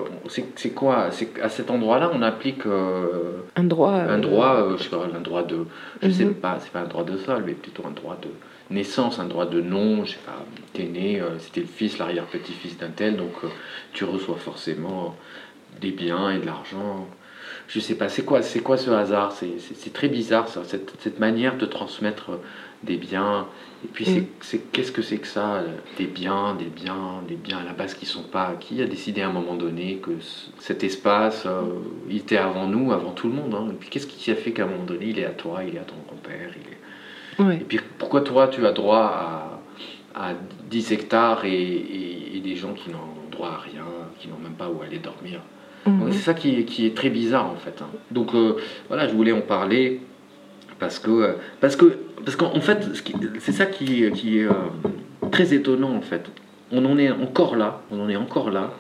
c'est 0.56 0.70
quoi 0.72 1.10
C'est 1.12 1.40
à 1.42 1.50
cet 1.50 1.72
endroit-là, 1.72 2.12
on 2.14 2.22
applique 2.22 2.66
euh, 2.66 3.42
Un 3.56 3.64
droit. 3.64 3.92
un 3.94 4.18
euh, 4.18 4.22
droit, 4.22 4.56
euh, 4.56 4.78
je 4.78 4.84
sais 4.84 4.90
pas, 4.90 5.06
un 5.16 5.20
droit 5.22 5.44
de, 5.44 5.66
je 6.02 6.10
sais 6.10 6.26
Mhm. 6.26 6.34
pas, 6.36 6.58
c'est 6.62 6.72
pas 6.72 6.82
un 6.82 6.88
droit 6.88 7.04
de 7.04 7.18
sol, 7.18 7.44
mais 7.46 7.54
plutôt 7.54 7.84
un 7.88 7.92
droit 7.92 8.18
de 8.22 8.30
naissance, 8.74 9.18
un 9.20 9.26
droit 9.26 9.46
de 9.48 9.62
nom, 9.62 10.06
je 10.06 10.12
sais 10.12 10.18
pas, 10.26 10.46
t'es 10.74 10.84
né, 10.84 11.22
c'était 11.40 11.62
le 11.62 11.68
fils, 11.68 11.98
l'arrière-petit-fils 11.98 12.78
d'un 12.78 12.90
tel, 12.90 13.18
donc 13.18 13.34
tu 13.94 14.04
reçois 14.04 14.36
forcément 14.38 15.16
des 15.82 15.90
biens 15.92 16.30
et 16.30 16.38
de 16.40 16.46
l'argent. 16.46 17.08
Je 17.68 17.80
sais 17.80 17.96
pas, 17.96 18.10
c'est 18.10 18.24
quoi, 18.24 18.42
c'est 18.44 18.60
quoi 18.60 18.78
ce 18.78 18.92
hasard? 18.92 19.32
C'est 19.32 19.94
très 19.94 20.08
bizarre 20.08 20.48
ça, 20.50 20.62
cette, 20.66 20.94
cette 21.00 21.20
manière 21.20 21.58
de 21.58 21.66
transmettre 21.66 22.32
des 22.84 22.98
biens. 22.98 23.48
Et 23.86 23.88
puis 23.88 24.06
Mm. 24.10 24.26
c'est 24.42 24.60
qu'est-ce 24.72 24.92
que 24.92 25.02
c'est 25.02 25.18
que 25.18 25.28
ça 25.28 25.56
euh, 25.56 25.68
Des 25.98 26.06
biens, 26.06 26.56
des 26.56 26.66
biens, 26.66 27.22
des 27.28 27.36
biens 27.36 27.60
à 27.60 27.64
la 27.66 27.74
base 27.74 27.94
qui 27.94 28.06
sont 28.06 28.24
pas. 28.24 28.54
Qui 28.60 28.82
a 28.82 28.86
décidé 28.86 29.22
à 29.22 29.30
un 29.30 29.34
moment 29.34 29.56
donné 29.56 29.98
que 30.02 30.12
cet 30.60 30.84
espace, 30.84 31.46
euh, 31.46 31.62
il 32.10 32.18
était 32.18 32.38
avant 32.38 32.68
nous, 32.68 32.92
avant 32.92 33.12
tout 33.12 33.28
le 33.28 33.34
monde. 33.36 33.54
hein. 33.56 33.68
Et 33.72 33.76
puis 33.76 33.90
qu'est-ce 33.90 34.08
qui 34.08 34.32
a 34.32 34.36
fait 34.36 34.52
qu'à 34.52 34.64
un 34.64 34.68
moment 34.68 34.84
donné, 34.86 35.08
il 35.10 35.20
est 35.20 35.26
à 35.26 35.30
toi, 35.32 35.62
il 35.66 35.76
est 35.76 35.80
à 35.80 35.84
ton 35.84 35.96
grand-père, 36.08 36.50
il 36.56 37.44
est. 37.44 37.46
Ouais. 37.48 37.56
Et 37.56 37.64
puis 37.64 37.80
pourquoi 37.98 38.22
toi 38.22 38.48
tu 38.50 38.66
as 38.66 38.72
droit 38.74 39.62
à, 40.16 40.30
à 40.30 40.34
10 40.70 40.92
hectares 40.92 41.46
et, 41.46 41.52
et- 41.54 42.38
et 42.38 42.40
des 42.42 42.56
gens 42.58 42.74
qui 42.74 42.90
n'ont 42.90 42.98
droit 43.32 43.50
à 43.50 43.58
rien, 43.60 43.86
qui 44.20 44.28
n'ont 44.28 44.40
même 44.42 44.54
pas 44.54 44.70
où 44.70 44.82
aller 44.82 45.00
dormir? 45.00 45.40
Mhm. 45.86 46.00
donc, 46.02 46.14
C'est 46.14 46.20
ça 46.20 46.34
qui 46.34 46.60
est, 46.60 46.64
qui 46.66 46.86
est 46.86 46.96
très 46.96 47.10
bizarre 47.10 47.46
en 47.50 47.56
fait. 47.56 47.82
hein. 47.82 47.88
Donc 48.12 48.36
euh, 48.36 48.58
voilà, 48.90 49.08
je 49.08 49.14
voulais 49.14 49.32
en 49.32 49.40
parler 49.42 50.02
parce 50.80 51.00
que 51.00 51.12
euh, 51.12 51.34
parce 51.62 51.76
que 51.76 51.86
parce 52.24 52.36
qu'en 52.36 52.60
fait 52.62 52.80
c'est 53.40 53.52
ça 53.52 53.66
qui, 53.66 54.10
qui 54.12 54.40
est 54.40 54.46
euh, 54.46 54.52
très 55.32 55.54
étonnant 55.54 55.94
en 55.96 56.02
fait. 56.02 56.24
On 56.72 56.86
en 56.86 56.98
est 56.98 57.10
encore 57.12 57.56
là, 57.56 57.82
on 57.92 58.00
en 58.02 58.10
est 58.10 58.16
encore 58.16 58.52
là 58.52 58.72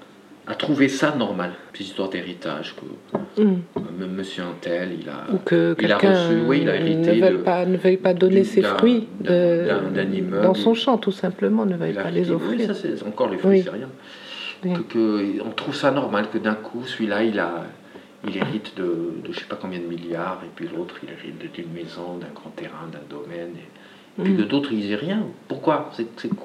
à 0.47 0.55
trouver 0.55 0.87
ça 0.89 1.15
normal, 1.15 1.51
ces 1.75 1.83
histoires 1.83 2.09
d'héritage 2.09 2.75
que 2.75 3.41
Mhm. 3.41 3.59
euh, 3.77 4.07
Monsieur 4.17 4.43
Untel 4.43 4.89
il 5.01 5.07
a 5.09 5.31
Ou 5.33 5.37
que 5.45 5.75
il 5.79 5.91
a 5.91 5.97
reçu, 5.97 6.41
oui, 6.47 6.59
il 6.63 6.69
a 6.69 6.75
hérité 6.77 7.15
ne, 7.15 7.21
veuille 7.21 7.37
de- 7.37 7.43
pas, 7.43 7.65
ne 7.65 7.77
veuille 7.77 7.97
pas 7.97 8.13
donner 8.13 8.43
ses 8.43 8.61
fruits 8.63 9.07
de- 9.21 9.67
dans 10.43 10.53
son 10.55 10.73
champ, 10.73 10.97
tout 10.97 11.11
simplement, 11.11 11.65
ne 11.65 11.75
veuille 11.77 11.93
pas 11.93 12.09
les 12.09 12.31
offrir. 12.31 12.57
Oui, 12.59 12.65
ça 12.65 12.73
c'est 12.73 13.03
encore 13.05 13.29
les 13.29 13.37
fruits, 13.37 13.57
Oui. 13.57 13.61
c'est 13.63 13.69
rien. 13.69 13.89
Oui. 14.65 14.73
Que, 14.73 14.93
que- 14.93 15.41
on 15.47 15.51
trouve 15.51 15.75
ça 15.75 15.91
normal 15.91 16.25
que 16.33 16.37
d'un 16.37 16.55
coup, 16.55 16.83
celui-là, 16.85 17.23
il 17.23 17.39
a, 17.39 17.65
il 18.27 18.35
hérite 18.37 18.75
de, 18.77 18.83
de 19.25 19.31
je 19.31 19.39
sais 19.39 19.45
pas 19.45 19.55
combien 19.55 19.79
de 19.79 19.85
milliards, 19.85 20.41
et 20.43 20.49
puis 20.55 20.67
l'autre, 20.75 20.95
il 21.03 21.09
hérite 21.09 21.53
d'une 21.53 21.71
maison, 21.71 22.17
d'un 22.19 22.27
grand 22.35 22.49
terrain, 22.55 22.87
d'un 22.91 22.99
domaine, 23.09 23.51
et, 23.55 24.21
et 24.21 24.23
puis 24.23 24.33
Mm. 24.33 24.37
que 24.37 24.41
d'autres, 24.43 24.73
ils 24.73 24.91
aient 24.91 24.95
rien. 24.95 25.23
Pourquoi? 25.47 25.91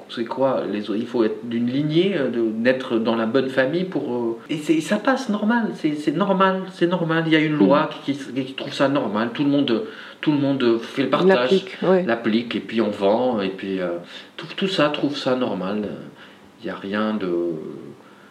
C'est 0.09 0.23
quoi 0.25 0.63
les 0.71 0.89
Il 0.91 1.05
faut 1.05 1.23
être 1.25 1.45
d'une 1.47 1.67
lignée, 1.67 2.15
euh, 2.15 2.29
de 2.29 2.39
naître 2.39 2.97
dans 2.97 3.15
la 3.17 3.25
bonne 3.25 3.49
famille 3.49 3.83
pour. 3.83 4.13
euh, 4.13 4.37
Et 4.49 4.57
c'est- 4.57 4.79
ça 4.79 4.97
passe 4.97 5.27
normal, 5.27 5.71
c'est 5.73 5.95
c'est 5.95 6.13
normal, 6.15 6.63
c'est 6.71 6.87
normal. 6.87 7.23
Il 7.27 7.33
y 7.33 7.35
a 7.35 7.39
une 7.39 7.57
loi 7.57 7.89
qui, 8.05 8.13
qui- 8.13 8.45
qui 8.45 8.53
trouve 8.53 8.71
ça 8.73 8.87
normal. 8.87 9.31
Tout 9.33 9.43
le 9.43 9.49
monde, 9.49 9.83
tout 10.21 10.31
le 10.31 10.37
monde 10.37 10.79
fait 10.79 11.03
le 11.03 11.09
partage 11.09 11.51
L'applique, 11.51 11.77
ouais. 11.83 12.03
l'applique 12.03 12.55
et 12.55 12.61
puis 12.61 12.79
on 12.79 12.91
vend 12.91 13.41
et 13.41 13.49
puis 13.49 13.81
euh, 13.81 13.97
tout, 14.37 14.47
tout 14.55 14.67
ça 14.69 14.87
trouve 14.89 15.17
ça 15.17 15.35
normal. 15.35 15.89
Il 16.61 16.65
n'y 16.65 16.71
a 16.71 16.75
rien 16.77 17.13
de. 17.13 17.27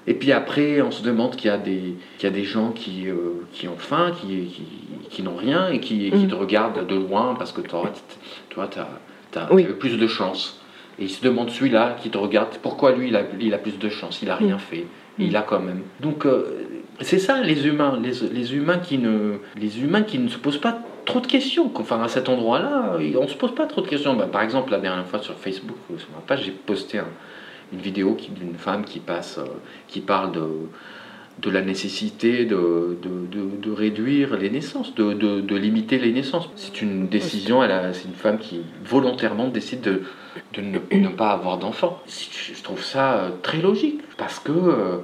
Et 0.07 0.15
puis 0.15 0.33
après, 0.33 0.83
on 0.83 0.91
se 0.91 1.03
demande 1.03 1.35
qu'il 1.37 1.47
y 1.51 1.55
a 1.55 1.57
des, 1.57 1.95
qu'il 2.19 2.25
y 2.25 2.27
a 2.27 2.31
des 2.35 2.45
gens 2.45 2.71
qui, 2.71 3.09
euh, 3.09 3.45
qui 3.53 3.69
ont 3.69 3.77
faim, 3.79 4.13
qui, 4.21 4.45
qui, 4.47 4.63
qui 5.09 5.23
n'ont 5.23 5.37
rien 5.37 5.69
et 5.69 5.81
qui, 5.81 6.11
qui 6.11 6.27
Mm. 6.27 6.29
te 6.29 6.35
regardent 6.35 6.87
de 6.87 6.95
loin 6.95 7.35
parce 7.39 7.53
que 7.53 7.61
toi, 7.63 7.91
tu 8.51 8.61
as, 9.39 9.53
Oui. 9.53 9.65
plus 9.65 9.97
de 9.97 10.07
chance. 10.07 10.61
Et 10.99 11.05
ils 11.05 11.11
se 11.11 11.25
demandent 11.25 11.51
celui-là 11.51 11.97
qui 12.01 12.11
te 12.11 12.19
regarde, 12.19 12.51
pourquoi 12.63 12.93
lui 12.93 13.09
il 13.09 13.17
a, 13.17 13.23
il 13.41 13.53
a 13.55 13.59
plus 13.59 13.79
de 13.79 13.89
chance, 13.89 14.21
il 14.23 14.29
n'a 14.29 14.37
rien 14.37 14.57
Mm. 14.57 14.61
fait, 14.61 14.87
il 15.19 15.35
a 15.37 15.43
quand 15.43 15.61
même. 15.61 15.81
Donc 16.01 16.27
euh, 16.27 16.67
c'est 17.01 17.19
ça 17.19 17.41
les 17.43 17.67
humains, 17.67 17.99
les, 18.03 18.13
les 18.33 18.55
humains 18.55 18.79
qui 18.79 18.99
ne, 18.99 19.39
les 19.59 19.81
humains 19.83 20.03
qui 20.03 20.19
ne 20.19 20.29
se 20.29 20.39
posent 20.39 20.59
pas 20.61 20.79
trop 21.07 21.21
de 21.21 21.27
questions. 21.27 21.71
Enfin 21.75 22.01
à 22.03 22.09
cet 22.09 22.29
endroit-là, 22.29 22.97
on 23.19 23.27
se 23.27 23.35
pose 23.35 23.55
pas 23.55 23.67
trop 23.67 23.81
de 23.81 23.89
questions. 23.89 24.15
Ben, 24.15 24.29
par 24.29 24.43
exemple 24.43 24.71
la 24.71 24.79
dernière 24.79 25.07
fois 25.07 25.21
sur 25.21 25.35
Facebook, 25.35 25.77
sur 25.99 26.09
ma 26.15 26.21
page, 26.27 26.45
j'ai 26.45 26.53
posté 26.53 26.99
un- 26.99 27.07
une 27.75 27.81
vidéo 27.81 28.17
d'une 28.31 28.55
femme 28.55 28.85
qui 28.85 29.01
passe, 29.01 29.39
euh, 29.39 29.45
qui 29.89 30.01
parle 30.01 30.33
de 30.33 30.47
de 31.43 31.51
la 31.51 31.63
nécessité 31.63 32.45
de, 32.45 32.97
de, 33.03 33.73
réduire 33.73 34.37
les 34.37 34.51
naissances, 34.51 34.95
de, 34.95 35.13
de- 35.13 35.41
limiter 35.57 35.99
les 35.99 36.13
naissances. 36.13 36.49
C'est 36.55 36.81
une 36.81 37.09
décision, 37.09 37.61
c'est 37.93 38.05
une 38.05 38.15
femme 38.15 38.39
qui 38.39 38.61
volontairement 38.85 39.49
décide 39.49 39.81
de, 39.81 40.03
de 40.55 40.61
ne, 40.61 40.79
ne 40.97 41.09
pas 41.09 41.31
avoir 41.33 41.59
d'enfants. 41.59 42.01
Je 42.07 42.63
trouve 42.63 42.85
ça 42.85 43.15
euh, 43.15 43.31
très 43.43 43.61
logique, 43.61 44.01
parce 44.17 44.39
que, 44.39 44.53
euh, 44.53 44.99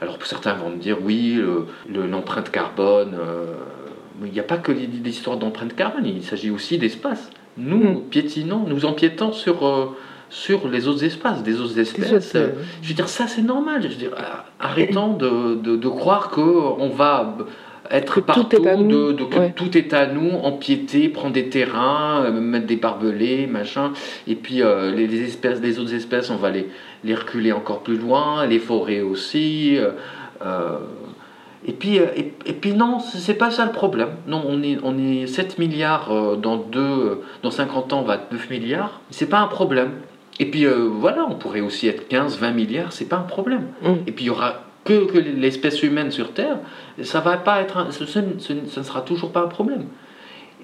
alors 0.00 0.18
certains 0.24 0.54
vont 0.54 0.70
me 0.70 0.76
dire, 0.76 0.98
oui, 1.02 1.34
le- 1.34 1.66
le- 1.92 2.06
l'empreinte 2.06 2.50
carbone, 2.52 3.14
euh, 3.18 3.46
mais 4.20 4.28
il 4.28 4.32
n'y 4.32 4.40
a 4.40 4.44
pas 4.44 4.58
que 4.58 4.70
l'histoire 4.70 5.36
d'empreinte 5.36 5.74
carbone, 5.74 6.06
il 6.06 6.22
s'agit 6.22 6.50
aussi 6.50 6.78
d'espace. 6.78 7.28
Nous, 7.58 8.02
piétinons, 8.08 8.64
nous 8.68 8.84
empiétons 8.84 9.32
sur... 9.32 9.66
euh, 9.66 9.86
sur 10.32 10.66
les 10.66 10.88
autres 10.88 11.04
espaces, 11.04 11.42
des 11.42 11.60
autres 11.60 11.78
espèces. 11.78 12.10
autres, 12.10 12.26
euh, 12.36 12.48
Je 12.82 12.88
veux 12.88 12.94
dire, 12.94 13.08
ça 13.08 13.26
c'est 13.26 13.42
normal. 13.42 13.82
Je 13.82 13.88
veux 13.88 13.94
dire, 13.96 14.12
ah, 14.16 14.46
arrêtons 14.58 15.12
de, 15.12 15.56
de, 15.56 15.76
de 15.76 15.88
croire 15.88 16.30
qu'on 16.30 16.88
va 16.88 17.36
être 17.90 18.14
Que 18.14 18.20
tout 18.20 18.26
partout, 18.26 18.56
est 18.64 18.66
à 18.66 18.76
nous. 18.76 18.88
de, 18.88 19.12
de- 19.12 19.24
que 19.24 19.38
Ouais. 19.38 19.52
tout 19.54 19.76
est 19.76 19.92
à 19.92 20.06
nous, 20.06 20.30
empiéter, 20.30 21.10
prendre 21.10 21.34
des 21.34 21.50
terrains, 21.50 22.22
euh, 22.24 22.32
mettre 22.32 22.66
des 22.66 22.76
barbelés, 22.76 23.46
machin. 23.46 23.92
Et 24.26 24.34
puis 24.34 24.62
euh, 24.62 24.90
les, 24.90 25.06
les 25.06 25.22
espèces, 25.22 25.60
les 25.60 25.78
autres 25.78 25.92
espèces, 25.92 26.30
on 26.30 26.36
va 26.36 26.48
les, 26.50 26.66
les 27.04 27.14
reculer 27.14 27.52
encore 27.52 27.80
plus 27.82 27.98
loin, 27.98 28.46
les 28.46 28.58
forêts 28.58 29.02
aussi. 29.02 29.76
euh, 29.76 29.90
euh, 30.42 30.78
et 31.64 31.72
puis, 31.72 31.98
euh, 32.00 32.06
et, 32.16 32.32
et 32.46 32.54
puis 32.54 32.72
non, 32.72 32.98
c'est 32.98 33.34
pas 33.34 33.50
ça 33.52 33.64
le 33.66 33.70
problème. 33.72 34.08
Non, 34.26 34.42
on 34.48 34.62
est, 34.64 34.78
on 34.82 34.98
est 34.98 35.26
7 35.28 35.58
milliards, 35.58 36.10
euh, 36.10 36.36
dans, 36.36 36.56
deux, 36.56 37.20
dans 37.44 37.50
50 37.52 37.92
ans, 37.92 38.00
on 38.00 38.02
va 38.04 38.14
être 38.16 38.32
9 38.32 38.48
milliards. 38.50 39.00
C'est 39.10 39.28
pas 39.28 39.38
un 39.40 39.46
problème. 39.46 39.90
Et 40.40 40.46
puis 40.50 40.66
euh, 40.66 40.88
voilà, 40.90 41.26
on 41.28 41.34
pourrait 41.34 41.60
aussi 41.60 41.88
être 41.88 42.08
15, 42.08 42.38
20 42.38 42.52
milliards, 42.52 42.92
c'est 42.92 43.04
pas 43.08 43.16
un 43.16 43.22
problème. 43.22 43.66
Mm. 43.82 43.92
Et 44.06 44.12
puis 44.12 44.24
il 44.24 44.28
y 44.28 44.30
aura 44.30 44.64
que, 44.84 45.04
que 45.06 45.18
l'espèce 45.18 45.82
humaine 45.82 46.10
sur 46.10 46.32
Terre, 46.32 46.58
ça 47.02 47.20
va 47.20 47.36
pas 47.36 47.60
être, 47.60 47.76
un- 47.76 47.90
ce, 47.90 48.04
ce- 48.06 48.20
ce 48.38 48.52
ne 48.52 48.84
sera 48.84 49.02
toujours 49.02 49.30
pas 49.30 49.42
un 49.42 49.46
problème. 49.48 49.84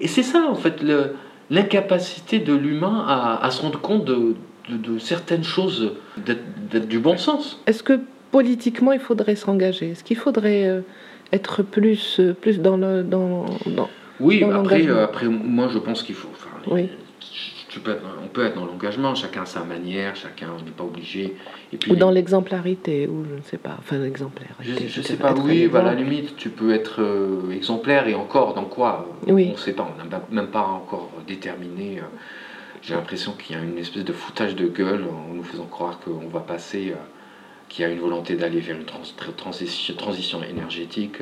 Et 0.01 0.07
c'est 0.07 0.23
ça 0.23 0.45
en 0.49 0.55
fait 0.55 0.83
l'incapacité 1.49 2.39
de 2.39 2.53
l'humain 2.53 3.05
à, 3.07 3.43
à 3.45 3.51
se 3.51 3.61
rendre 3.61 3.79
compte 3.79 4.05
de, 4.05 4.35
de- 4.69 4.77
de 4.93 4.99
certaines 4.99 5.43
choses, 5.43 5.93
d'être 6.17 6.87
du 6.87 6.99
bon 6.99 7.17
sens. 7.17 7.61
Est-ce 7.65 7.83
que 7.83 7.99
politiquement 8.31 8.91
il 8.91 8.99
faudrait 8.99 9.35
s'engager? 9.35 9.91
Est-ce 9.91 10.03
qu'il 10.03 10.17
faudrait 10.17 10.67
euh, 10.67 10.81
être 11.33 11.63
plus, 11.63 12.19
euh, 12.19 12.33
plus 12.33 12.59
dans 12.59 12.77
le. 12.77 13.03
Dans, 13.03 13.45
dans- 13.65 13.89
Oui, 14.19 14.41
dans 14.41 14.51
après, 14.59 14.85
euh, 14.87 15.03
après, 15.03 15.27
moi 15.27 15.67
je 15.71 15.79
pense 15.79 16.03
qu'il 16.03 16.15
faut. 16.15 16.29
enfin, 16.33 16.49
Oui. 16.75 16.89
Tu 17.69 17.79
peux 17.79 17.91
être- 17.91 18.03
on 18.23 18.27
peut 18.27 18.45
être 18.45 18.55
dans 18.55 18.65
l'engagement, 18.65 19.15
chacun 19.15 19.43
a 19.43 19.45
sa 19.45 19.63
manière, 19.63 20.15
chacun, 20.15 20.47
on 20.59 20.63
n'est 20.63 20.71
pas 20.71 20.83
obligé. 20.83 21.35
Et 21.71 21.77
puis, 21.77 21.91
Ou 21.91 21.95
dans 21.95 22.11
l'exemplarité, 22.11 23.07
ou 23.07 23.23
je 23.29 23.35
ne 23.35 23.41
sais 23.41 23.57
pas. 23.57 23.75
Enfin, 23.79 23.97
l'exemplarité. 23.99 24.55
Je, 24.63 24.87
je 24.87 25.01
sais 25.01 25.15
pas, 25.17 25.33
oui, 25.33 25.67
bah, 25.67 25.79
à 25.79 25.83
la 25.83 25.93
limite, 25.95 26.35
tu 26.35 26.49
peux 26.49 26.73
être 26.73 27.01
euh, 27.01 27.51
exemplaire 27.51 28.07
et 28.07 28.15
encore 28.15 28.55
dans 28.55 28.65
quoi 28.65 29.07
euh, 29.27 29.31
Oui. 29.33 29.47
On 29.49 29.53
ne 29.53 29.57
sait 29.57 29.73
pas, 29.73 29.87
on 29.95 30.03
n'a 30.09 30.21
même 30.31 30.47
pas 30.51 30.63
encore 30.65 31.11
déterminé. 31.27 31.99
euh, 31.99 32.03
j'ai 32.81 32.95
l'impression 32.95 33.33
qu'il 33.33 33.55
y 33.55 33.59
a 33.59 33.61
une 33.61 33.77
espèce 33.77 34.05
de 34.05 34.13
foutage 34.13 34.55
de 34.55 34.67
gueule 34.67 35.03
en 35.05 35.33
nous 35.33 35.43
faisant 35.43 35.65
croire 35.65 35.99
qu'on 35.99 36.27
va 36.27 36.39
passer, 36.39 36.93
qu'il 37.67 37.83
y 37.83 37.87
a 37.87 37.91
une 37.91 37.99
volonté 37.99 38.35
d'aller 38.35 38.61
vers 38.61 38.77
une 38.77 38.85
trans- 38.85 39.01
tra- 39.01 39.35
transition, 39.35 39.93
transition 39.95 40.41
énergétique. 40.43 41.17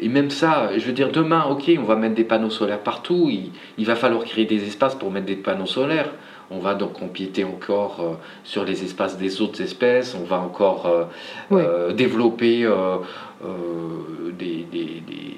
Euh. 0.00 0.04
Et 0.04 0.08
même 0.08 0.30
ça, 0.30 0.70
je 0.78 0.84
veux 0.86 0.92
dire, 0.92 1.10
demain, 1.10 1.44
ok, 1.50 1.70
on 1.78 1.82
va 1.84 1.96
mettre 1.96 2.14
des 2.14 2.24
panneaux 2.24 2.50
solaires 2.50 2.80
partout, 2.80 3.28
il, 3.30 3.50
il 3.78 3.86
va 3.86 3.94
falloir 3.96 4.24
créer 4.24 4.44
des 4.46 4.66
espaces 4.66 4.94
pour 4.94 5.10
mettre 5.10 5.26
des 5.26 5.36
panneaux 5.36 5.66
solaires. 5.66 6.10
On 6.52 6.58
va 6.58 6.74
donc 6.74 7.00
empiéter 7.00 7.44
encore 7.44 8.00
euh, 8.00 8.14
sur 8.42 8.64
les 8.64 8.82
espaces 8.82 9.16
des 9.16 9.40
autres 9.40 9.60
espèces, 9.62 10.16
on 10.20 10.24
va 10.24 10.40
encore 10.40 10.86
euh, 10.86 11.04
euh, 11.52 11.92
développer 11.92 12.64
euh, 12.64 12.96
euh, 13.44 14.32
des, 14.36 14.66
des- 14.70 15.00
des, 15.06 15.36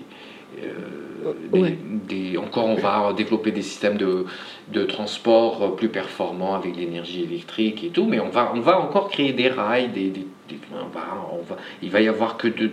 euh, 0.65 1.33
des- 1.53 1.61
Ouais. 1.61 1.79
des- 2.09 2.39
encore 2.39 2.67
on 2.67 2.77
va 2.77 3.13
développer 3.15 3.51
des 3.53 3.61
systèmes 3.63 3.99
de, 3.99 4.25
de 4.73 4.85
transport 4.85 5.63
euh, 5.63 5.69
plus 5.77 5.89
performants 5.89 6.55
avec 6.55 6.77
l'énergie 6.77 7.23
électrique 7.25 7.85
et 7.85 7.89
tout, 7.89 8.07
mais 8.07 8.19
on 8.19 8.31
va, 8.31 8.51
on 8.55 8.61
va 8.61 8.81
encore 8.81 9.09
créer 9.09 9.35
des 9.35 9.49
rails, 9.51 9.89
des, 9.91 10.09
des- 10.09 10.27
des- 10.49 10.59
on 10.73 10.89
va, 10.89 11.29
on 11.33 11.43
va, 11.43 11.57
il 11.83 11.91
va 11.91 12.01
y 12.01 12.09
avoir 12.09 12.39
que, 12.39 12.49
de, 12.49 12.71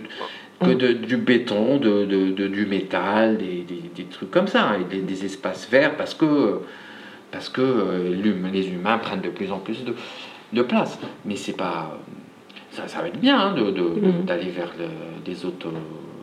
que 0.60 0.72
de- 0.74 0.92
du 0.92 1.16
béton, 1.16 1.78
de, 1.78 2.04
de- 2.04 2.48
du 2.48 2.66
métal, 2.66 3.38
des, 3.38 3.62
des- 3.62 3.90
des 3.94 4.04
trucs 4.04 4.30
comme 4.30 4.46
ça, 4.46 4.76
et 4.78 4.84
des, 4.84 5.00
des 5.00 5.24
espaces 5.24 5.68
verts 5.70 5.96
parce 5.96 6.14
que, 6.14 6.60
parce 7.30 7.48
que 7.48 7.60
euh, 7.62 8.14
les 8.52 8.68
humains 8.68 8.98
prennent 8.98 9.22
de 9.22 9.30
plus 9.30 9.50
en 9.52 9.58
plus 9.58 9.84
de, 9.84 9.94
de 10.52 10.62
place. 10.62 10.98
Mais 11.24 11.36
c'est 11.36 11.56
pas. 11.56 11.98
Ça, 12.72 12.86
ça 12.88 13.00
va 13.00 13.08
être 13.08 13.18
bien 13.20 13.38
hein, 13.40 13.54
Mhm. 13.82 14.24
d'aller 14.26 14.50
vers 14.50 14.72
le- 14.78 15.24
des 15.24 15.44
euh, 15.66 15.70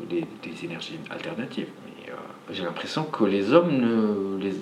des, 0.10 0.24
des 0.44 0.66
énergies 0.66 1.00
alternatives. 1.10 1.68
Mais, 1.86 2.12
euh, 2.12 2.16
j'ai 2.52 2.64
l'impression 2.64 3.04
que 3.04 3.24
les 3.26 3.52
hommes, 3.52 3.72
ne, 3.72 4.38
les, 4.42 4.54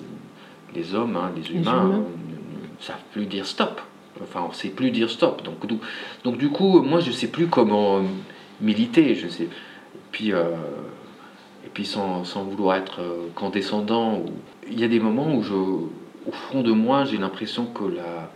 les 0.74 0.94
hommes, 0.94 1.16
hein, 1.16 1.30
les 1.36 1.48
humains, 1.52 1.84
humains. 1.84 1.88
ne, 1.98 1.98
ne 1.98 2.80
savent 2.80 2.96
plus 3.12 3.26
dire 3.26 3.46
stop. 3.46 3.80
Enfin, 4.22 4.46
on 4.48 4.52
sait 4.52 4.70
plus 4.70 4.90
dire 4.90 5.10
stop. 5.10 5.42
Donc, 5.44 5.66
donc, 5.66 5.80
donc 6.24 6.38
du 6.38 6.48
coup, 6.48 6.80
moi, 6.80 7.00
je 7.00 7.10
sais 7.10 7.28
plus 7.28 7.46
comment 7.48 8.00
militer. 8.60 9.14
Je 9.14 9.28
sais. 9.28 9.44
Et 9.44 9.48
puis, 10.12 10.32
euh, 10.32 10.50
et 11.64 11.68
puis 11.72 11.84
sans, 11.84 12.24
sans 12.24 12.44
vouloir 12.44 12.76
être 12.76 13.00
euh, 13.00 13.26
condescendant, 13.34 14.18
ou- 14.18 14.26
il 14.70 14.78
y 14.80 14.84
a 14.84 14.88
des 14.88 15.00
moments 15.00 15.34
où 15.34 15.42
je, 15.42 15.54
au 15.54 16.32
fond 16.32 16.62
de 16.62 16.72
moi, 16.72 17.04
j'ai 17.04 17.18
l'impression 17.18 17.66
que 17.66 17.84
la, 17.84 18.30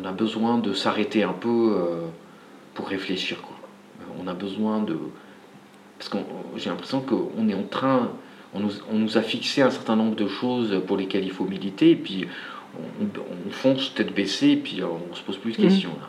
on 0.00 0.04
a 0.06 0.12
besoin 0.12 0.58
de 0.58 0.72
s'arrêter 0.72 1.22
un 1.22 1.32
peu 1.32 1.74
euh, 1.76 2.06
pour 2.74 2.88
réfléchir. 2.88 3.40
Quoi. 3.42 3.56
On 4.22 4.26
a 4.28 4.34
besoin 4.34 4.80
de. 4.80 4.98
Parce 5.98 6.08
que 6.10 6.18
j'ai 6.56 6.68
l'impression 6.70 7.00
qu'on 7.00 7.48
est 7.48 7.54
en 7.54 7.62
train. 7.62 8.10
On 8.54 8.60
nous, 8.60 8.72
on 8.92 8.98
nous 8.98 9.16
a 9.16 9.22
fixé 9.22 9.62
un 9.62 9.70
certain 9.70 9.96
nombre 9.96 10.14
de 10.14 10.26
choses 10.26 10.82
pour 10.86 10.96
lesquelles 10.98 11.24
il 11.24 11.30
faut 11.30 11.44
militer, 11.44 11.90
et 11.92 11.96
puis 11.96 12.26
on, 13.00 13.04
on 13.48 13.50
fonce 13.50 13.94
tête 13.94 14.12
baissée, 14.14 14.50
et 14.50 14.56
puis 14.56 14.82
on 14.82 15.14
se 15.14 15.22
pose 15.22 15.38
plus 15.38 15.52
de 15.56 15.62
Mhm. 15.62 15.68
questions. 15.68 15.90
là. 16.00 16.08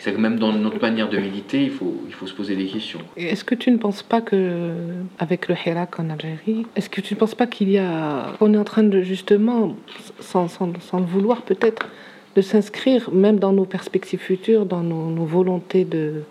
C'est 0.00 0.12
que 0.12 0.18
même 0.18 0.38
dans 0.38 0.52
notre 0.52 0.80
manière 0.80 1.08
de 1.08 1.18
militer, 1.18 1.62
il 1.64 1.70
faut, 1.70 1.94
il 2.06 2.14
faut 2.14 2.26
se 2.26 2.34
poser 2.34 2.54
des 2.56 2.66
questions. 2.66 3.00
Est-ce 3.16 3.44
que 3.44 3.54
tu 3.54 3.70
ne 3.70 3.76
penses 3.78 4.02
pas 4.02 4.20
que, 4.20 4.72
avec 5.18 5.48
le 5.48 5.54
Hirak 5.64 5.98
en 5.98 6.10
Algérie, 6.10 6.66
est-ce 6.76 6.88
que 6.90 7.00
tu 7.00 7.14
ne 7.14 7.18
penses 7.18 7.34
pas 7.34 7.46
qu'il 7.46 7.70
y 7.70 7.78
a, 7.78 8.32
qu'on 8.38 8.52
est 8.54 8.58
en 8.58 8.64
train 8.64 8.82
de 8.84 9.00
justement, 9.02 9.74
sans, 10.20 10.48
sans, 10.48 10.70
sans 10.80 11.00
le 11.00 11.06
vouloir 11.06 11.42
peut-être, 11.42 11.88
de 12.36 12.42
s'inscrire 12.42 13.10
même 13.12 13.38
dans 13.38 13.52
nos 13.52 13.64
perspectives 13.64 14.18
futures, 14.20 14.66
dans 14.66 14.82
nos, 14.82 15.06
nos 15.10 15.24
volontés 15.24 15.86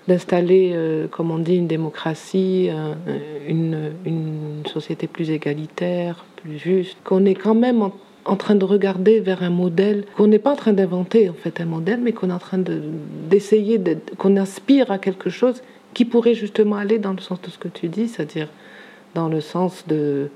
d'installer, 0.08 0.72
euh, 0.76 1.08
comme 1.08 1.32
on 1.32 1.40
dit, 1.40 1.56
une 1.56 1.66
démocratie, 1.68 2.70
un- 2.72 2.96
une, 3.48 3.92
une 4.06 4.62
société 4.72 5.08
plus 5.08 5.32
égalitaire, 5.32 6.24
plus 6.44 6.60
juste, 6.60 6.98
qu'on 7.04 7.26
est 7.26 7.34
quand 7.34 7.56
même 7.56 7.82
en, 7.82 7.92
en 8.26 8.36
train 8.36 8.56
de 8.56 8.66
regarder 8.66 9.20
vers 9.20 9.44
un 9.44 9.50
modèle, 9.52 10.04
qu'on 10.18 10.28
n'est 10.28 10.40
pas 10.40 10.52
en 10.52 10.56
train 10.56 10.74
d'inventer 10.74 11.30
en 11.30 11.34
fait 11.34 11.62
un 11.62 11.66
modèle, 11.66 12.00
mais 12.02 12.12
qu'on 12.12 12.30
est 12.30 12.34
en 12.34 12.40
train 12.40 12.58
de, 12.58 12.82
d'essayer, 13.30 13.78
de- 13.78 13.98
qu'on 14.18 14.36
aspire 14.38 14.92
à 14.92 14.98
quelque 14.98 15.30
chose 15.30 15.62
qui 15.94 16.06
pourrait 16.06 16.34
justement 16.34 16.76
aller 16.76 16.98
dans 17.00 17.14
le 17.14 17.20
sens 17.20 17.40
de 17.42 17.50
ce 17.50 17.58
que 17.58 17.68
tu 17.68 17.88
dis, 17.88 18.08
c'est-à-dire 18.08 18.48
dans 19.14 19.30
le 19.30 19.42
sens 19.42 19.86
de, 19.88 20.30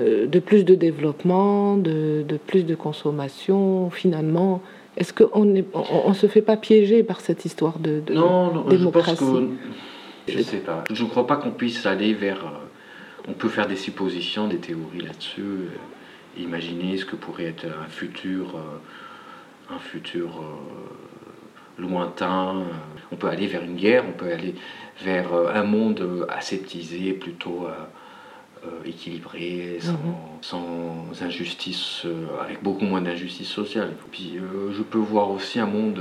euh, 0.00 0.26
de 0.26 0.38
plus 0.38 0.64
de 0.64 0.74
développement, 0.74 1.76
de, 1.76 2.22
de 2.28 2.36
plus 2.36 2.62
de 2.64 2.74
consommation, 2.74 3.90
finalement. 3.90 4.60
Est-ce 4.96 5.12
qu'on 5.12 5.44
ne 5.44 5.62
on, 5.72 5.82
on 6.06 6.12
se 6.14 6.26
fait 6.28 6.42
pas 6.42 6.56
piéger 6.56 7.02
par 7.02 7.20
cette 7.20 7.44
histoire 7.44 7.78
de, 7.80 8.00
de 8.06 8.14
Non, 8.14 8.52
non, 8.52 8.54
je 8.54 8.60
pense 8.60 8.68
démocratie? 8.68 9.24
que. 10.26 10.32
Je 10.32 10.38
sais 10.42 10.58
pas. 10.58 10.84
Je 10.92 11.02
ne 11.04 11.08
crois 11.08 11.26
pas 11.26 11.36
qu'on 11.36 11.50
puisse 11.50 11.84
aller 11.86 12.14
vers. 12.14 12.38
euh, 12.44 13.28
on 13.28 13.32
peut 13.32 13.48
faire 13.48 13.66
des 13.66 13.76
suppositions, 13.76 14.46
des 14.46 14.58
théories 14.58 15.00
là-dessus. 15.02 15.42
Imaginer 16.38 16.96
ce 16.96 17.04
que 17.04 17.16
pourrait 17.16 17.44
être 17.46 17.66
un 17.66 17.86
futur. 17.88 18.56
euh, 18.56 18.78
un 19.74 19.78
futur 19.78 20.28
euh, 20.42 21.82
lointain. 21.82 22.64
On 23.10 23.16
peut 23.16 23.28
aller 23.28 23.46
vers 23.46 23.62
une 23.62 23.76
guerre, 23.76 24.04
on 24.06 24.12
peut 24.12 24.30
aller 24.30 24.54
vers 25.02 25.32
euh, 25.32 25.54
un 25.54 25.62
monde 25.64 26.26
aseptisé, 26.28 27.12
plutôt. 27.14 27.66
équilibré, 28.86 29.76
sans, 29.80 29.92
Mhm. 29.92 30.14
sans 30.40 31.22
injustice, 31.22 32.06
avec 32.42 32.62
beaucoup 32.62 32.86
moins 32.86 33.02
d'injustice 33.02 33.48
sociale. 33.48 33.92
Puis 34.10 34.38
je 34.72 34.82
peux 34.82 34.96
voir 34.98 35.30
aussi 35.30 35.60
un 35.60 35.66
monde 35.66 36.00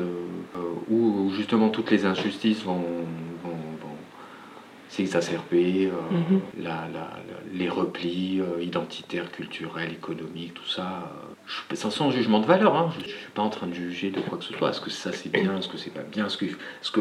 où, 0.89 1.29
justement 1.35 1.67
toutes 1.67 1.91
les 1.91 2.05
injustices 2.05 2.63
vont 2.63 2.85
s'exacerber, 4.93 5.87
euh, 5.87 6.15
Mhm. 6.15 6.41
la- 6.63 6.87
la- 6.93 6.93
la- 6.93 7.57
les 7.59 7.67
replis 7.67 8.39
euh, 8.41 8.61
identitaires, 8.63 9.31
culturels, 9.31 9.91
économiques, 9.91 10.53
tout 10.53 10.67
ça. 10.67 10.81
euh, 10.83 11.33
je, 11.71 11.75
sans, 11.75 11.89
sans 11.89 12.11
jugement 12.11 12.39
de 12.39 12.45
valeur, 12.45 12.75
hein, 12.75 12.89
je 12.97 13.03
ne 13.03 13.07
suis 13.09 13.31
pas 13.33 13.41
en 13.41 13.49
train 13.49 13.65
de 13.67 13.73
juger 13.73 14.11
de 14.11 14.19
quoi 14.21 14.37
que 14.37 14.43
ce 14.43 14.53
soit. 14.53 14.69
Est-ce 14.69 14.79
que 14.81 14.89
ça 14.91 15.11
c'est 15.11 15.29
bien, 15.31 15.57
est-ce 15.57 15.67
que 15.67 15.77
c'est 15.77 15.89
pas 15.93 16.03
bien, 16.03 16.27
est-ce 16.27 16.37
que- 16.37 16.45
est-ce 16.45 16.91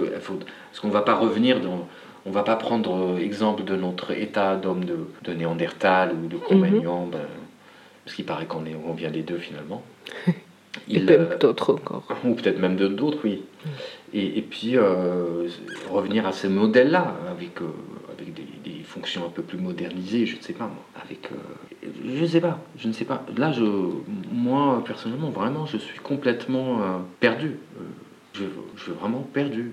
qu'on 0.80 0.88
ne 0.88 0.92
va 0.92 1.02
pas 1.02 1.14
revenir 1.14 1.60
dans 1.60 1.86
on 2.24 2.30
va 2.30 2.44
pas 2.44 2.54
prendre 2.54 3.18
exemple 3.18 3.64
de 3.64 3.74
notre 3.74 4.12
état 4.12 4.54
d'homme 4.56 4.84
de, 4.84 4.96
de 5.24 5.32
Néandertal 5.32 6.12
ou 6.14 6.28
de 6.28 6.36
Cro-Magnon, 6.36 7.06
ben, 7.08 7.18
parce 8.04 8.14
qu'il 8.14 8.24
paraît 8.24 8.46
qu'on 8.46 8.64
est, 8.64 8.76
on 8.86 8.92
vient 8.94 9.10
des 9.10 9.22
deux 9.22 9.38
finalement. 9.38 9.82
Et 10.88 10.96
Il, 10.98 11.06
peut- 11.06 11.14
euh, 11.18 11.36
d'autres 11.38 11.74
encore. 11.74 12.04
ou 12.24 12.34
peut-être 12.34 12.58
même 12.60 12.76
d'autres, 12.76 13.18
oui. 13.24 13.42
Et, 14.14 14.42
puis 14.42 14.76
euh, 14.76 15.48
revenir 15.90 16.26
à 16.26 16.32
ce 16.32 16.46
modèle-là, 16.46 17.16
avec, 17.30 17.62
euh, 17.62 17.66
avec 18.12 18.34
des, 18.34 18.42
fonctions 18.84 19.24
un 19.24 19.30
peu 19.30 19.42
plus 19.42 19.56
modernisées, 19.56 20.26
je 20.26 20.36
ne 20.36 20.42
sais 20.42 20.52
pas 20.52 20.64
moi. 20.64 20.84
Avec, 21.02 21.30
euh, 21.32 21.88
je 22.04 22.20
ne 22.20 22.26
sais 22.26 22.42
pas, 22.42 22.58
je 22.76 22.88
ne 22.88 22.92
sais 22.92 23.06
pas. 23.06 23.24
Là, 23.38 23.52
je, 23.52 23.64
moi, 24.30 24.82
personnellement, 24.84 25.30
vraiment, 25.30 25.64
je 25.64 25.78
suis 25.78 25.98
complètement 26.00 27.02
perdu. 27.18 27.56
Je, 28.34 28.44
je 28.76 28.82
suis 28.82 28.92
vraiment 28.92 29.20
perdu 29.20 29.70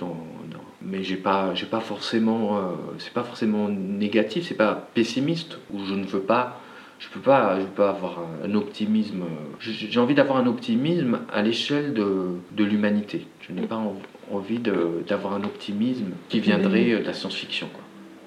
mais 0.82 1.04
j'ai 1.04 1.18
pas 1.18 1.54
j'ai 1.56 1.66
pas 1.66 1.82
forcément 1.82 2.58
euh, 2.58 2.62
c'est 3.00 3.14
pas 3.14 3.24
forcément 3.24 3.68
négatif 3.68 4.48
c'est 4.48 4.56
pas 4.56 4.90
pessimiste 4.94 5.58
ou 5.74 5.84
je 5.86 5.94
ne 5.94 6.06
veux 6.06 6.22
pas 6.22 6.62
je 7.00 7.08
peux 7.10 7.20
pas 7.22 7.58
je 7.60 7.66
peux 7.66 7.72
pas 7.84 7.90
avoir 7.90 8.20
un, 8.20 8.50
un 8.50 8.56
optimisme 8.56 9.24
j'ai 9.62 10.00
envie 10.00 10.16
d'avoir 10.16 10.38
un 10.38 10.48
optimisme 10.48 11.20
à 11.32 11.42
l'échelle 11.42 11.94
de, 11.94 12.08
de 12.52 12.64
l'humanité 12.64 13.26
je 13.48 13.54
n'ai 13.54 13.66
pas 13.66 13.76
en- 13.78 13.96
envie 14.32 14.60
d'avoir 14.60 15.34
un 15.34 15.44
optimisme 15.44 16.12
qui 16.30 16.40
viendrait 16.40 17.00
de 17.00 17.06
la 17.06 17.14
science-fiction 17.14 17.68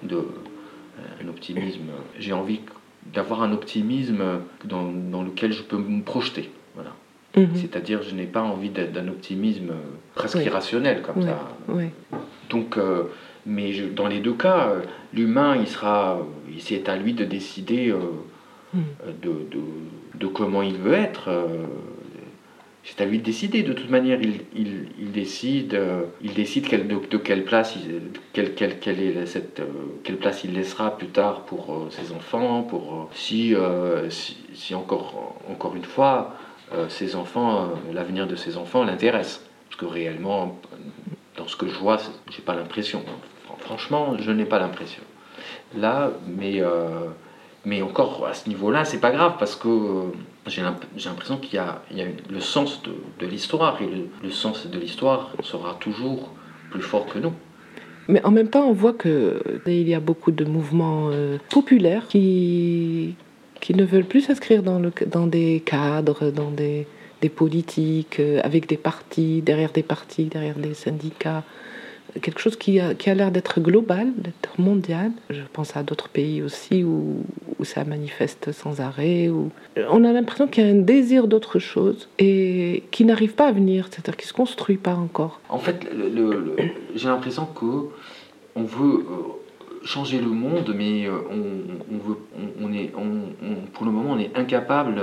de 0.02 0.18
un 1.22 1.28
optimisme 1.28 1.90
j'ai 2.18 2.32
envie 2.32 2.60
d'avoir 3.12 3.42
un 3.42 3.52
optimisme 3.52 4.22
dans, 4.64 4.90
dans 4.90 5.22
lequel 5.22 5.52
je 5.52 5.62
peux 5.62 5.78
me 5.78 6.02
projeter 6.02 6.50
voilà 6.74 6.90
Mhm. 7.34 7.48
c'est-à-dire, 7.54 8.02
je 8.02 8.14
n'ai 8.14 8.26
pas 8.26 8.42
envie 8.42 8.68
d'un 8.68 9.08
optimisme 9.08 9.72
presque 10.14 10.36
Oui. 10.36 10.44
irrationnel 10.44 11.00
comme 11.00 11.22
ça. 11.22 11.48
Donc, 12.50 12.76
euh, 12.76 13.04
mais 13.46 13.72
je- 13.72 13.86
dans 13.86 14.06
les 14.06 14.20
deux 14.20 14.34
cas, 14.34 14.68
euh, 14.68 14.80
l'humain, 15.14 15.56
il 15.56 15.66
sera, 15.66 16.18
euh, 16.18 16.22
c'est 16.58 16.90
à 16.90 16.96
lui 16.96 17.14
de 17.14 17.24
décider 17.24 17.88
euh, 17.90 18.00
de, 18.74 19.30
de, 19.50 19.60
de 20.14 20.26
comment 20.26 20.62
il 20.62 20.76
veut 20.76 20.94
être. 20.94 21.28
euh, 21.28 21.66
c'est 22.84 23.00
à 23.00 23.04
lui 23.04 23.18
de 23.18 23.22
décider. 23.24 23.62
De 23.62 23.72
toute 23.74 23.90
manière, 23.90 24.20
il, 24.20 24.40
il, 24.56 24.86
il 24.98 25.12
décide, 25.12 25.74
euh, 25.74 26.02
il 26.20 26.34
décide 26.34 26.66
quelle- 26.66 26.88
de, 26.88 26.96
quelle 27.18 27.44
place, 27.44 27.76
il, 27.76 28.00
quelle, 28.32 28.54
quelle, 28.54 29.00
est 29.00 29.26
cette, 29.26 29.60
euh, 29.60 29.66
quelle 30.02 30.16
place 30.16 30.42
il 30.42 30.52
laissera 30.54 30.96
plus 30.96 31.06
tard 31.06 31.42
pour 31.42 31.72
euh, 31.72 31.90
ses 31.90 32.12
enfants, 32.12 32.62
pour 32.64 32.92
euh, 32.92 33.04
si, 33.12 33.54
euh, 33.54 34.10
si, 34.10 34.36
si 34.54 34.74
encore, 34.74 35.36
encore 35.48 35.76
une 35.76 35.84
fois, 35.84 36.34
euh, 36.74 36.88
ses 36.88 37.14
enfants, 37.14 37.62
euh, 37.62 37.94
l'avenir 37.94 38.26
de 38.26 38.34
ses 38.34 38.56
enfants 38.56 38.82
l'intéresse. 38.82 39.44
Parce 39.68 39.80
que 39.80 39.86
réellement, 39.86 40.58
dans 41.36 41.46
ce 41.46 41.54
que 41.56 41.68
je 41.68 41.74
vois, 41.78 41.98
j'ai 42.30 42.42
pas 42.42 42.56
l'impression. 42.56 43.04
Fran- 43.44 43.56
Franchement, 43.60 44.16
je 44.18 44.32
n'ai 44.32 44.44
pas 44.44 44.58
l'impression. 44.58 45.02
Là, 45.76 46.10
mais, 46.26 46.60
euh, 46.60 47.06
mais 47.64 47.82
encore 47.82 48.26
à 48.26 48.34
ce 48.34 48.48
niveau-là, 48.48 48.84
c'est 48.84 49.00
pas 49.00 49.10
grave 49.10 49.34
parce 49.38 49.56
que 49.56 49.68
euh, 49.68 50.02
j'ai 50.46 50.62
l'imp- 50.62 50.84
j'ai 50.96 51.08
l'impression 51.08 51.36
qu'il 51.36 51.54
y 51.54 51.58
a, 51.58 51.82
le 52.30 52.40
sens 52.40 52.82
de, 52.82 53.26
l'histoire 53.26 53.80
et 53.80 53.88
le, 54.22 54.30
sens 54.30 54.66
de 54.66 54.78
l'histoire 54.78 55.30
sera 55.42 55.74
toujours 55.74 56.30
plus 56.70 56.82
fort 56.82 57.06
que 57.06 57.18
nous. 57.18 57.32
Mais 58.08 58.24
en 58.24 58.32
même 58.32 58.48
temps, 58.48 58.66
on 58.66 58.72
voit 58.72 58.94
que 58.94 59.40
il 59.66 59.88
y 59.88 59.94
a 59.94 60.00
beaucoup 60.00 60.32
de 60.32 60.44
mouvements 60.44 61.10
euh, 61.12 61.38
populaires 61.50 62.08
qui, 62.08 63.14
qui 63.60 63.74
ne 63.74 63.84
veulent 63.84 64.04
plus 64.04 64.22
s'inscrire 64.22 64.62
dans, 64.64 64.80
des 65.26 65.62
cadres, 65.64 66.30
dans 66.30 66.50
des 66.50 66.86
politiques, 67.28 68.18
euh, 68.18 68.40
avec 68.42 68.68
des 68.68 68.76
partis, 68.76 69.40
derrière 69.40 69.70
des 69.70 69.84
partis, 69.84 70.24
derrière 70.24 70.56
des 70.56 70.74
syndicats. 70.74 71.44
Quelque 72.20 72.40
chose 72.40 72.56
qui 72.56 72.78
a, 72.78 72.94
qui 72.94 73.08
a 73.08 73.14
l'air 73.14 73.30
d'être 73.30 73.60
global, 73.60 74.12
d'être 74.18 74.58
mondial. 74.60 75.12
Je 75.30 75.40
pense 75.52 75.76
à 75.76 75.82
d'autres 75.82 76.10
pays 76.10 76.42
aussi 76.42 76.84
où, 76.84 77.24
où 77.58 77.64
ça 77.64 77.84
manifeste 77.84 78.52
sans 78.52 78.80
arrêt. 78.80 79.30
Où... 79.30 79.50
On 79.90 80.04
a 80.04 80.12
l'impression 80.12 80.46
qu'il 80.46 80.64
y 80.64 80.68
a 80.68 80.70
un 80.70 80.74
désir 80.82 81.26
d'autre 81.26 81.58
chose 81.58 82.08
et 82.18 82.82
qui 82.90 83.04
n'arrive 83.06 83.32
pas 83.34 83.48
à 83.48 83.52
venir, 83.52 83.88
c'est-à-dire 83.90 84.16
qui 84.16 84.24
ne 84.26 84.28
se 84.28 84.34
construit 84.34 84.76
pas 84.76 84.94
encore. 84.94 85.40
En 85.48 85.58
fait, 85.58 85.86
le- 85.94 86.08
le- 86.10 86.40
le- 86.40 86.56
j'ai 86.94 87.08
l'impression 87.08 87.46
que 87.46 87.88
on 88.56 88.64
veut 88.64 89.06
euh, 89.08 89.84
changer 89.84 90.18
le 90.20 90.28
monde, 90.28 90.74
mais 90.76 91.06
euh, 91.06 91.12
on, 91.30 91.94
on 91.94 91.98
veut, 91.98 92.16
on, 92.60 92.66
on 92.68 92.72
est, 92.74 92.92
pour 93.72 93.86
le 93.86 93.90
moment, 93.90 94.10
on 94.12 94.18
est 94.18 94.36
incapable 94.36 95.00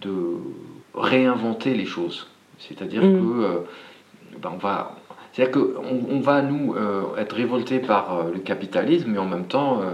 de 0.00 0.36
réinventer 0.94 1.74
les 1.74 1.86
choses. 1.86 2.26
C'est-à-dire 2.58 3.02
Mm. 3.04 3.12
que 3.18 3.44
euh, 3.44 3.58
ben, 4.40 4.50
on 4.54 4.58
va, 4.58 4.97
c'est-à-dire 5.38 5.52
que 5.54 5.76
on, 5.78 6.16
on 6.16 6.20
va 6.20 6.42
nous 6.42 6.74
euh, 6.74 7.14
être 7.16 7.36
révolté 7.36 7.78
par 7.78 8.18
euh, 8.18 8.32
le 8.32 8.40
capitalisme, 8.40 9.12
mais 9.12 9.18
en 9.18 9.24
même 9.26 9.46
temps, 9.46 9.80
euh, 9.82 9.92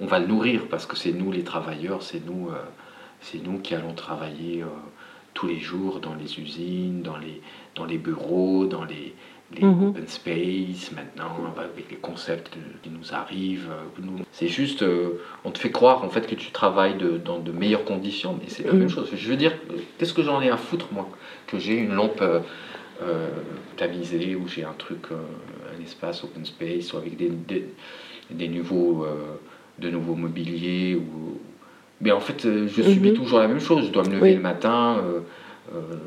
on 0.00 0.06
va 0.06 0.20
le 0.20 0.26
nourrir 0.28 0.68
parce 0.70 0.86
que 0.86 0.96
c'est 0.96 1.10
nous 1.10 1.32
les 1.32 1.42
travailleurs, 1.42 2.02
c'est 2.04 2.24
nous, 2.24 2.48
c'est 3.20 3.42
nous 3.44 3.58
qui 3.58 3.74
allons 3.74 3.94
travailler 3.94 4.64
tous 5.34 5.46
les 5.48 5.58
jours 5.60 5.98
dans 6.00 6.14
les 6.14 6.38
usines, 6.40 7.02
dans 7.02 7.16
les, 7.16 7.40
dans 7.74 7.84
les 7.84 7.98
bureaux, 7.98 8.64
dans 8.66 8.84
les, 8.84 9.14
les 9.56 9.64
Mhm. 9.64 9.88
open 9.90 10.08
space 10.08 10.90
maintenant, 10.92 11.52
avec 11.56 11.90
les 11.90 11.96
concepts 11.96 12.56
qui 12.82 12.90
nous 12.90 13.12
arrivent. 13.12 13.70
C'est 14.32 14.48
juste, 14.48 14.84
on 15.44 15.50
te 15.50 15.58
fait 15.58 15.70
croire 15.70 16.02
en 16.04 16.08
fait 16.08 16.26
que 16.26 16.34
tu 16.34 16.50
travailles 16.50 16.96
de- 16.96 17.18
dans 17.18 17.38
de 17.38 17.52
meilleures 17.52 17.84
conditions, 17.84 18.36
mais 18.40 18.48
c'est 18.48 18.64
la 18.64 18.72
Mhm. 18.72 18.78
même 18.80 18.88
chose. 18.90 19.10
Je 19.14 19.28
veux 19.28 19.36
dire, 19.36 19.52
qu'est-ce 19.98 20.14
que 20.14 20.22
j'en 20.22 20.40
ai 20.40 20.48
à 20.50 20.56
foutre 20.56 20.86
moi? 20.92 21.08
Que 21.46 21.58
j'ai 21.58 21.74
une 21.76 21.94
lampe 21.94 22.22
euh, 23.02 23.28
tamisée 23.76 24.34
ou 24.36 24.46
j'ai 24.48 24.64
un 24.64 24.74
truc, 24.76 25.06
euh, 25.10 25.16
un 25.76 25.82
espace 25.82 26.22
open 26.24 26.44
space 26.44 26.92
ou 26.92 26.96
avec 26.98 27.16
des, 27.16 27.28
des, 27.30 27.66
des 28.30 28.48
nouveaux, 28.48 29.04
euh, 29.04 29.36
de 29.78 29.90
nouveaux 29.90 30.14
mobiliers 30.14 30.94
ou... 30.96 31.38
Mais 32.00 32.10
en 32.12 32.20
fait, 32.20 32.44
euh, 32.44 32.66
je 32.68 32.82
subis 32.82 33.10
Mhm. 33.10 33.16
toujours 33.16 33.38
la 33.38 33.48
même 33.48 33.60
chose. 33.60 33.86
Je 33.86 33.90
dois 33.92 34.02
me 34.04 34.10
lever 34.10 34.20
Oui. 34.22 34.34
le 34.34 34.40
matin. 34.40 34.98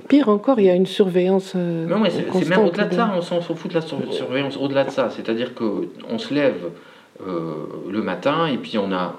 Pire 0.07 0.29
encore, 0.29 0.59
il 0.59 0.65
y 0.67 0.69
a 0.69 0.75
une 0.75 0.85
surveillance. 0.85 1.55
non, 1.55 1.99
mais 1.99 2.09
c'est 2.09 2.47
même 2.49 2.59
au-delà 2.65 2.85
de 2.85 2.93
ça, 2.93 3.11
on 3.15 3.21
s'en 3.21 3.41
fout 3.41 3.69
de 3.69 3.75
la 3.75 3.81
sur- 3.81 4.13
surveillance, 4.13 4.55
au-delà 4.57 4.83
de 4.85 4.91
ça. 4.91 5.09
C'est-à-dire 5.09 5.53
qu'on 5.55 6.17
se 6.19 6.33
lève 6.33 6.69
euh, 7.27 7.53
le 7.89 8.01
matin 8.01 8.45
et 8.47 8.57
puis 8.57 8.77
on 8.77 8.91
a, 8.91 9.15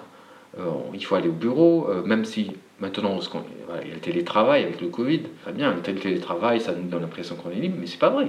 il 0.94 1.04
faut 1.04 1.14
aller 1.14 1.28
au 1.28 1.32
bureau, 1.32 1.88
euh, 1.88 2.02
même 2.04 2.24
si 2.24 2.50
maintenant 2.80 3.20
ce 3.20 3.28
qu'on- 3.28 3.42
voilà, 3.66 3.82
il 3.82 3.88
y 3.88 3.90
a 3.92 3.94
le 3.94 4.00
télétravail 4.00 4.62
avec 4.64 4.80
le 4.80 4.88
Covid, 4.88 5.20
très 5.42 5.52
bien, 5.52 5.72
le 5.74 5.80
tél- 5.80 5.98
télétravail, 6.00 6.61
ça 6.61 6.72
nous 6.74 6.88
donne 6.88 7.02
l'impression 7.02 7.36
qu'on 7.36 7.50
est 7.50 7.54
libre, 7.61 7.76
mais 7.80 7.86
c'est 7.86 7.98
pas 7.98 8.11
vrai. 8.11 8.28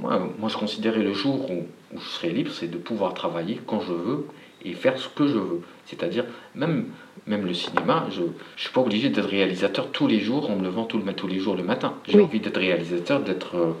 Moi, 0.00 0.14
euh, 0.14 0.18
moi, 0.38 0.48
je 0.48 0.56
considérais 0.56 1.02
le 1.02 1.12
jour 1.12 1.50
où, 1.50 1.66
où 1.94 1.98
je 2.00 2.08
serais 2.08 2.30
libre, 2.30 2.50
c'est 2.52 2.70
de 2.70 2.78
pouvoir 2.78 3.14
travailler 3.14 3.60
quand 3.66 3.80
je 3.80 3.92
veux 3.92 4.26
et 4.64 4.72
faire 4.72 4.96
ce 4.98 5.08
que 5.08 5.26
je 5.26 5.38
veux. 5.38 5.60
C'est-à-dire, 5.86 6.24
même, 6.54 6.86
même 7.26 7.44
le 7.44 7.52
cinéma, 7.52 8.06
je 8.10 8.22
ne 8.22 8.28
suis 8.56 8.70
pas 8.70 8.80
obligé 8.80 9.08
d'être 9.10 9.26
réalisateur 9.28 9.88
tous 9.88 10.06
les 10.06 10.20
jours 10.20 10.50
en 10.50 10.56
me 10.56 10.62
levant 10.64 10.84
tout 10.84 10.98
le, 10.98 11.12
tous 11.12 11.26
les 11.26 11.40
jours 11.40 11.56
le 11.56 11.62
matin. 11.64 11.94
J'ai 12.08 12.16
Oui. 12.18 12.24
envie 12.24 12.40
d'être 12.40 12.58
réalisateur, 12.58 13.20
d'être 13.20 13.56
euh, 13.56 13.72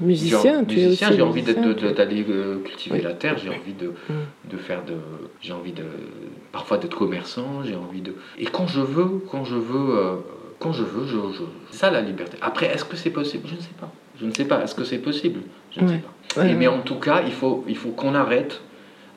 Musicien, 0.00 0.64
tu 0.64 0.74
musicien, 0.76 1.12
j'ai 1.12 1.22
envie 1.22 1.42
d'aller 1.42 2.24
cultiver 2.64 2.96
Oui. 2.96 3.02
la 3.02 3.12
terre, 3.12 3.38
j'ai 3.38 3.48
envie 3.50 3.72
de, 3.74 3.88
Mm. 3.88 4.50
de 4.50 4.56
faire 4.56 4.84
de. 4.84 4.94
J'ai 5.40 5.52
envie 5.52 5.72
de. 5.72 5.84
Parfois 6.52 6.78
d'être 6.78 6.96
commerçant, 6.96 7.62
j'ai 7.62 7.76
envie 7.76 8.00
de. 8.00 8.14
Et 8.38 8.46
quand 8.46 8.66
je 8.66 8.80
veux, 8.80 9.22
quand 9.30 9.44
je 9.44 9.54
veux. 9.56 9.96
euh, 9.98 10.16
quand 10.60 10.72
je 10.72 10.82
veux, 10.82 11.06
je, 11.06 11.36
je- 11.36 11.42
c'est 11.70 11.78
ça 11.78 11.90
la 11.90 12.00
liberté. 12.00 12.36
Après, 12.40 12.66
est-ce 12.66 12.84
que 12.84 12.96
c'est 12.96 13.10
possible? 13.10 13.46
Je 13.48 13.54
ne 13.56 13.60
sais 13.60 13.74
pas. 13.78 13.90
Je 14.20 14.24
ne 14.26 14.32
sais 14.32 14.44
pas. 14.46 14.62
Est-ce 14.62 14.74
que 14.74 14.84
c'est 14.84 14.98
possible? 14.98 15.40
Je 15.72 15.80
ne 15.80 15.86
Ouais. 15.86 15.92
sais 15.94 16.00
pas. 16.34 16.40
Ouais, 16.42 16.50
Et- 16.50 16.54
mais 16.54 16.66
en 16.68 16.80
tout 16.80 16.94
cas, 16.98 17.22
il 17.26 17.32
faut, 17.32 17.64
il 17.68 17.76
faut 17.76 17.90
qu'on 17.90 18.14
arrête 18.14 18.60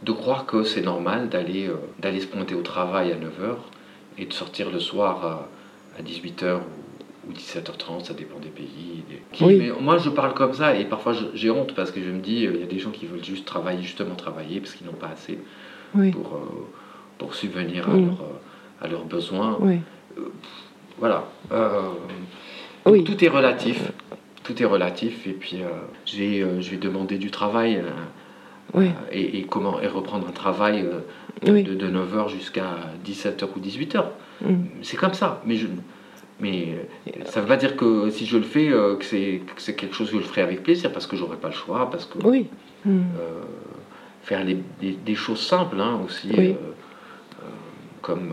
de 0.04 0.12
croire 0.12 0.46
que 0.46 0.64
c'est 0.64 0.82
normal 0.82 1.30
d'aller 1.30 1.68
euh, 1.68 1.76
d'aller 2.00 2.20
se 2.20 2.28
pointer 2.28 2.54
au 2.56 2.62
travail 2.62 3.12
à 3.12 3.16
9h 3.16 3.56
et 4.20 4.26
de 4.26 4.34
sortir 4.34 4.70
le 4.72 4.80
soir 4.80 5.26
à, 5.26 5.48
à 6.00 6.04
18h 6.04 6.60
ou, 7.28 7.32
ou 7.32 7.34
17h30, 7.34 8.06
ça 8.06 8.14
dépend 8.14 8.40
des 8.40 8.50
pays. 8.50 9.04
des- 9.10 9.22
Qui- 9.32 9.44
Oui. 9.46 9.58
mais 9.58 9.72
moi, 9.82 9.98
je 9.98 10.10
parle 10.10 10.34
comme 10.34 10.54
ça 10.54 10.76
et 10.76 10.86
parfois 10.86 11.14
j'ai 11.34 11.50
honte 11.50 11.74
parce 11.76 11.92
que 11.92 12.02
je 12.02 12.10
me 12.10 12.20
dis, 12.20 12.46
euh, 12.46 12.52
il 12.56 12.60
y 12.62 12.64
a 12.64 12.68
des 12.68 12.80
gens 12.80 12.92
qui 12.92 13.06
veulent 13.06 13.24
juste 13.24 13.46
travailler, 13.46 13.82
justement 13.82 14.16
travailler 14.16 14.60
parce 14.60 14.74
qu'ils 14.74 14.88
n'ont 14.88 14.94
pas 14.94 15.10
assez 15.14 15.40
Oui. 15.96 16.12
pour, 16.12 16.34
euh, 16.36 16.68
pour 17.18 17.34
subvenir 17.36 17.90
à, 17.90 17.94
leurs, 17.94 18.22
euh, 18.22 18.82
à 18.86 18.88
leurs 18.88 19.06
besoins. 19.06 19.58
Oui. 19.60 19.80
Voilà. 21.00 21.26
Euh, 21.52 21.82
Oui. 22.86 23.04
Tout 23.04 23.22
est 23.24 23.28
relatif. 23.28 23.92
Tout 24.44 24.62
est 24.62 24.66
relatif. 24.66 25.28
Et 25.28 25.32
puis, 25.34 25.62
euh, 25.62 25.68
j'ai, 26.06 26.42
euh, 26.42 26.62
je 26.62 26.72
vais 26.72 26.78
demander 26.78 27.18
du 27.18 27.32
travail 27.32 27.76
euh, 27.78 27.90
Oui. 28.74 28.86
euh, 28.88 28.90
et, 29.12 29.40
et 29.40 29.44
comment, 29.44 29.82
et 29.82 29.88
reprendre 29.88 30.26
un 30.28 30.32
travail 30.32 30.82
euh, 30.86 31.52
Oui. 31.52 31.64
de 31.64 31.76
9h 31.76 32.30
jusqu'à 32.30 32.78
17h 33.06 33.44
ou 33.56 33.60
18h. 33.60 34.06
Mm. 34.42 34.54
C'est 34.84 34.96
comme 34.98 35.14
ça. 35.14 35.42
Mais, 35.46 35.56
je, 35.58 35.68
mais 36.40 36.76
euh, 37.08 37.12
ça 37.26 37.40
ne 37.40 37.46
veut 37.46 37.48
pas 37.50 37.58
dire 37.58 37.76
que 37.76 38.10
si 38.10 38.26
je 38.26 38.38
le 38.38 38.44
fais, 38.44 38.70
euh, 38.70 38.96
que, 38.96 39.06
c'est, 39.06 39.42
que 39.56 39.62
c'est 39.62 39.76
quelque 39.76 39.96
chose 39.96 40.12
que 40.12 40.18
je 40.18 40.24
ferai 40.24 40.42
avec 40.42 40.64
plaisir 40.64 40.92
parce 40.92 41.08
que 41.08 41.16
j'aurai 41.16 41.38
pas 41.38 41.48
le 41.50 41.54
choix. 41.56 41.90
Parce 41.90 42.06
que 42.06 42.20
Oui. 42.26 42.48
Euh, 42.88 42.92
faire 44.22 44.44
les- 44.44 44.60
des, 44.80 44.92
des 44.94 45.16
choses 45.16 45.42
simples 45.42 45.80
hein, 45.82 46.00
aussi. 46.06 46.30
Oui. 46.38 46.50
euh, 46.52 46.56
comme, 48.02 48.30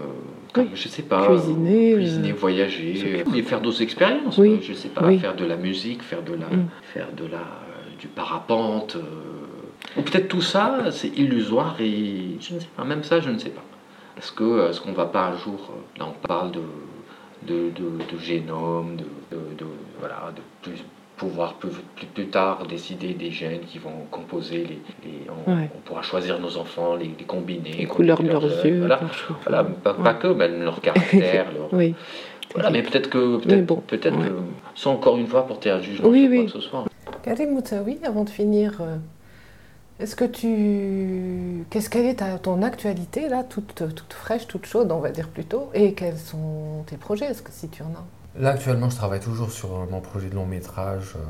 comme, 0.52 0.68
je 0.74 0.86
sais 0.88 1.02
pas, 1.02 1.26
Cuisiner, 1.26 1.94
cuisiner, 1.94 2.30
euh, 2.30 2.34
voyager, 2.34 3.24
et 3.34 3.42
faire 3.42 3.60
d'autres 3.60 3.82
expériences. 3.82 4.38
Oui, 4.38 4.60
Je 4.62 4.72
sais 4.72 4.88
pas, 4.88 5.04
oui. 5.06 5.18
faire 5.18 5.34
de 5.34 5.44
la 5.44 5.56
musique, 5.56 6.02
faire 6.02 6.22
de 6.22 6.34
la, 6.34 6.46
Mm. 6.46 6.68
faire 6.92 7.08
de 7.16 7.24
la, 7.26 7.42
du 7.98 8.06
parapente. 8.06 8.96
Ou 9.96 10.02
peut-être 10.02 10.28
tout 10.28 10.42
ça, 10.42 10.90
c'est 10.92 11.08
illusoire 11.18 11.76
et 11.80 12.36
je 12.40 12.54
ne 12.54 12.60
sais 12.60 12.68
pas. 12.76 12.84
Même 12.84 13.02
ça, 13.02 13.20
je 13.20 13.30
ne 13.30 13.38
sais 13.38 13.50
pas. 13.50 13.64
Est-ce 14.16 14.30
que, 14.30 14.68
est-ce 14.70 14.80
qu'on 14.80 14.92
va 14.92 15.06
pas 15.06 15.26
un 15.28 15.36
jour, 15.38 15.72
là, 15.98 16.06
on 16.08 16.26
parle 16.26 16.52
de, 16.52 16.60
de, 17.46 17.70
de, 17.70 18.12
de 18.12 18.18
génome, 18.18 18.96
de, 18.96 19.04
de, 19.36 19.42
de- 19.58 19.66
voilà, 20.00 20.32
de 20.34 20.40
plus 20.62 20.82
pouvoir 21.16 21.54
plus, 21.54 21.70
plus, 21.94 22.06
plus 22.06 22.26
tard 22.26 22.66
décider 22.66 23.14
des 23.14 23.30
gènes 23.30 23.60
qui 23.60 23.78
vont 23.78 24.04
composer 24.10 24.58
les, 24.66 24.78
les- 25.04 25.26
on, 25.46 25.52
Ouais. 25.52 25.70
on 25.76 25.78
pourra 25.80 26.02
choisir 26.02 26.40
nos 26.40 26.56
enfants, 26.56 26.96
les, 26.96 27.10
les 27.18 27.24
combiner, 27.24 27.70
Les 27.72 27.86
couleurs 27.86 28.20
de 28.22 28.28
leurs 28.28 28.42
yeux, 28.64 28.78
voilà, 28.80 28.98
leurs 29.00 29.38
voilà 29.44 29.64
pas, 29.64 29.94
pas 29.94 30.14
que, 30.14 30.26
mais 30.28 30.48
leur 30.48 30.80
caractère, 30.80 31.52
leur, 31.52 31.72
Oui. 31.72 31.94
voilà, 32.54 32.70
mais 32.70 32.82
peut-être 32.82 33.08
que 33.10 33.36
Mais 33.36 33.42
peut-être 33.46 33.66
bon, 33.66 33.82
peut-être 33.86 34.18
ouais. 34.18 34.28
que 34.28 34.34
sans 34.74 34.94
encore 34.94 35.16
une 35.16 35.28
fois 35.28 35.46
porter 35.46 35.70
un 35.70 35.80
jugement 35.80 36.08
Oui, 36.08 36.22
sur 36.22 36.30
oui. 36.30 36.36
quoi 36.38 36.46
que 36.46 36.52
ce 36.52 36.60
soit. 36.60 36.84
Karim 37.22 37.50
Moutaoui, 37.52 37.98
avant 38.04 38.24
de 38.24 38.30
finir, 38.30 38.80
euh, 38.80 38.96
est-ce 40.00 40.16
que 40.16 40.24
tu. 40.24 41.64
Qu'est-ce 41.70 41.88
quelle 41.90 42.06
est 42.06 42.16
ta- 42.16 42.38
ton 42.38 42.62
actualité, 42.62 43.28
là, 43.28 43.44
toute, 43.44 43.74
toute 43.74 44.12
fraîche, 44.12 44.46
toute 44.46 44.66
chaude, 44.66 44.90
on 44.92 45.00
va 45.00 45.10
dire 45.10 45.28
plutôt 45.28 45.70
Et 45.74 45.94
quels 45.94 46.18
sont 46.18 46.84
tes 46.86 46.96
projets, 46.96 47.26
est-ce 47.26 47.42
que 47.42 47.52
si 47.52 47.68
tu 47.68 47.82
en 47.82 47.86
as? 47.86 48.40
Là, 48.40 48.50
actuellement, 48.50 48.90
je 48.90 48.96
travaille 48.96 49.20
toujours 49.20 49.52
sur 49.52 49.68
mon 49.90 50.00
projet 50.00 50.28
de 50.28 50.34
long 50.34 50.46
métrage, 50.46 51.12
euh, 51.16 51.20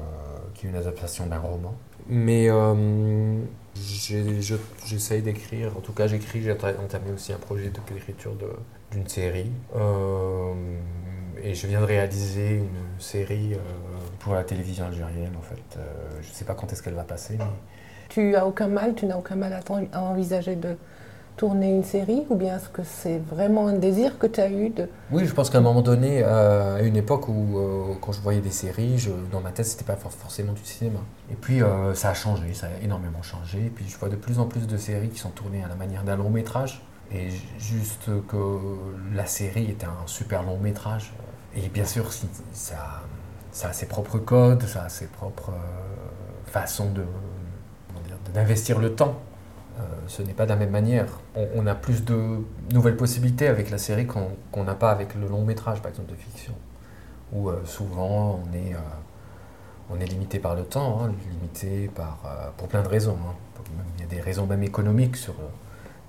qui 0.55 0.67
est 0.67 0.71
une 0.71 0.77
adaptation 0.77 1.27
d'un 1.27 1.39
roman. 1.39 1.75
Mais 2.09 2.49
euh, 2.51 3.39
j'ai- 3.77 4.41
je- 4.41 4.55
j'essaye 4.87 5.21
d'écrire, 5.23 5.77
en 5.77 5.81
tout 5.81 5.93
cas, 5.93 6.07
j'écris, 6.07 6.43
j'ai 6.43 6.53
enta- 6.53 6.79
entamé 6.83 7.13
aussi 7.15 7.33
un 7.33 7.39
projet 7.39 7.71
d'écriture 7.71 8.33
d'une 8.93 9.09
série. 9.09 9.51
Euh, 9.77 10.55
et 11.45 11.55
je 11.55 11.67
viens 11.67 11.81
de 11.81 11.85
réaliser 11.87 12.57
une 12.57 13.01
série 13.01 13.55
euh, 13.55 13.59
pour 14.21 14.35
la 14.35 14.43
télévision 14.45 14.87
algérienne, 14.87 15.33
en 15.39 15.43
fait. 15.43 15.79
Euh, 15.79 15.83
je 16.23 16.29
ne 16.29 16.35
sais 16.35 16.45
pas 16.45 16.55
quand 16.55 16.73
est-ce 16.73 16.83
qu'elle 16.83 16.95
va 16.95 17.05
passer, 17.05 17.37
mais 17.39 17.45
Tu 18.09 18.35
as 18.35 18.47
aucun 18.47 18.69
mal, 18.69 18.95
tu 18.95 19.07
n'as 19.07 19.17
aucun 19.19 19.37
mal 19.37 19.53
à, 19.53 20.01
envisager 20.01 20.57
de 20.57 20.77
tourner 21.37 21.69
une 21.71 21.83
série 21.83 22.23
Ou 22.31 22.37
bien 22.37 22.57
est-ce 22.57 22.69
que 22.69 22.83
c'est 22.85 23.19
vraiment 23.19 23.67
un 23.67 23.73
désir 23.75 24.19
que 24.19 24.27
tu 24.27 24.41
as 24.41 24.49
eu 24.49 24.71
de. 24.71 24.89
Oui, 25.11 25.27
je 25.27 25.35
pense 25.35 25.51
qu'à 25.51 25.59
un 25.59 25.63
moment 25.63 25.83
donné, 25.83 26.23
euh, 26.25 26.77
à 26.77 26.83
une 26.83 26.97
époque 26.97 27.29
où, 27.29 27.59
euh, 27.59 27.95
quand 28.01 28.13
je 28.13 28.21
voyais 28.21 28.41
des 28.41 28.51
séries, 28.53 28.99
je- 28.99 29.11
dans 29.33 29.41
ma 29.41 29.51
tête, 29.51 29.67
c'était 29.67 29.85
pas 29.85 29.97
for- 29.97 30.13
forcément 30.13 30.53
du 30.53 30.65
cinéma. 30.65 31.01
Et 31.31 31.35
puis, 31.35 31.61
euh, 31.63 31.93
ça 31.95 32.11
a 32.11 32.15
changé, 32.15 32.55
ça 32.55 32.69
a 32.69 32.85
énormément 32.85 33.23
changé. 33.23 33.59
Et 33.67 33.71
puis, 33.71 33.85
je 33.89 33.97
vois 33.99 34.09
de 34.09 34.17
plus 34.17 34.39
en 34.39 34.47
plus 34.47 34.67
de 34.67 34.77
séries 34.77 35.09
qui 35.11 35.19
sont 35.19 35.31
tournées 35.31 35.63
à 35.65 35.69
la 35.69 35.75
manière 35.75 36.05
d'un 36.05 36.17
long 36.17 36.31
métrage. 36.31 36.83
Et 37.13 37.29
ju- 37.31 37.43
juste 37.59 38.09
que 38.29 38.37
la 39.15 39.27
série 39.27 39.71
était 39.71 39.87
un 39.87 40.07
super 40.07 40.43
long 40.43 40.57
métrage. 40.59 41.13
Et 41.57 41.69
bien 41.69 41.85
sûr, 41.85 42.11
ça, 42.53 43.03
a 43.63 43.73
ses 43.73 43.87
propres 43.87 44.19
codes, 44.19 44.63
ça 44.65 44.85
a 44.85 44.89
ses 44.89 45.07
propres 45.07 45.51
euh, 45.51 46.51
façons 46.51 46.91
de, 46.91 47.05
d'investir 48.33 48.79
le 48.81 48.95
temps. 48.95 49.21
Euh, 49.79 49.83
ce 50.07 50.23
n'est 50.23 50.33
pas 50.35 50.45
de 50.45 50.51
la 50.51 50.57
même 50.57 50.71
manière. 50.71 51.07
On, 51.55 51.67
a 51.67 51.75
plus 51.75 52.05
de 52.05 52.41
nouvelles 52.73 52.97
possibilités 52.97 53.49
avec 53.49 53.71
la 53.71 53.79
série 53.79 54.07
qu'on 54.07 54.65
n'a 54.65 54.75
pas 54.75 54.91
avec 54.91 55.15
le 55.15 55.29
long 55.29 55.45
métrage, 55.45 55.81
par 55.81 55.91
exemple, 55.91 56.11
de 56.11 56.17
fiction, 56.17 56.55
où 57.33 57.49
euh, 57.49 57.61
souvent 57.65 58.41
on 58.45 58.55
est, 58.57 58.75
on 59.91 60.01
est 60.01 60.07
limité 60.07 60.39
par 60.39 60.55
le 60.55 60.65
temps, 60.65 61.03
hein, 61.05 61.13
limité 61.31 61.89
par, 61.95 62.19
pour 62.57 62.69
plein 62.69 62.83
de 62.83 62.89
raisons. 62.89 63.19
hein. 63.29 63.35
Il 63.97 64.03
y 64.03 64.05
a 64.05 64.09
des 64.09 64.21
raisons 64.21 64.47
même 64.47 64.63
économiques 64.63 65.17
sur 65.17 65.35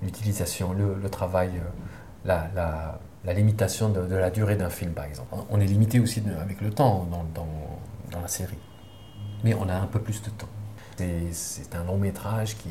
l'utilisation, 0.02 0.72
le, 0.74 1.08
travail, 1.08 1.50
la- 2.24 2.98
la 3.26 3.32
limitation 3.32 3.88
de, 3.88 4.06
de 4.06 4.14
la 4.14 4.30
durée 4.30 4.56
d'un 4.56 4.70
film, 4.70 4.92
par 4.92 5.04
exemple. 5.04 5.34
On 5.50 5.60
est 5.60 5.66
limité 5.66 5.98
aussi 6.00 6.20
de- 6.20 6.34
avec 6.36 6.60
le 6.60 6.70
temps 6.70 7.06
dans, 7.10 7.24
dans- 7.34 7.80
dans 8.12 8.20
la 8.20 8.28
série. 8.28 8.58
Mais 9.44 9.52
on 9.54 9.68
a 9.68 9.74
un 9.74 9.86
peu 9.86 10.00
plus 10.00 10.22
de 10.22 10.30
temps. 10.30 10.48
C'est- 11.32 11.74
un 11.74 11.84
long 11.84 11.98
métrage 11.98 12.56
qui, 12.56 12.70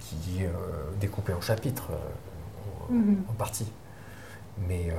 qui 0.00 0.42
est 0.42 0.46
euh, 0.46 0.50
découpé 1.00 1.32
en 1.32 1.40
chapitres, 1.40 1.88
euh, 1.92 2.94
en, 3.28 3.30
en 3.30 3.32
parties. 3.34 3.72
Mais 4.68 4.90
euh, 4.90 4.94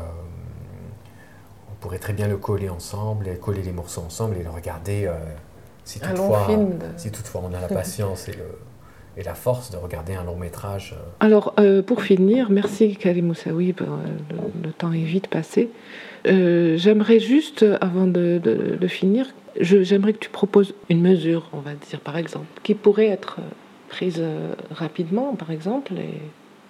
on 1.71 1.75
pourrait 1.75 1.99
très 1.99 2.13
bien 2.13 2.27
le 2.27 2.37
coller 2.37 2.69
ensemble, 2.69 3.27
et 3.27 3.37
coller 3.37 3.61
les 3.61 3.71
morceaux 3.71 4.01
ensemble 4.01 4.37
et 4.37 4.43
le 4.43 4.49
regarder 4.49 5.05
si, 5.83 5.99
toutefois, 6.09 6.47
de- 6.57 6.97
si 6.97 7.11
toutefois 7.11 7.41
on 7.43 7.53
a 7.53 7.59
la 7.61 7.67
patience 7.75 8.27
et, 8.27 8.33
le, 8.33 8.59
et 9.17 9.23
la 9.23 9.33
force 9.35 9.71
de 9.71 9.77
regarder 9.77 10.13
un 10.13 10.23
long 10.23 10.35
métrage. 10.35 10.93
euh, 10.93 11.03
Alors, 11.25 11.53
euh, 11.59 11.81
pour 11.81 12.01
finir, 12.01 12.49
merci 12.49 12.95
Karim 12.95 13.27
Moussaoui, 13.27 13.71
ben, 13.73 13.99
le, 14.31 14.37
le 14.67 14.71
temps 14.73 14.91
est 14.91 14.97
vite 15.03 15.27
passé. 15.27 15.69
Euh, 16.27 16.75
j'aimerais 16.77 17.19
juste, 17.19 17.65
avant 17.81 18.07
de, 18.07 18.39
de- 18.43 18.77
de 18.79 18.87
finir, 18.87 19.27
je- 19.59 19.83
j'aimerais 19.83 20.13
que 20.13 20.19
tu 20.19 20.29
proposes 20.29 20.73
une 20.89 21.01
mesure, 21.01 21.49
on 21.53 21.59
va 21.59 21.73
dire 21.75 21.99
par 22.01 22.17
exemple, 22.17 22.47
qui 22.63 22.73
pourrait 22.73 23.07
être 23.07 23.37
euh, 23.39 23.43
prise 23.89 24.17
euh, 24.19 24.53
rapidement, 24.71 25.35
par 25.35 25.51
exemple. 25.51 25.93
Et... 25.93 26.19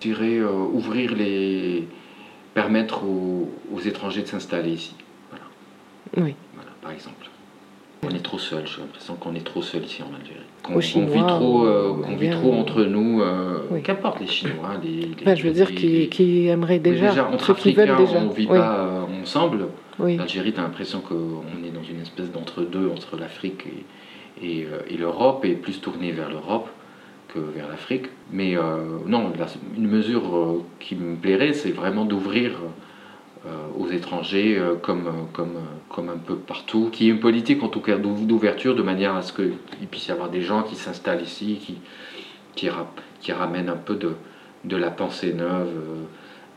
Je 0.02 0.10
dirais 0.10 0.38
euh, 0.38 0.52
ouvrir 0.52 1.16
les. 1.16 1.88
permettre 2.54 3.04
aux, 3.06 3.50
aux 3.74 3.80
étrangers 3.80 4.22
de 4.22 4.28
s'installer 4.28 4.72
ici. 4.72 4.94
Voilà. 5.32 5.46
Oui. 6.28 6.36
Voilà, 6.54 6.70
par 6.82 6.92
exemple. 6.92 7.26
On 8.12 8.16
est 8.16 8.20
trop 8.24 8.40
seul, 8.40 8.64
j'ai 8.68 8.82
l'impression 8.82 9.16
qu'on 9.16 9.36
est 9.36 9.46
trop 9.46 9.62
seul 9.62 9.84
ici 9.84 10.02
en 10.04 10.14
Algérie. 10.16 10.40
Qu'on 10.64 10.80
vit 11.06 11.26
trop, 11.28 11.66
euh, 11.66 11.94
qu'on 12.02 12.16
vit 12.16 12.30
trop 12.30 12.54
entre 12.54 12.84
nous, 12.84 13.22
euh, 13.22 13.60
Oui. 13.72 13.82
qu'importe 13.84 14.20
les 14.20 14.28
Chinois, 14.28 14.72
les. 14.84 14.90
les- 14.90 15.16
Enfin, 15.22 15.36
je 15.36 15.44
veux 15.44 15.54
dire, 15.54 15.74
qui, 15.74 16.10
qui 16.10 16.48
aimerait 16.48 16.82
Mais 16.84 16.92
déjà, 16.92 17.28
entre 17.32 17.52
Africains, 17.52 17.96
déjà. 17.98 18.18
on 18.20 18.26
ne 18.30 18.34
vit 18.34 18.48
Oui. 18.50 18.58
pas 18.58 18.78
euh, 18.80 19.22
ensemble. 19.22 19.68
Oui. 20.00 20.18
L'Algérie, 20.18 20.54
tu 20.54 20.60
as 20.60 20.64
l'impression 20.64 21.00
qu'on 21.02 21.44
est 21.66 21.72
dans 21.72 21.84
une 21.84 22.02
espèce 22.02 22.32
d'entre-deux 22.32 22.90
entre 22.90 23.16
l'Afrique 23.18 23.66
et, 24.42 24.46
et, 24.46 24.66
euh, 24.66 24.80
et 24.90 24.98
l'Europe, 24.98 25.46
et 25.46 25.54
plus 25.54 25.80
tourné 25.80 26.12
vers 26.12 26.30
l'Europe 26.30 26.68
que 27.34 27.40
vers 27.40 27.68
l'Afrique. 27.70 28.06
Mais 28.32 28.58
euh, 28.58 28.78
non, 29.06 29.32
la- 29.38 29.46
une 29.78 29.88
mesure 29.88 30.36
euh, 30.36 30.64
qui 30.80 30.96
me 30.96 31.16
plairait, 31.16 31.54
c'est 31.54 31.72
vraiment 31.72 32.06
d'ouvrir 32.06 32.52
euh, 32.52 32.68
aux 33.78 33.90
étrangers, 33.90 34.58
euh, 34.58 34.76
comme, 34.76 35.08
euh, 35.08 35.12
comme, 35.34 35.56
euh, 35.58 35.60
comme 35.90 36.10
un 36.10 36.18
peu 36.18 36.36
partout, 36.36 36.90
qui 36.92 37.08
est 37.08 37.12
une 37.12 37.20
politique 37.20 37.62
en 37.64 37.68
tout 37.70 37.82
cas 37.82 37.98
d'ou- 37.98 38.26
d'ouverture, 38.26 38.76
de 38.76 38.82
manière 38.84 39.16
à 39.16 39.22
ce 39.22 39.34
qu'il 39.34 39.88
puisse 39.90 40.08
y 40.08 40.12
avoir 40.12 40.30
des 40.30 40.42
gens 40.42 40.64
qui 40.64 40.76
s'installent 40.76 41.22
ici, 41.24 41.60
qui, 41.62 41.78
qui, 42.56 42.70
ra- 42.70 42.92
qui 43.22 43.32
ramènent 43.32 43.70
un 43.70 43.78
peu 43.78 43.96
de, 43.96 44.14
de 44.64 44.76
la 44.78 44.92
pensée 44.92 45.34
neuve. 45.34 45.68
euh, 45.76 46.04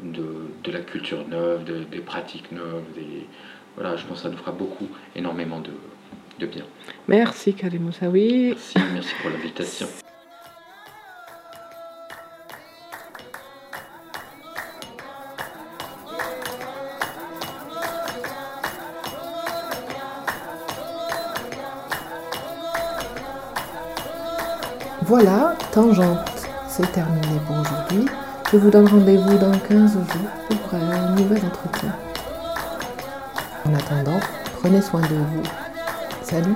de, 0.01 0.25
de 0.63 0.71
la 0.71 0.79
culture 0.79 1.27
neuve, 1.29 1.65
de- 1.65 1.83
des 1.91 1.99
pratiques 1.99 2.53
neuves. 2.53 2.85
Des, 2.95 3.27
voilà, 3.77 3.97
je 3.97 4.05
pense 4.07 4.19
que 4.19 4.23
ça 4.23 4.29
nous 4.31 4.37
fera 4.37 4.53
beaucoup, 4.53 4.87
énormément 5.17 5.59
de, 5.59 5.73
de 6.39 6.47
bien. 6.47 6.63
Merci 7.09 7.53
Karim 7.53 7.83
Moussaoui. 7.83 8.51
Merci, 8.51 8.79
merci 8.95 9.13
pour 9.21 9.31
l'invitation. 9.31 9.89
Voilà, 25.09 25.55
Tangente, 25.73 26.47
c'est 26.69 26.93
terminé 26.93 27.41
pour 27.47 27.57
aujourd'hui. 27.57 28.05
Je 28.53 28.59
vous 28.59 28.69
donne 28.69 28.87
rendez-vous 28.87 29.39
dans 29.39 29.59
15 29.59 29.93
jours 29.95 30.31
pour 30.51 30.79
un 30.79 31.13
nouvel 31.13 31.43
entretien. 31.47 31.97
En 33.65 33.73
attendant, 33.75 34.21
prenez 34.61 34.83
soin 34.83 35.01
de 35.01 35.07
vous. 35.07 35.43
Salut 36.23 36.55